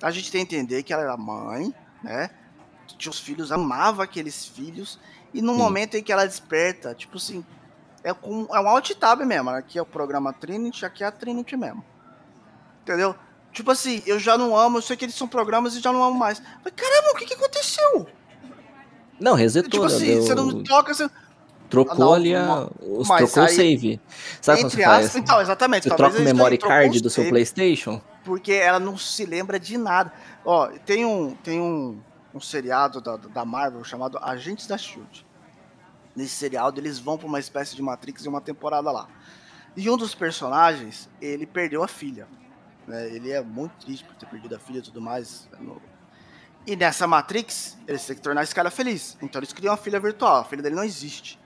A 0.02 0.12
gente 0.12 0.32
tem 0.32 0.40
a 0.40 0.44
entender 0.44 0.84
que 0.84 0.94
ela 0.94 1.02
era 1.02 1.18
mãe, 1.18 1.74
né? 2.04 2.30
Tinha 2.98 3.12
os 3.12 3.20
filhos, 3.20 3.52
amava 3.52 4.04
aqueles 4.04 4.46
filhos, 4.46 5.00
e 5.34 5.42
no 5.42 5.54
Sim. 5.54 5.58
momento 5.58 5.98
em 5.98 6.04
que 6.04 6.12
ela 6.12 6.26
desperta, 6.26 6.94
tipo 6.94 7.18
assim, 7.18 7.44
é, 8.08 8.14
com, 8.14 8.48
é 8.54 8.60
um 8.60 8.68
alt 8.70 8.90
tab 8.92 9.22
mesmo. 9.22 9.50
Aqui 9.50 9.78
é 9.78 9.82
o 9.82 9.86
programa 9.86 10.32
Trinity, 10.32 10.86
aqui 10.86 11.04
é 11.04 11.08
a 11.08 11.12
Trinity 11.12 11.58
mesmo. 11.58 11.84
Entendeu? 12.84 13.14
Tipo 13.52 13.72
assim, 13.72 14.02
eu 14.06 14.18
já 14.18 14.38
não 14.38 14.56
amo, 14.56 14.78
eu 14.78 14.82
sei 14.82 14.96
que 14.96 15.04
eles 15.04 15.16
são 15.16 15.28
programas 15.28 15.76
e 15.76 15.82
já 15.82 15.92
não 15.92 16.02
amo 16.02 16.18
mais. 16.18 16.42
Mas 16.64 16.74
caramba, 16.74 17.12
o 17.12 17.16
que, 17.18 17.26
que 17.26 17.34
aconteceu? 17.34 18.08
Não, 19.20 19.34
resetou, 19.34 19.70
tipo 19.70 19.88
né? 19.88 19.94
assim, 19.94 20.06
Deu- 20.06 20.22
você 20.22 20.36
não 20.36 20.64
toca, 20.64 20.94
você. 20.94 21.10
trocou 21.70 21.98
não, 21.98 22.14
ali 22.14 22.34
a, 22.34 22.70
os, 22.82 23.08
trocou 23.08 23.44
o 23.44 23.50
save. 23.50 24.00
Sabe 24.40 24.62
Entre 24.62 24.84
faz? 24.84 25.08
aspas, 25.08 25.22
então, 25.22 25.42
exatamente. 25.42 25.90
Você 25.90 25.96
troca 25.96 26.18
o 26.18 26.22
memory 26.22 26.58
card 26.58 27.02
do 27.02 27.10
seu 27.10 27.24
save, 27.24 27.30
PlayStation? 27.30 28.02
Porque 28.24 28.54
ela 28.54 28.80
não 28.80 28.98
se 28.98 29.26
lembra 29.26 29.60
de 29.60 29.78
nada. 29.78 30.14
Ó, 30.46 30.68
tem 30.86 31.04
um, 31.04 31.36
tem 31.44 31.60
um, 31.60 32.00
um 32.34 32.40
seriado 32.40 33.02
da, 33.02 33.18
da 33.18 33.44
Marvel 33.44 33.84
chamado 33.84 34.18
Agentes 34.22 34.66
da 34.66 34.78
Shield. 34.78 35.27
Nesse 36.18 36.34
seriado, 36.36 36.80
eles 36.82 36.98
vão 36.98 37.16
pra 37.18 37.28
uma 37.28 37.40
espécie 37.40 37.76
de 37.76 37.82
Matrix 37.84 38.26
em 38.26 38.30
uma 38.30 38.42
temporada 38.42 38.90
lá. 38.92 39.08
E 39.76 39.88
um 39.88 39.96
dos 39.96 40.16
personagens, 40.16 41.08
ele 41.22 41.46
perdeu 41.46 41.84
a 41.84 41.88
filha. 41.88 42.28
né? 42.88 43.08
Ele 43.14 43.32
é 43.32 43.42
muito 43.42 43.74
triste 43.86 44.04
por 44.06 44.16
ter 44.16 44.26
perdido 44.26 44.56
a 44.56 44.60
filha 44.60 44.80
e 44.80 44.82
tudo 44.82 45.00
mais. 45.00 45.48
No- 45.60 45.80
E 46.66 46.76
nessa 46.76 47.06
Matrix, 47.06 47.78
eles 47.88 48.04
têm 48.06 48.16
que 48.16 48.22
tornar 48.22 48.42
esse 48.44 48.56
cara 48.56 48.72
feliz. 48.72 49.16
Então 49.22 49.40
eles 49.40 49.54
criam 49.54 49.72
uma 49.72 49.78
filha 49.78 50.00
virtual. 50.00 50.38
A 50.38 50.44
filha 50.44 50.64
dele 50.64 50.76
não 50.76 50.84
existe. 50.84 51.40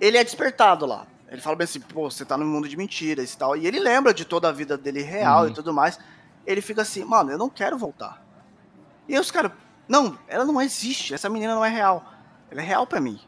Ele 0.00 0.16
é 0.16 0.24
despertado 0.24 0.86
lá. 0.86 1.06
Ele 1.28 1.40
fala 1.42 1.54
bem 1.56 1.64
assim, 1.64 1.80
pô, 1.80 2.10
você 2.10 2.24
tá 2.24 2.36
no 2.38 2.46
mundo 2.46 2.66
de 2.68 2.76
mentiras 2.76 3.32
e 3.34 3.36
tal. 3.36 3.56
E 3.56 3.66
ele 3.66 3.78
lembra 3.78 4.14
de 4.14 4.24
toda 4.24 4.48
a 4.48 4.52
vida 4.52 4.78
dele 4.78 5.02
real 5.02 5.42
Uhum. 5.44 5.48
e 5.50 5.52
tudo 5.54 5.74
mais. 5.74 5.98
Ele 6.46 6.62
fica 6.62 6.80
assim, 6.82 7.04
mano, 7.04 7.30
eu 7.30 7.36
não 7.38 7.50
quero 7.50 7.76
voltar. 7.76 8.24
E 9.06 9.14
aí 9.14 9.20
os 9.20 9.30
caras, 9.30 9.52
não, 9.86 10.18
ela 10.26 10.44
não 10.46 10.62
existe. 10.62 11.12
Essa 11.12 11.28
menina 11.28 11.54
não 11.54 11.64
é 11.64 11.68
real. 11.68 12.04
Ela 12.50 12.62
é 12.62 12.64
real 12.64 12.86
pra 12.86 13.00
mim. 13.00 13.20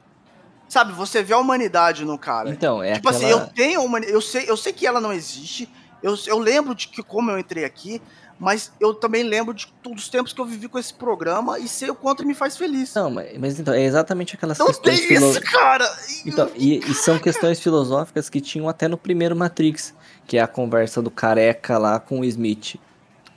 Sabe, 0.71 0.93
você 0.93 1.23
vê 1.23 1.35
a 1.35 1.39
humanidade 1.39 2.05
no 2.05 2.17
cara. 2.17 2.49
Então, 2.49 2.81
é 2.83 2.95
tipo 2.95 3.09
aquela... 3.09 3.25
assim, 3.27 3.31
eu 3.31 3.47
tenho 3.49 3.83
uma, 3.83 3.99
eu 3.99 4.21
sei, 4.23 4.49
eu 4.49 4.57
sei 4.57 4.73
que 4.73 4.87
ela 4.87 5.01
não 5.01 5.13
existe. 5.13 5.69
Eu, 6.03 6.17
eu 6.29 6.39
lembro 6.39 6.75
de 6.75 6.87
que 6.89 7.03
como 7.03 7.29
eu 7.31 7.39
entrei 7.39 7.65
aqui, 7.65 8.01
mas 8.39 8.73
eu 8.81 8.95
também 8.95 9.25
lembro 9.25 9.53
de 9.53 9.67
todos 9.83 10.05
os 10.05 10.09
tempos 10.09 10.33
que 10.33 10.41
eu 10.41 10.47
vivi 10.47 10.69
com 10.69 10.79
esse 10.79 10.95
programa 10.95 11.59
e 11.59 11.67
sei 11.69 11.91
o 11.91 11.95
quanto 11.95 12.25
me 12.25 12.35
faz 12.35 12.57
feliz. 12.57 12.95
Não, 12.95 13.11
mas, 13.11 13.37
mas 13.37 13.59
então, 13.61 13.75
é 13.75 13.83
exatamente 13.83 14.37
aquelas 14.37 14.57
Não 14.59 14.69
questões... 14.69 15.01
tem 15.01 15.09
filo- 15.09 15.31
isso, 15.33 15.41
cara. 15.43 15.93
Então, 16.25 16.49
e, 16.55 16.79
e 16.89 16.95
são 16.95 17.19
questões 17.21 17.59
filosóficas 17.59 18.31
que 18.31 18.41
tinham 18.41 18.69
até 18.69 18.87
no 18.87 18.97
primeiro 18.97 19.35
Matrix, 19.35 19.93
que 20.27 20.39
é 20.39 20.41
a 20.41 20.47
conversa 20.47 21.03
do 21.03 21.11
careca 21.11 21.77
lá 21.79 21.99
com 21.99 22.21
o 22.21 22.25
Smith. 22.25 22.77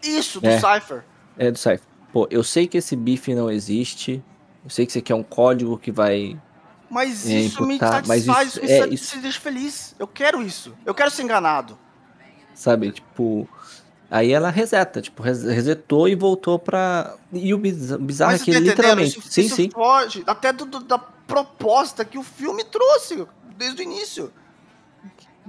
Isso 0.03 0.39
do 0.39 0.47
É. 0.47 0.59
Cypher. 0.59 1.03
É 1.37 1.49
do 1.49 1.57
Cypher. 1.57 1.81
Pô, 2.13 2.27
eu 2.29 2.43
sei 2.43 2.67
que 2.67 2.77
esse 2.77 2.95
bife 2.95 3.33
não 3.33 3.49
existe. 3.49 4.23
Eu 4.63 4.69
sei 4.69 4.85
que 4.85 4.91
isso 4.91 4.99
aqui 4.99 5.11
é 5.11 5.15
um 5.15 5.23
código 5.23 5.77
que 5.79 5.91
vai. 5.91 6.39
Mas 6.93 7.27
É, 7.27 7.39
isso 7.39 7.65
me 7.65 7.75
imputar, 7.75 8.05
satisfaz, 8.05 8.47
isso- 8.49 8.59
isso, 8.59 8.65
me 8.65 8.71
é, 8.71 8.93
isso- 8.93 9.15
me 9.15 9.21
deixa 9.23 9.39
feliz. 9.39 9.95
Eu 9.97 10.07
quero 10.07 10.41
isso. 10.43 10.73
Eu 10.85 10.93
quero 10.93 11.09
ser 11.09 11.23
enganado. 11.23 11.77
Sabe? 12.53 12.91
Tipo. 12.91 13.49
Aí 14.11 14.31
ela 14.31 14.51
reseta, 14.51 15.01
tipo, 15.01 15.23
res- 15.23 15.41
resetou 15.43 16.07
e 16.07 16.13
voltou 16.13 16.59
pra. 16.59 17.15
E 17.31 17.51
o 17.51 17.57
biz- 17.57 17.91
bizarro 17.97 18.33
Mas 18.33 18.41
é 18.41 18.45
que 18.45 18.51
tá 18.53 18.59
literalmente. 18.59 19.17
Isso, 19.17 19.31
sim, 19.31 19.41
isso 19.41 19.55
sim. 19.55 19.69
foge 19.71 20.23
até 20.27 20.53
do- 20.53 20.65
do- 20.65 20.81
da 20.83 20.99
proposta 20.99 22.05
que 22.05 22.17
o 22.19 22.23
filme 22.23 22.63
trouxe 22.63 23.25
desde 23.57 23.81
o 23.81 23.83
início. 23.83 24.31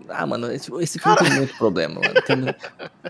Ah, 0.08 0.26
mano, 0.26 0.50
esse, 0.52 0.70
esse 0.80 0.98
filme 0.98 1.16
tem 1.18 1.30
muito 1.32 1.56
problema, 1.56 2.00
mano. 2.00 2.18
entendeu? 2.18 2.54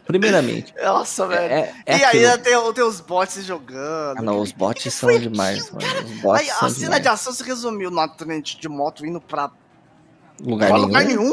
Primeiramente, 0.07 0.73
Nossa, 0.83 1.27
velho. 1.27 1.53
é, 1.53 1.75
é 1.87 1.99
e 1.99 2.05
aquilo. 2.05 2.25
ainda 2.27 2.39
tem, 2.39 2.73
tem 2.75 2.85
os 2.85 3.01
bots 3.01 3.45
jogando. 3.45 4.19
Ah, 4.19 4.23
não, 4.23 4.39
os 4.41 4.53
bots 4.53 4.93
são 4.95 5.19
demais, 5.19 5.65
aquilo, 5.73 5.83
mano. 5.83 6.05
Os 6.07 6.21
bots 6.21 6.41
Aí, 6.43 6.51
a 6.51 6.55
cena 6.69 6.71
demais. 6.73 7.03
de 7.03 7.09
ação 7.09 7.33
se 7.33 7.43
resumiu 7.43 7.91
na 7.91 8.09
frente 8.09 8.59
de 8.61 8.69
moto 8.69 9.05
indo 9.05 9.21
pra 9.21 9.51
Lugar 10.41 10.69
pra 10.69 10.77
nenhum. 10.79 10.87
lugar 10.89 11.05
nenhum. 11.05 11.33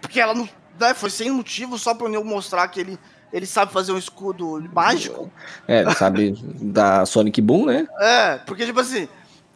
Porque 0.00 0.20
ela 0.20 0.34
não. 0.34 0.48
Né, 0.80 0.94
foi 0.94 1.10
sem 1.10 1.30
motivo, 1.30 1.76
só 1.78 1.92
pro 1.92 2.08
Neo 2.08 2.24
mostrar 2.24 2.66
que 2.68 2.78
ele, 2.80 2.98
ele 3.32 3.46
sabe 3.46 3.72
fazer 3.72 3.90
um 3.92 3.98
escudo 3.98 4.60
mágico. 4.72 5.30
É, 5.66 5.88
sabe, 5.94 6.32
da 6.54 7.04
Sonic 7.04 7.40
Boom, 7.42 7.66
né? 7.66 7.86
É, 8.00 8.38
porque, 8.46 8.64
tipo 8.64 8.78
assim. 8.80 9.08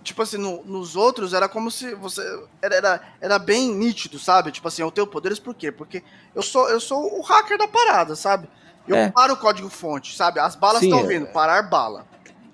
Tipo 0.03 0.23
assim, 0.23 0.37
no- 0.37 0.63
nos 0.65 0.97
outros 0.97 1.33
era 1.33 1.49
como 1.49 1.71
se 1.71 1.95
você. 1.95 2.23
Era, 2.61 2.75
era, 2.75 3.01
era 3.21 3.39
bem 3.39 3.75
nítido, 3.75 4.19
sabe? 4.19 4.51
Tipo 4.51 4.69
assim, 4.69 4.83
eu 4.83 4.91
tenho 4.91 5.07
poderes 5.07 5.39
por 5.39 5.55
quê? 5.55 5.71
Porque 5.71 6.03
eu 6.35 6.43
sou, 6.43 6.69
eu 6.69 6.81
sou 6.81 7.19
o 7.19 7.23
hacker 7.23 7.57
da 7.57 7.69
parada, 7.69 8.17
sabe? 8.17 8.49
Eu 8.87 8.97
É. 8.97 9.11
paro 9.11 9.35
o 9.35 9.37
código 9.37 9.69
fonte, 9.69 10.17
sabe? 10.17 10.41
As 10.41 10.57
balas 10.57 10.83
estão 10.83 11.01
é. 11.01 11.07
vindo, 11.07 11.27
parar 11.27 11.63
bala. 11.63 12.05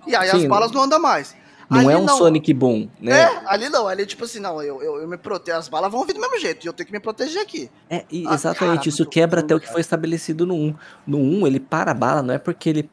E 0.06 0.14
aí 0.14 0.28
as 0.30 0.42
Sim, 0.42 0.48
balas 0.48 0.70
não 0.70 0.82
andam 0.82 1.00
mais. 1.00 1.34
Não 1.70 1.80
Ali 1.80 1.92
é 1.92 1.96
um 1.98 2.08
Sonic 2.08 2.54
Boom, 2.54 2.88
né? 2.98 3.12
É, 3.20 3.42
ali 3.46 3.68
não, 3.68 3.86
ali 3.86 4.06
tipo 4.06 4.24
assim, 4.24 4.38
não, 4.40 4.62
eu, 4.62 4.82
eu, 4.82 5.02
eu 5.02 5.08
me 5.08 5.18
protejo, 5.18 5.58
as 5.58 5.68
balas 5.68 5.92
vão 5.92 6.02
vir 6.06 6.14
do 6.14 6.20
mesmo 6.20 6.38
jeito, 6.38 6.64
e 6.64 6.66
eu 6.66 6.72
tenho 6.72 6.86
que 6.86 6.92
me 6.92 6.98
proteger 7.00 7.42
aqui. 7.42 7.70
É, 7.90 8.06
e 8.10 8.26
Ah, 8.26 8.32
exatamente, 8.32 8.76
cara, 8.78 8.88
isso 8.88 9.04
quebra 9.04 9.40
até 9.40 9.54
o 9.54 9.60
que 9.60 9.70
foi 9.70 9.82
estabelecido 9.82 10.46
no 10.46 10.54
1. 10.54 10.74
No 11.06 11.18
1, 11.18 11.46
ele 11.46 11.60
para 11.60 11.90
a 11.90 11.94
bala, 11.94 12.22
não 12.22 12.32
é 12.32 12.38
porque 12.38 12.70
ele 12.70 12.90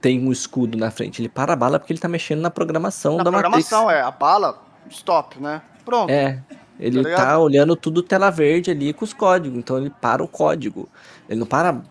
tem 0.00 0.24
um 0.26 0.32
escudo 0.32 0.78
na 0.78 0.90
frente, 0.90 1.20
ele 1.20 1.28
para 1.28 1.52
a 1.52 1.56
bala 1.56 1.78
porque 1.78 1.92
ele 1.92 2.00
tá 2.00 2.08
mexendo 2.08 2.40
na 2.40 2.50
programação 2.50 3.16
Na 3.18 3.24
da 3.24 3.30
programação, 3.30 3.84
Matrix. 3.84 4.02
é, 4.04 4.06
a 4.06 4.10
bala, 4.10 4.62
stop, 4.88 5.40
né? 5.40 5.62
Pronto. 5.84 6.10
É, 6.10 6.42
ele 6.78 7.02
Tá 7.02 7.16
tá, 7.16 7.38
olhando 7.38 7.76
tudo 7.76 8.02
tela 8.02 8.30
verde 8.30 8.70
ali 8.70 8.92
com 8.92 9.04
os 9.04 9.12
códigos, 9.12 9.58
então 9.58 9.76
ele 9.76 9.90
para 9.90 10.22
o 10.24 10.28
código. 10.28 10.88
Ele 11.28 11.40
não 11.40 11.46
para 11.46 11.82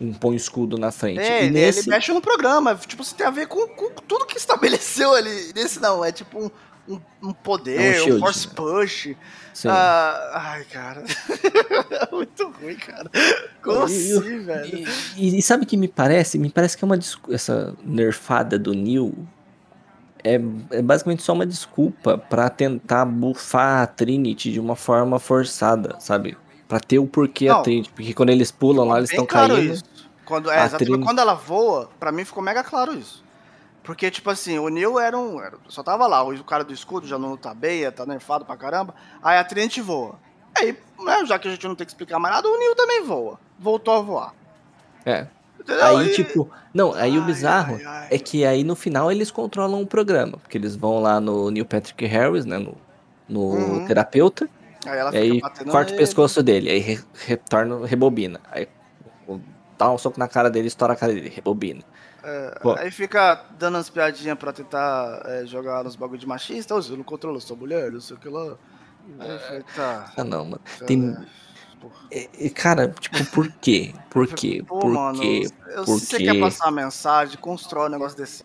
um 0.00 0.12
põe 0.12 0.34
escudo 0.34 0.76
na 0.76 0.90
frente. 0.90 1.20
É, 1.20 1.44
ele, 1.44 1.52
nesse, 1.52 1.80
ele 1.80 1.90
mexe 1.90 2.12
no 2.12 2.20
programa, 2.20 2.74
tipo, 2.74 3.04
você 3.04 3.14
tem 3.14 3.26
a 3.26 3.30
ver 3.30 3.46
com, 3.46 3.68
com 3.68 3.90
tudo 4.08 4.26
que 4.26 4.36
estabeleceu 4.36 5.14
ali. 5.14 5.52
Nesse 5.54 5.80
não, 5.80 6.04
é 6.04 6.10
tipo 6.10 6.44
um, 6.44 6.50
um, 6.88 7.00
um 7.22 7.32
poder, 7.32 7.96
É 7.96 8.02
um 8.12 8.16
um, 8.16 8.18
force 8.20 8.48
né? 8.48 8.54
push. 8.54 9.08
sim. 9.54 9.68
Ah, 9.68 10.30
ai, 10.34 10.64
cara. 10.64 11.04
Muito 12.12 12.48
ruim, 12.60 12.74
cara. 12.76 13.10
Como 13.62 13.80
E- 13.80 13.84
assim, 13.84 14.40
velho? 14.44 14.88
E, 15.16 15.38
e- 15.38 15.42
sabe 15.42 15.64
o 15.64 15.66
que 15.66 15.76
me 15.76 15.88
parece? 15.88 16.38
Me 16.38 16.50
parece 16.50 16.76
que 16.76 16.84
é 16.84 16.86
uma 16.86 16.98
essa 17.30 17.74
nerfada 17.84 18.58
do 18.58 18.72
Neil 18.74 19.14
é, 20.24 20.34
é 20.70 20.82
basicamente 20.82 21.22
só 21.22 21.32
uma 21.32 21.44
desculpa 21.46 22.16
pra 22.16 22.48
tentar 22.48 23.04
bufar 23.04 23.82
a 23.82 23.86
Trinity 23.86 24.52
de 24.52 24.60
uma 24.60 24.76
forma 24.76 25.18
forçada, 25.18 25.96
sabe? 25.98 26.36
Pra 26.68 26.78
ter 26.78 26.98
o 26.98 27.06
porquê 27.06 27.48
a 27.48 27.54
Não. 27.54 27.62
Trinity, 27.62 27.90
porque 27.90 28.14
quando 28.14 28.30
eles 28.30 28.50
pulam 28.50 28.86
lá, 28.86 28.98
eles 28.98 29.10
estão 29.10 29.26
caindo. 29.26 29.58
isso. 29.60 29.82
Quando, 30.24 30.48
é, 30.50 30.54
A 30.60 30.66
exatamente, 30.66 30.88
Trini- 30.90 31.04
quando 31.04 31.18
ela 31.18 31.34
voa, 31.34 31.90
pra 31.98 32.12
mim 32.12 32.24
ficou 32.24 32.42
mega 32.42 32.62
claro 32.62 32.96
isso. 32.96 33.21
Porque, 33.82 34.10
tipo 34.10 34.30
assim, 34.30 34.58
o 34.58 34.68
Neil 34.68 34.98
era 34.98 35.18
um. 35.18 35.40
era- 35.42 35.56
só 35.68 35.82
tava 35.82 36.06
lá, 36.06 36.22
o 36.22 36.44
cara 36.44 36.62
do 36.64 36.72
escudo 36.72 37.06
já 37.06 37.18
não 37.18 37.36
tá 37.36 37.52
beia, 37.52 37.90
tá 37.90 38.06
nerfado 38.06 38.44
pra 38.44 38.56
caramba. 38.56 38.94
Aí 39.22 39.38
a 39.38 39.44
Trinity 39.44 39.80
voa. 39.80 40.16
Aí, 40.56 40.76
né, 41.00 41.24
já 41.26 41.38
que 41.38 41.48
a 41.48 41.50
gente 41.50 41.66
não 41.66 41.74
tem 41.74 41.84
que 41.86 41.92
explicar 41.92 42.18
mais 42.18 42.34
nada, 42.34 42.48
o 42.48 42.58
Neil 42.58 42.74
também 42.76 43.02
voa. 43.02 43.40
Voltou 43.58 43.94
a 43.94 44.00
voar. 44.00 44.34
É. 45.04 45.26
Entendeu? 45.58 45.84
Aí, 45.98 46.08
E- 46.08 46.12
tipo, 46.14 46.50
não, 46.74 46.92
aí 46.94 47.16
o 47.16 47.20
Ai, 47.20 47.26
bizarro 47.26 47.74
ai, 47.76 47.84
ai. 47.84 48.08
é 48.12 48.18
que 48.18 48.44
aí 48.44 48.62
no 48.64 48.74
final 48.76 49.10
eles 49.10 49.30
controlam 49.30 49.80
o 49.82 49.86
programa, 49.86 50.38
porque 50.38 50.58
eles 50.58 50.74
vão 50.76 51.00
lá 51.00 51.20
no 51.20 51.50
Neil 51.50 51.64
Patrick 51.66 52.04
Harris, 52.06 52.44
né, 52.44 52.58
no, 52.58 52.76
no 53.28 53.40
Uhum. 53.40 53.86
terapeuta, 53.86 54.48
Aí 54.84 54.98
ela 54.98 55.10
aí 55.10 55.40
batendo 55.40 55.70
corta 55.70 55.90
o 55.90 55.94
nele. 55.94 55.98
pescoço 56.06 56.42
dele, 56.42 56.68
aí 56.70 56.78
re- 56.78 57.04
retorna, 57.26 57.86
rebobina. 57.86 58.40
Aí 58.50 58.68
o- 59.26 59.40
dá 59.78 59.90
um 59.90 59.98
soco 59.98 60.18
na 60.18 60.26
cara 60.26 60.50
dele, 60.50 60.66
estoura 60.68 60.94
a 60.94 60.96
cara 60.96 61.12
dele, 61.12 61.28
rebobina. 61.28 61.82
Pô. 62.60 62.72
Aí 62.78 62.90
fica 62.90 63.44
dando 63.58 63.74
umas 63.76 63.90
piadinhas 63.90 64.38
pra 64.38 64.52
tentar 64.52 65.22
é, 65.26 65.44
jogar 65.46 65.82
nos 65.82 65.96
bagulho 65.96 66.18
de 66.18 66.26
machista. 66.26 66.74
Eu 66.74 66.96
não 66.96 67.04
controlo 67.04 67.40
sua 67.40 67.56
mulher, 67.56 67.90
não 67.90 68.00
sei 68.00 68.16
o 68.16 68.18
que 68.20 68.28
lá. 68.28 68.56
Aí 69.18 69.64
tá. 69.74 70.12
Ah 70.16 70.24
não, 70.24 70.44
mano. 70.44 70.60
Tem. 70.86 71.10
é, 71.10 71.80
porra. 71.80 71.94
é- 72.10 72.28
é, 72.46 72.48
cara, 72.50 72.88
tipo, 73.00 73.24
por 73.32 73.50
quê? 73.60 73.92
Por 74.08 74.28
quê? 74.28 74.62
Pô, 74.66 74.78
Por 74.78 74.92
mano, 74.92 75.20
quê? 75.20 75.48
eu, 75.68 75.84
Por 75.84 75.98
se 75.98 76.06
você 76.06 76.18
quer 76.18 76.38
passar 76.38 76.66
uma 76.66 76.82
mensagem, 76.82 77.36
constrói 77.38 77.88
um 77.88 77.92
negócio 77.92 78.16
desse. 78.16 78.44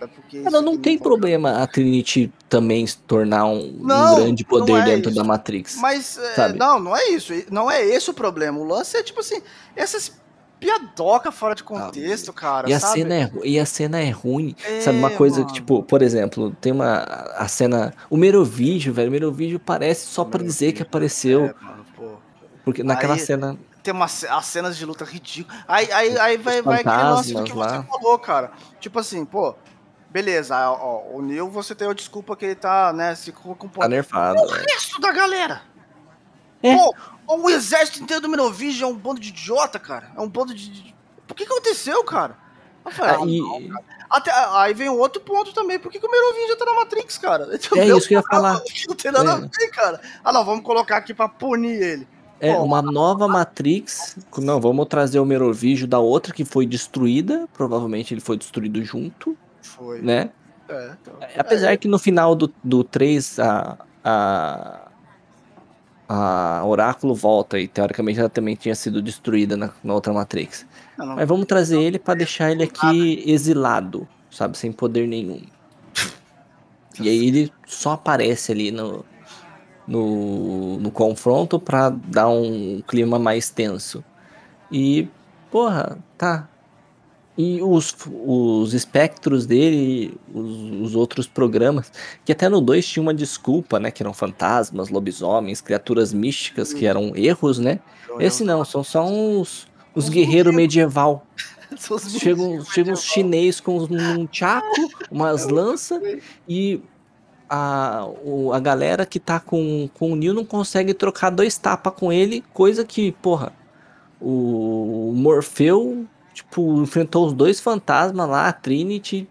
É 0.00 0.36
isso 0.36 0.60
não, 0.60 0.76
tem 0.76 0.98
problema 0.98 1.62
a 1.62 1.66
Trinity 1.66 2.30
também 2.48 2.86
se 2.86 2.98
tornar 2.98 3.46
um, 3.46 3.68
um 3.80 3.86
Não, 3.86 4.16
grande 4.16 4.44
poder 4.44 4.80
é 4.80 4.84
dentro 4.84 5.10
isso. 5.10 5.18
da 5.18 5.24
Matrix. 5.24 5.76
Mas, 5.76 6.18
é, 6.18 6.52
não, 6.52 6.78
não 6.78 6.96
é 6.96 7.08
isso. 7.10 7.32
Não 7.50 7.70
é 7.70 7.82
esse 7.82 8.10
o 8.10 8.14
problema. 8.14 8.58
O 8.58 8.64
lance 8.64 8.96
é, 8.96 9.02
tipo 9.02 9.20
assim, 9.20 9.40
essas 9.74 10.12
piadoca 10.64 11.30
fora 11.30 11.54
de 11.54 11.62
contexto, 11.62 12.32
cara, 12.32 12.68
E 12.68 12.72
a, 12.74 12.80
sabe? 12.80 13.00
cena 13.00 13.14
é, 13.14 13.30
e 13.44 13.58
a 13.58 13.66
cena 13.66 14.00
é 14.00 14.10
ruim. 14.10 14.56
É, 14.64 14.80
sabe, 14.80 14.98
uma 14.98 15.10
coisa 15.10 15.36
que, 15.36 15.42
mano. 15.42 15.54
tipo, 15.54 15.82
por 15.82 16.00
exemplo, 16.02 16.50
tem 16.60 16.72
uma. 16.72 16.98
A 17.36 17.46
cena. 17.48 17.92
O 18.08 18.16
Merovídeo, 18.16 18.92
velho. 18.92 19.08
O 19.08 19.12
Merovídeo 19.12 19.58
parece 19.60 20.06
só 20.06 20.24
pra 20.24 20.42
dizer 20.42 20.72
que 20.72 20.82
apareceu. 20.82 21.44
É, 21.46 21.54
mano, 21.64 21.84
pô. 21.96 22.12
Porque 22.64 22.82
naquela 22.82 23.14
Aí- 23.14 23.20
cena. 23.20 23.56
Tem 23.82 23.92
umas 23.92 24.24
as 24.24 24.46
cenas 24.46 24.78
de 24.78 24.86
luta 24.86 25.04
ridículas. 25.04 25.62
Aí, 25.68 25.92
aí, 25.92 26.18
aí 26.18 26.36
vai, 26.38 26.62
vai 26.62 26.80
aquele 26.80 26.96
lance 26.96 27.34
do 27.34 27.44
que 27.44 27.50
fantasmas 27.52 27.72
você 27.72 27.76
lá. 27.76 27.98
falou, 28.00 28.18
cara. 28.18 28.50
Tipo 28.80 28.98
assim, 28.98 29.26
pô, 29.26 29.54
beleza, 30.10 30.56
ó, 30.70 31.02
o 31.12 31.20
Neil, 31.20 31.50
você 31.50 31.74
tem 31.74 31.86
a 31.86 31.92
desculpa 31.92 32.34
que 32.34 32.46
ele 32.46 32.54
tá, 32.54 32.94
né, 32.94 33.14
se 33.14 33.30
Tá 33.30 33.38
comportando. 33.42 33.88
nerfado. 33.90 34.40
o 34.40 34.50
né? 34.52 34.64
resto 34.70 34.98
da 35.02 35.12
galera. 35.12 35.60
É. 36.62 36.74
Pô, 36.74 36.94
o 37.26 37.48
exército 37.50 38.02
inteiro 38.02 38.22
do 38.22 38.28
Menovision 38.28 38.90
é 38.90 38.92
um 38.92 38.96
bando 38.96 39.20
de 39.20 39.28
idiota, 39.28 39.78
cara. 39.78 40.10
É 40.16 40.20
um 40.20 40.28
bando 40.28 40.54
de. 40.54 40.94
O 41.28 41.34
que 41.34 41.44
que 41.46 41.52
aconteceu, 41.52 42.02
cara? 42.04 42.36
Ah, 42.84 42.90
ah, 42.98 43.26
e- 43.26 43.40
não, 43.40 43.68
cara. 43.68 43.84
Até, 44.10 44.30
aí 44.34 44.74
vem 44.74 44.88
um 44.88 44.98
outro 44.98 45.20
ponto 45.20 45.52
também. 45.52 45.78
Por 45.78 45.90
que, 45.90 45.98
que 45.98 46.06
o 46.06 46.10
Merovingian 46.10 46.56
tá 46.56 46.64
na 46.66 46.74
Matrix, 46.74 47.18
cara? 47.18 47.48
É 47.52 47.56
isso 47.56 48.06
que 48.06 48.14
eu 48.14 48.20
ia 48.20 48.22
falar. 48.22 48.60
Não 48.88 48.94
tem 48.94 49.10
nada 49.10 49.30
É. 49.30 49.34
a 49.34 49.36
ver, 49.38 49.70
cara. 49.72 50.00
Ah, 50.22 50.32
não, 50.32 50.44
vamos 50.44 50.62
colocar 50.62 50.98
aqui 50.98 51.12
pra 51.14 51.28
punir 51.28 51.82
ele. 51.82 52.08
É 52.38 52.52
Pô, 52.52 52.62
uma 52.62 52.82
nova 52.82 53.26
Matrix. 53.26 54.16
Não, 54.38 54.60
vamos 54.60 54.86
trazer 54.86 55.18
o 55.18 55.24
Merovígio 55.24 55.86
da 55.88 55.98
outra 55.98 56.32
que 56.34 56.44
foi 56.44 56.66
destruída. 56.66 57.48
Provavelmente 57.54 58.12
ele 58.12 58.20
foi 58.20 58.36
destruído 58.36 58.84
junto, 58.84 59.36
Foi. 59.62 60.02
né? 60.02 60.30
É, 60.68 60.92
então. 61.00 61.14
Apesar 61.38 61.76
que 61.76 61.88
no 61.88 61.98
final 61.98 62.34
do, 62.34 62.52
do 62.62 62.84
3 62.84 63.38
a, 63.38 63.78
a, 64.04 64.83
a 66.08 66.62
Oráculo 66.64 67.14
volta 67.14 67.58
e 67.58 67.66
teoricamente 67.66 68.20
ela 68.20 68.28
também 68.28 68.54
tinha 68.54 68.74
sido 68.74 69.00
destruída 69.00 69.56
na, 69.56 69.70
na 69.82 69.94
outra 69.94 70.12
Matrix. 70.12 70.66
Não, 70.98 71.06
não. 71.06 71.16
Mas 71.16 71.28
vamos 71.28 71.46
trazer 71.46 71.80
ele 71.80 71.98
pra 71.98 72.14
deixar 72.14 72.50
ele 72.50 72.64
aqui 72.64 73.22
exilado, 73.26 74.06
sabe? 74.30 74.56
Sem 74.56 74.70
poder 74.70 75.06
nenhum. 75.08 75.40
E 77.00 77.08
aí 77.08 77.26
ele 77.26 77.52
só 77.66 77.92
aparece 77.92 78.52
ali 78.52 78.70
no, 78.70 79.04
no, 79.86 80.78
no 80.78 80.90
confronto 80.90 81.58
pra 81.58 81.90
dar 81.90 82.28
um 82.28 82.82
clima 82.86 83.18
mais 83.18 83.50
tenso. 83.50 84.04
E, 84.70 85.08
porra, 85.50 85.98
tá. 86.16 86.48
E 87.36 87.60
os, 87.62 87.94
os 88.24 88.72
espectros 88.74 89.44
dele, 89.44 90.16
os, 90.32 90.80
os 90.90 90.94
outros 90.94 91.26
programas, 91.26 91.90
que 92.24 92.30
até 92.30 92.48
no 92.48 92.60
2 92.60 92.86
tinha 92.86 93.02
uma 93.02 93.12
desculpa, 93.12 93.80
né? 93.80 93.90
Que 93.90 94.02
eram 94.04 94.12
fantasmas, 94.14 94.88
lobisomens, 94.88 95.60
criaturas 95.60 96.12
místicas, 96.12 96.72
que 96.72 96.86
eram 96.86 97.12
erros, 97.16 97.58
né? 97.58 97.80
Esse 98.20 98.44
não, 98.44 98.64
são 98.64 98.84
só 98.84 99.04
uns, 99.04 99.66
uns 99.96 100.08
guerreiros 100.08 100.54
medieval. 100.54 101.26
São 101.76 101.96
os 101.96 102.04
Chegam, 102.12 102.64
chegam 102.66 102.92
uns 102.92 103.02
chinês 103.02 103.58
com 103.58 103.78
um 103.78 104.26
tchaco, 104.26 104.66
umas 105.10 105.48
lanças, 105.48 106.00
e 106.48 106.80
a, 107.50 108.06
o- 108.24 108.52
a 108.52 108.60
galera 108.60 109.04
que 109.04 109.18
tá 109.18 109.40
com, 109.40 109.88
com 109.92 110.12
o 110.12 110.14
Neil 110.16 110.32
não 110.34 110.44
consegue 110.44 110.94
trocar 110.94 111.30
dois 111.30 111.58
tapas 111.58 111.92
com 111.94 112.12
ele, 112.12 112.44
coisa 112.52 112.84
que, 112.84 113.10
porra, 113.10 113.52
o 114.20 115.12
Morfeu, 115.16 116.06
tipo, 116.34 116.82
enfrentou 116.82 117.26
os 117.26 117.32
dois 117.32 117.60
fantasmas 117.60 118.28
lá, 118.28 118.48
a 118.48 118.52
Trinity, 118.52 119.28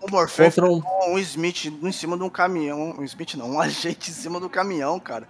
O 0.00 0.06
contra 0.06 0.70
um... 0.70 0.82
um 1.08 1.18
Smith 1.18 1.66
em 1.66 1.92
cima 1.92 2.16
de 2.16 2.22
um 2.22 2.28
caminhão. 2.28 2.94
Um 2.98 3.04
Smith 3.04 3.34
não, 3.34 3.52
um 3.52 3.58
agente 3.60 4.10
em 4.10 4.14
cima 4.14 4.38
do 4.38 4.48
caminhão, 4.48 5.00
cara. 5.00 5.26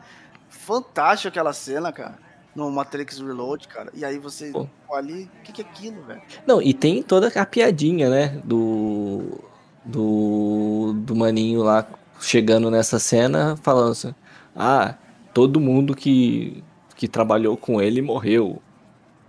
Fantástico 0.50 1.28
aquela 1.28 1.52
cena, 1.52 1.92
cara. 1.92 2.18
No 2.54 2.70
Matrix 2.70 3.18
Reload, 3.18 3.66
cara. 3.68 3.90
E 3.94 4.04
aí 4.04 4.18
você 4.18 4.50
pô, 4.50 4.68
ali, 4.94 5.30
o 5.40 5.42
que, 5.42 5.52
que 5.52 5.62
é 5.62 5.64
aquilo, 5.64 6.02
velho? 6.02 6.20
Não, 6.46 6.60
e 6.60 6.74
tem 6.74 7.02
toda 7.02 7.28
a 7.28 7.46
piadinha, 7.46 8.10
né, 8.10 8.40
do... 8.44 9.40
Do, 9.84 10.92
do 10.98 11.16
maninho 11.16 11.60
lá 11.64 11.84
chegando 12.20 12.70
nessa 12.70 13.00
cena, 13.00 13.56
falando 13.56 13.90
assim, 13.90 14.14
ah, 14.54 14.94
todo 15.34 15.58
mundo 15.58 15.94
que, 15.94 16.62
que 16.94 17.08
trabalhou 17.08 17.56
com 17.56 17.82
ele 17.82 18.00
morreu. 18.00 18.62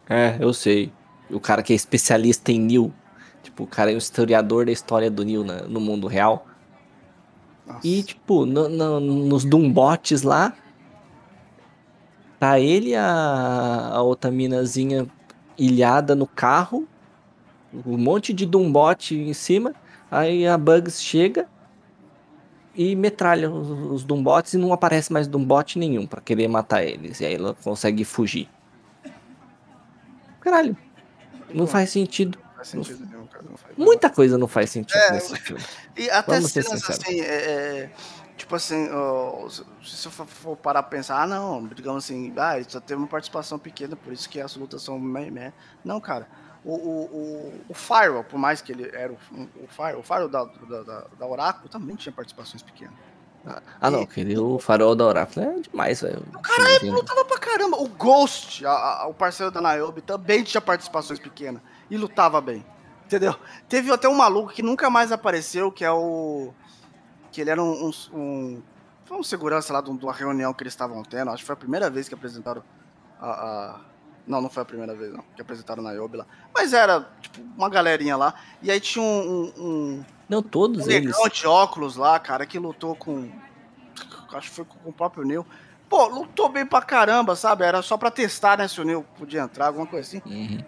É, 0.07 0.37
eu 0.39 0.53
sei. 0.53 0.91
O 1.33 1.39
cara 1.39 1.61
que 1.63 1.73
é 1.73 1.75
especialista 1.75 2.51
em 2.51 2.59
Neil. 2.59 2.93
Tipo, 3.41 3.63
o 3.63 3.67
cara 3.67 3.91
é 3.91 3.95
um 3.95 3.97
historiador 3.97 4.65
da 4.65 4.71
história 4.71 5.09
do 5.11 5.23
Neil 5.25 5.43
na- 5.43 5.63
no 5.63 5.79
mundo 5.81 6.07
real. 6.07 6.45
Nossa. 7.67 7.79
E, 7.87 8.03
tipo, 8.03 8.45
no- 8.45 8.69
no- 8.69 8.99
nos 8.99 9.43
Doombots 9.45 10.21
lá. 10.23 10.53
Tá 12.39 12.59
ele 12.59 12.89
e 12.89 12.95
a, 12.95 13.89
a 13.93 14.01
outra 14.01 14.29
minazinha 14.29 15.07
ilhada 15.57 16.13
no 16.13 16.27
carro, 16.27 16.85
um 17.85 17.97
monte 17.97 18.33
de 18.33 18.45
Dumbot 18.45 19.15
em 19.15 19.33
cima, 19.33 19.73
aí 20.11 20.45
a 20.45 20.57
Bugs 20.57 21.01
chega 21.01 21.47
e 22.75 22.95
metralha 22.95 23.49
os, 23.49 23.69
os 23.69 24.03
Dumbots 24.03 24.53
e 24.53 24.57
não 24.57 24.73
aparece 24.73 25.13
mais 25.13 25.25
Dumbot 25.27 25.79
nenhum 25.79 26.05
pra 26.05 26.19
querer 26.19 26.47
matar 26.49 26.83
eles. 26.83 27.21
E 27.21 27.25
aí 27.25 27.35
ela 27.35 27.55
consegue 27.63 28.03
fugir. 28.03 28.49
Caralho, 30.41 30.75
não 31.53 31.67
faz 31.67 31.89
sentido. 31.91 32.37
Não 32.43 32.55
faz 32.55 32.67
sentido 32.69 33.05
nenhum, 33.05 33.27
cara. 33.27 33.43
Não 33.49 33.57
faz 33.57 33.77
Muita 33.77 34.09
coisa 34.09 34.37
não 34.37 34.47
faz 34.47 34.69
sentido 34.69 34.97
É, 34.99 35.11
nesse 35.11 35.35
filme. 35.37 35.61
E 35.97 36.09
até 36.09 36.35
Vamos 36.35 36.51
cenas 36.51 36.89
assim, 36.89 37.21
é, 37.21 37.25
é, 37.25 37.91
tipo 38.37 38.55
assim, 38.55 38.89
ó, 38.91 39.47
se 39.49 40.05
eu 40.07 40.11
for- 40.11 40.57
parar 40.57 40.81
pra 40.83 40.97
pensar, 40.97 41.21
ah 41.21 41.27
não, 41.27 41.67
digamos 41.67 42.05
assim, 42.05 42.33
ah, 42.37 42.55
ele 42.57 42.65
só 42.69 42.79
teve 42.79 42.99
uma 42.99 43.07
participação 43.07 43.59
pequena, 43.59 43.95
por 43.95 44.11
isso 44.11 44.27
que 44.29 44.39
as 44.41 44.55
lutas 44.55 44.81
são 44.81 44.97
meh, 44.99 45.29
meh. 45.29 45.53
Não, 45.83 45.99
cara, 46.01 46.27
o, 46.63 46.73
o, 46.73 47.03
o, 47.05 47.61
o 47.69 47.73
Firewall, 47.73 48.23
por 48.23 48.39
mais 48.39 48.61
que 48.61 48.71
ele 48.71 48.89
era 48.95 49.11
o, 49.11 49.15
o 49.63 49.67
Firewall, 49.67 49.99
o 49.99 50.03
Firewall 50.03 50.29
da, 50.29 50.43
da, 50.45 50.81
da, 50.83 51.07
da 51.19 51.27
Oracle 51.27 51.69
também 51.69 51.95
tinha 51.95 52.11
participações 52.13 52.63
pequenas. 52.63 52.95
Ah, 53.81 53.91
não, 53.91 54.01
aquele 54.03 54.37
o 54.37 54.57
farol 54.57 54.95
da 54.95 55.05
Oracle 55.05 55.43
é 55.43 55.59
demais, 55.59 55.99
velho. 56.01 56.21
Caralho, 56.41 56.65
Filmezinho. 56.79 56.93
lutava 56.95 57.25
pra 57.25 57.37
caramba. 57.37 57.77
O 57.77 57.87
Ghost, 57.89 58.65
a- 58.65 59.01
a- 59.01 59.07
o 59.07 59.13
parceiro 59.13 59.51
da 59.51 59.59
Niobe, 59.61 60.01
também 60.01 60.43
tinha 60.43 60.61
participações 60.61 61.19
pequenas 61.19 61.61
e 61.89 61.97
lutava 61.97 62.39
bem. 62.39 62.65
Entendeu? 63.05 63.35
Teve 63.67 63.91
até 63.91 64.07
um 64.07 64.15
maluco 64.15 64.53
que 64.53 64.63
nunca 64.63 64.89
mais 64.89 65.11
apareceu, 65.11 65.71
que 65.71 65.83
é 65.83 65.91
o. 65.91 66.53
Que 67.31 67.41
ele 67.41 67.49
era 67.49 67.61
um. 67.61 67.87
um, 67.89 68.17
um 68.17 68.61
foi 69.05 69.17
um 69.17 69.23
segurança 69.23 69.73
lá 69.73 69.81
de 69.81 69.91
de 69.95 70.05
uma 70.05 70.13
reunião 70.13 70.53
que 70.53 70.63
eles 70.63 70.71
estavam 70.73 71.03
tendo. 71.03 71.29
Acho 71.29 71.43
que 71.43 71.47
foi 71.47 71.53
a 71.53 71.57
primeira 71.57 71.89
vez 71.89 72.07
que 72.07 72.15
apresentaram 72.15 72.63
a. 73.19 73.29
a- 73.29 73.79
Não, 74.25 74.41
não 74.41 74.49
foi 74.49 74.63
a 74.63 74.65
primeira 74.65 74.95
vez, 74.95 75.11
não. 75.11 75.23
Que 75.35 75.41
apresentaram 75.41 75.83
na 75.83 75.91
Niobe 75.91 76.17
lá. 76.17 76.25
Mas 76.53 76.71
era, 76.73 77.05
tipo, 77.21 77.41
uma 77.57 77.69
galerinha 77.69 78.15
lá. 78.15 78.33
E 78.61 78.71
aí 78.71 78.79
tinha 78.79 79.03
um. 79.03 79.07
um, 79.57 79.63
um 79.63 80.05
Não, 80.29 80.41
todos 80.41 80.87
um 80.87 80.89
eles. 80.91 81.11
negão 81.11 81.27
de 81.27 81.45
óculos 81.45 81.95
lá, 81.97 82.17
cara, 82.19 82.45
que 82.45 82.57
lutou 82.57 82.95
com. 82.95 83.29
Acho 84.33 84.49
que 84.49 84.55
foi 84.55 84.65
com 84.65 84.89
o 84.89 84.93
próprio 84.93 85.23
Neil. 85.25 85.45
Pô, 85.89 86.07
lutou 86.07 86.49
bem 86.49 86.65
pra 86.65 86.81
caramba, 86.81 87.35
sabe? 87.35 87.63
Era 87.65 87.81
só 87.81 87.97
pra 87.97 88.09
testar, 88.09 88.57
né? 88.57 88.67
Se 88.67 88.81
o 88.81 88.83
Neil 88.83 89.05
podia 89.17 89.41
entrar, 89.41 89.67
alguma 89.67 89.85
coisa 89.85 90.07
assim. 90.07 90.21
Uhum. 90.25 90.63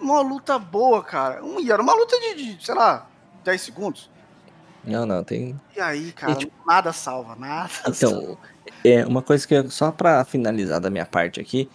Uma 0.00 0.20
luta 0.20 0.58
boa, 0.58 1.02
cara. 1.02 1.42
Um- 1.42 1.58
E 1.60 1.70
era 1.72 1.80
uma 1.80 1.94
luta 1.94 2.18
de, 2.20 2.54
de, 2.56 2.64
sei 2.66 2.74
lá, 2.74 3.06
10 3.44 3.60
segundos. 3.62 4.10
Não, 4.84 5.06
não, 5.06 5.24
tem. 5.24 5.58
E 5.74 5.80
aí, 5.80 6.12
cara, 6.12 6.32
E, 6.32 6.36
tipo- 6.36 6.52
nada 6.66 6.92
salva, 6.92 7.34
nada. 7.34 7.68
salva. 7.94 7.96
Então, 7.96 8.38
é 8.84 9.06
uma 9.06 9.22
coisa 9.22 9.46
que 9.46 9.54
eu- 9.54 9.70
só 9.70 9.90
pra 9.90 10.24
finalizar 10.24 10.80
da 10.80 10.90
minha 10.90 11.06
parte 11.06 11.40
aqui, 11.40 11.68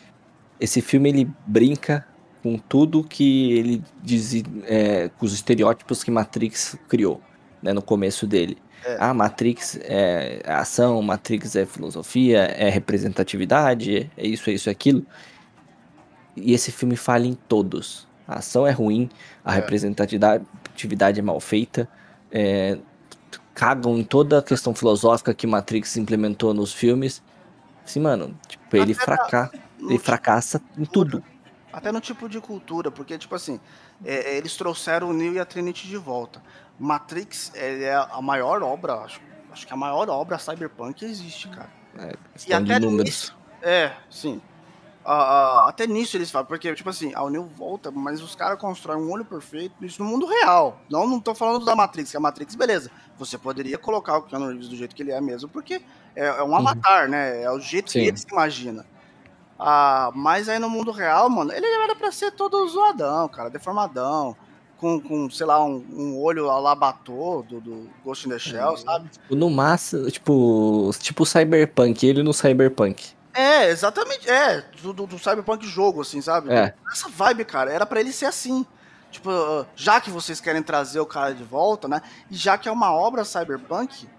esse 0.63 0.81
filme 0.81 1.09
ele 1.09 1.29
brinca 1.45 2.07
com 2.41 2.57
tudo 2.57 3.03
que 3.03 3.51
ele 3.51 3.83
diz, 4.01 4.41
é, 4.63 5.09
com 5.17 5.25
os 5.25 5.33
estereótipos 5.33 6.05
que 6.05 6.09
Matrix 6.09 6.77
criou, 6.87 7.21
né, 7.61 7.73
no 7.73 7.81
começo 7.81 8.25
dele. 8.25 8.57
É. 8.85 8.95
Ah, 8.97 9.13
Matrix 9.13 9.77
é 9.83 10.41
ação, 10.45 11.01
Matrix 11.01 11.57
é 11.57 11.65
filosofia, 11.65 12.43
é 12.43 12.69
representatividade, 12.69 14.09
é 14.15 14.25
isso, 14.25 14.49
é 14.49 14.53
isso, 14.53 14.69
é 14.69 14.71
aquilo. 14.71 15.05
E 16.37 16.53
esse 16.53 16.71
filme 16.71 16.95
falha 16.95 17.27
em 17.27 17.33
todos. 17.33 18.07
A 18.25 18.39
ação 18.39 18.65
é 18.65 18.71
ruim, 18.71 19.09
a 19.43 19.51
É. 19.51 19.55
representatividade 19.55 20.45
atividade 20.73 21.19
é 21.19 21.23
mal 21.23 21.41
feita, 21.41 21.89
é, 22.31 22.77
cagam 23.53 23.97
em 23.97 24.03
toda 24.03 24.39
a 24.39 24.41
questão 24.41 24.73
filosófica 24.73 25.33
que 25.33 25.45
Matrix 25.45 25.97
implementou 25.97 26.53
nos 26.53 26.71
filmes. 26.73 27.21
Assim, 27.85 27.99
mano, 27.99 28.33
tipo, 28.47 28.77
ele, 28.77 28.93
Até 28.93 29.03
ele 29.85 29.93
tipo- 29.93 30.05
fracassa 30.05 30.61
em 30.77 30.85
tudo. 30.85 31.23
Até 31.71 31.91
no 31.91 31.99
tipo 31.99 32.29
de 32.29 32.39
cultura, 32.39 32.91
porque, 32.91 33.17
tipo 33.17 33.33
assim, 33.33 33.59
é, 34.05 34.33
é, 34.33 34.37
eles 34.37 34.55
trouxeram 34.55 35.09
o 35.09 35.13
Neo 35.13 35.33
e 35.33 35.39
a 35.39 35.45
Trinity 35.45 35.87
de 35.87 35.97
volta. 35.97 36.41
Matrix 36.79 37.51
é 37.55 37.93
a 37.95 38.21
maior 38.21 38.61
obra, 38.61 38.93
acho, 38.95 39.19
acho 39.51 39.65
que 39.65 39.73
a 39.73 39.77
maior 39.77 40.07
obra 40.09 40.37
cyberpunk 40.37 40.93
que 40.99 41.05
existe, 41.05 41.47
cara. 41.49 41.69
É, 41.97 42.13
de 42.37 42.53
até 42.53 42.79
números. 42.79 43.05
nisso- 43.05 43.35
É, 43.61 43.91
sim. 44.09 44.41
Ah, 45.05 45.13
ah, 45.65 45.69
até 45.69 45.85
nisso 45.85 46.15
eles 46.15 46.31
falam, 46.31 46.45
porque, 46.45 46.73
tipo 46.75 46.89
assim, 46.89 47.11
a 47.15 47.29
Neo 47.29 47.43
volta, 47.57 47.91
mas 47.91 48.21
os 48.21 48.35
caras 48.35 48.57
constroem 48.59 48.99
um 49.03 49.11
olho 49.11 49.25
perfeito, 49.25 49.73
isso 49.83 50.01
no 50.03 50.07
mundo 50.09 50.25
real. 50.25 50.79
Não, 50.89 51.05
não 51.07 51.19
tô 51.19 51.33
falando 51.35 51.65
da 51.65 51.75
Matrix, 51.75 52.11
que 52.11 52.17
a 52.17 52.19
Matrix, 52.21 52.55
beleza. 52.55 52.89
Você 53.17 53.37
poderia 53.37 53.77
colocar 53.77 54.17
o 54.17 54.21
Keanu 54.21 54.47
Reeves 54.49 54.69
do 54.69 54.75
jeito 54.75 54.95
que 54.95 55.01
ele 55.03 55.11
é 55.11 55.19
mesmo, 55.19 55.49
porque 55.49 55.81
é, 56.15 56.25
é 56.27 56.43
um 56.43 56.55
avatar, 56.55 57.09
né? 57.09 57.41
É 57.41 57.51
o 57.51 57.59
jeito 57.59 57.91
Sim. 57.91 57.99
que 58.01 58.07
ele 58.07 58.17
se 58.17 58.27
imagina. 58.31 58.85
Ah, 59.57 60.11
mas 60.13 60.49
aí 60.49 60.59
no 60.59 60.69
mundo 60.69 60.91
real, 60.91 61.29
mano, 61.29 61.51
ele 61.51 61.65
era 61.65 61.95
pra 61.95 62.11
ser 62.11 62.31
todo 62.31 62.67
zoadão, 62.67 63.27
cara, 63.29 63.49
deformadão. 63.49 64.35
Com, 64.77 64.99
com 64.99 65.29
sei 65.29 65.45
lá, 65.45 65.63
um, 65.63 65.85
um 65.93 66.19
olho 66.21 66.49
a 66.49 66.59
lá 66.59 66.75
batô 66.75 67.45
do, 67.47 67.61
do 67.61 67.89
Ghost 68.03 68.27
in 68.27 68.31
the 68.31 68.39
Shell, 68.39 68.75
sabe? 68.75 69.07
Tipo, 69.07 69.33
No 69.35 69.49
máximo, 69.49 70.11
tipo, 70.11 70.91
tipo 70.99 71.25
Cyberpunk, 71.25 72.05
ele 72.05 72.21
no 72.21 72.33
Cyberpunk. 72.33 73.13
É, 73.33 73.69
exatamente. 73.69 74.29
É, 74.29 74.61
do, 74.81 74.91
do, 74.91 75.07
do 75.07 75.17
Cyberpunk 75.17 75.65
jogo, 75.65 76.01
assim, 76.01 76.21
sabe? 76.21 76.51
É. 76.53 76.73
Essa 76.91 77.07
vibe, 77.07 77.45
cara, 77.45 77.71
era 77.71 77.85
pra 77.85 78.01
ele 78.01 78.11
ser 78.11 78.25
assim. 78.25 78.65
Tipo, 79.09 79.29
já 79.75 80.01
que 80.01 80.09
vocês 80.09 80.41
querem 80.41 80.61
trazer 80.61 80.99
o 80.99 81.05
cara 81.05 81.33
de 81.33 81.43
volta, 81.43 81.87
né? 81.87 82.01
E 82.29 82.35
já 82.35 82.57
que 82.57 82.67
é 82.67 82.71
uma 82.71 82.91
obra 82.93 83.23
Cyberpunk, 83.23 84.09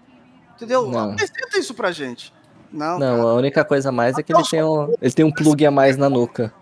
entendeu? 0.55 0.89
Não. 0.89 1.11
Apresenta 1.11 1.59
isso 1.59 1.73
pra 1.73 1.91
gente. 1.91 2.33
Não, 2.75 2.99
Não, 2.99 3.27
a 3.29 3.33
única 3.35 3.63
coisa 3.63 3.89
a 3.89 3.91
mais 3.91 4.17
é 4.17 4.21
que 4.23 4.33
ele 4.33 4.43
tem 4.43 4.61
um, 4.61 4.93
ele 5.01 5.13
tem 5.13 5.23
um 5.25 5.31
plug 5.31 5.65
a 5.65 5.71
mais 5.71 5.95
na 5.95 6.09
nuca. 6.09 6.53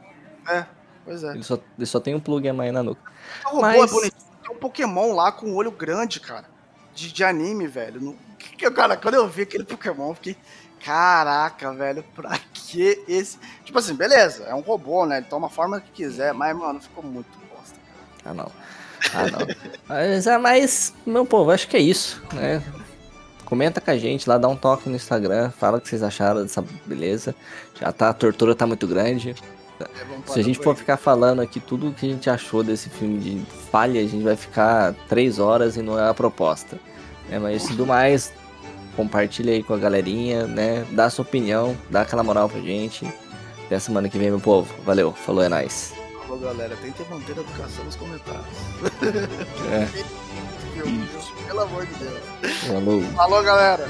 É, 0.48 0.64
pois 1.04 1.24
é. 1.24 1.32
Ele 1.32 1.44
só, 1.44 1.58
ele 1.78 1.86
só 1.88 2.00
tem 2.00 2.14
um 2.14 2.20
plug 2.20 2.48
a 2.48 2.54
mais 2.54 2.72
na 2.72 2.84
nuca. 2.84 3.02
O 3.48 3.50
robô 3.56 3.62
Mas- 3.62 3.92
é 3.92 3.94
bonitinho. 3.94 4.24
Tem 4.44 4.52
um 4.56 4.60
Pokémon 4.60 5.14
lá 5.14 5.32
com 5.32 5.48
um 5.48 5.56
olho 5.56 5.72
grande, 5.72 6.20
cara. 6.20 6.46
De, 6.94 7.12
de 7.12 7.24
anime, 7.24 7.66
velho. 7.66 8.00
No, 8.00 8.16
que, 8.38 8.56
que- 8.56 8.72
cara, 8.72 8.96
quando 8.96 9.16
eu 9.16 9.28
vi 9.28 9.42
aquele 9.42 9.64
Pokémon, 9.64 10.10
eu 10.10 10.14
fiquei. 10.16 10.38
Caraca, 10.86 11.74
velho, 11.74 12.04
pra 12.14 12.38
que 12.54 13.02
esse. 13.08 13.40
Tipo 13.64 13.80
assim, 13.80 13.96
beleza, 13.96 14.44
é 14.44 14.54
um 14.54 14.60
robô, 14.60 15.06
né? 15.06 15.18
Ele 15.18 15.26
toma 15.28 15.48
a 15.48 15.50
forma 15.50 15.80
que 15.82 15.90
quiser, 15.92 16.34
mas, 16.34 16.56
mano, 16.56 16.80
ficou 16.82 17.02
muito 17.04 17.30
bosta. 17.50 17.76
Ah, 18.26 18.34
não. 18.34 18.52
Ah, 19.14 19.24
não. 19.32 19.48
mas, 19.88 20.28
ah, 20.28 20.38
mas, 20.40 20.94
meu 21.06 21.26
povo, 21.26 21.52
acho 21.52 21.68
que 21.70 21.78
é 21.78 21.80
isso, 21.80 22.22
né? 22.34 22.62
Comenta 23.54 23.80
com 23.80 23.92
a 23.92 23.98
gente 24.00 24.28
lá, 24.28 24.40
dá 24.40 24.48
um 24.48 24.56
toque 24.56 24.90
no 24.90 24.96
Instagram, 24.96 25.52
fala 25.52 25.78
o 25.78 25.80
que 25.80 25.88
vocês 25.88 26.02
acharam 26.02 26.42
dessa 26.42 26.66
beleza. 26.88 27.36
Já 27.80 27.92
tá, 27.92 28.10
a 28.10 28.14
tortura 28.14 28.56
tá 28.56 28.66
muito 28.66 28.88
grande. 28.88 29.36
É, 29.80 29.86
Se 30.26 30.40
a 30.40 30.44
gente 30.44 30.58
for 30.58 30.76
ficar 30.76 30.98
falando 30.98 31.40
aqui 31.40 31.60
tudo 31.60 31.94
que 31.94 32.04
a 32.04 32.10
gente 32.10 32.28
achou 32.32 32.64
desse 32.64 32.90
filme 32.90 33.20
de 33.20 33.46
falha, 33.70 34.02
a 34.02 34.08
gente 34.08 34.24
vai 34.24 34.36
ficar 34.36 34.96
três 35.08 35.38
horas 35.38 35.78
e 35.78 35.84
não 35.84 36.00
é 36.00 36.10
a 36.10 36.16
proposta. 36.16 36.80
É, 37.30 37.38
mas 37.38 37.68
tudo 37.68 37.86
mais, 37.86 38.34
compartilha 38.96 39.54
aí 39.54 39.62
com 39.62 39.76
a 39.76 39.78
galerinha, 39.78 40.48
né? 40.48 40.84
Dá 40.90 41.08
sua 41.12 41.22
opinião, 41.22 41.78
dá 41.92 42.02
aquela 42.02 42.24
moral 42.24 42.50
pra 42.50 42.60
gente. 42.60 43.08
Até 43.68 43.78
semana 43.78 44.10
que 44.10 44.18
vem, 44.18 44.32
meu 44.32 44.40
povo. 44.40 44.74
Valeu, 44.84 45.14
falou, 45.14 45.44
é 45.44 45.50
nóis. 45.50 45.94
Falou, 46.24 46.40
galera. 46.40 46.76
Tentem 46.78 47.06
manter 47.08 47.38
a 47.38 47.42
educação 47.42 47.86
nos 47.86 47.96
comentários. 47.96 48.48
É, 49.72 49.88
Meu 50.76 50.86
Deus, 50.86 51.32
pelo 51.48 51.62
amor 51.62 51.86
de 51.86 51.94
Deus. 51.96 52.58
falou. 52.68 53.02
Falou, 53.16 53.44
galera. 53.44 53.88